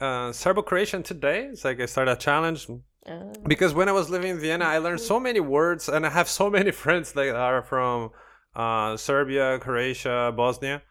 uh 0.00 0.32
serbo-croatian 0.32 1.02
today. 1.02 1.38
It's 1.52 1.64
like 1.64 1.80
i 1.80 1.86
started 1.86 2.12
a 2.12 2.20
challenge. 2.28 2.60
Uh, 3.06 3.32
because 3.52 3.72
when 3.78 3.88
i 3.88 3.94
was 4.00 4.06
living 4.14 4.30
in 4.34 4.38
vienna 4.38 4.66
i 4.76 4.78
learned 4.84 5.00
so 5.00 5.18
many 5.28 5.40
words 5.40 5.88
and 5.88 6.04
i 6.08 6.10
have 6.18 6.28
so 6.28 6.46
many 6.56 6.72
friends 6.82 7.12
that 7.12 7.34
are 7.34 7.62
from 7.62 8.10
uh, 8.54 8.96
Serbia, 8.96 9.58
Croatia, 9.60 10.32
Bosnia, 10.36 10.82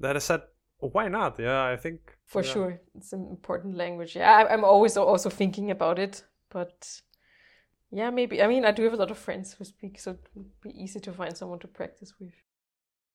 that 0.00 0.16
I 0.16 0.18
said, 0.18 0.42
why 0.78 1.08
not? 1.08 1.38
Yeah, 1.38 1.64
I 1.64 1.76
think 1.76 2.16
for 2.26 2.42
yeah. 2.42 2.52
sure 2.52 2.80
it's 2.94 3.12
an 3.12 3.26
important 3.28 3.76
language. 3.76 4.16
Yeah, 4.16 4.30
I, 4.30 4.52
I'm 4.52 4.64
always 4.64 4.96
also 4.96 5.28
thinking 5.30 5.70
about 5.70 5.98
it, 5.98 6.24
but 6.50 7.00
yeah, 7.90 8.10
maybe. 8.10 8.42
I 8.42 8.46
mean, 8.46 8.64
I 8.64 8.70
do 8.70 8.84
have 8.84 8.92
a 8.92 8.96
lot 8.96 9.10
of 9.10 9.18
friends 9.18 9.54
who 9.54 9.64
speak, 9.64 9.98
so 9.98 10.12
it 10.12 10.20
would 10.34 10.60
be 10.62 10.70
easy 10.70 11.00
to 11.00 11.12
find 11.12 11.36
someone 11.36 11.58
to 11.60 11.68
practice 11.68 12.14
with. 12.20 12.32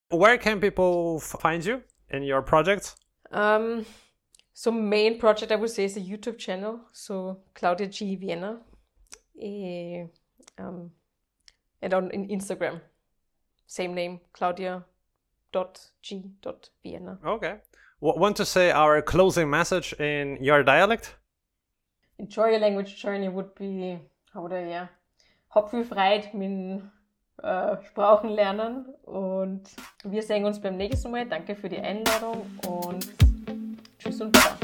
Where 0.10 0.38
can 0.38 0.60
people 0.60 1.20
find 1.20 1.64
you 1.66 1.82
in 2.10 2.24
your 2.24 2.42
projects? 2.42 2.96
Um, 3.32 3.86
so 4.54 4.72
main 4.72 5.18
project 5.18 5.52
I 5.52 5.56
would 5.56 5.70
say 5.70 5.86
is 5.86 5.98
a 5.98 6.02
YouTube 6.02 6.38
channel. 6.38 6.82
So 6.92 7.40
Claudia 7.56 7.88
de 7.88 8.18
Viena, 8.18 8.60
uh, 9.42 10.62
um, 10.62 10.92
and 11.82 11.94
on 11.94 12.12
in 12.12 12.28
Instagram 12.28 12.82
same 13.74 13.94
name, 13.96 14.20
Claudia.g.vienna. 15.54 17.20
Okay. 17.26 17.56
Want 18.02 18.36
to 18.38 18.46
say 18.46 18.72
our 18.72 19.02
closing 19.02 19.50
message 19.50 19.94
in 19.94 20.38
your 20.42 20.64
dialect? 20.64 21.16
Enjoy 22.20 22.50
your 22.50 22.60
language 22.60 23.02
journey 23.02 23.30
would 23.30 23.56
be, 23.56 24.00
how 24.34 24.42
would 24.42 24.52
I, 24.52 24.68
yeah, 24.68 24.88
hab 25.50 25.72
viel 25.72 25.86
Freude 25.86 26.28
mit 26.34 26.82
äh, 27.42 27.78
Sprachen 27.88 28.30
lernen 28.30 28.86
und 29.04 29.64
wir 30.04 30.22
sehen 30.22 30.46
uns 30.46 30.60
beim 30.60 30.78
nächsten 30.78 31.12
Mal. 31.12 31.26
Danke 31.28 31.56
für 31.56 31.70
die 31.70 31.80
Einladung 31.80 32.46
und 32.68 33.08
tschüss 34.00 34.22
und 34.22 34.32
baba. 34.32 34.63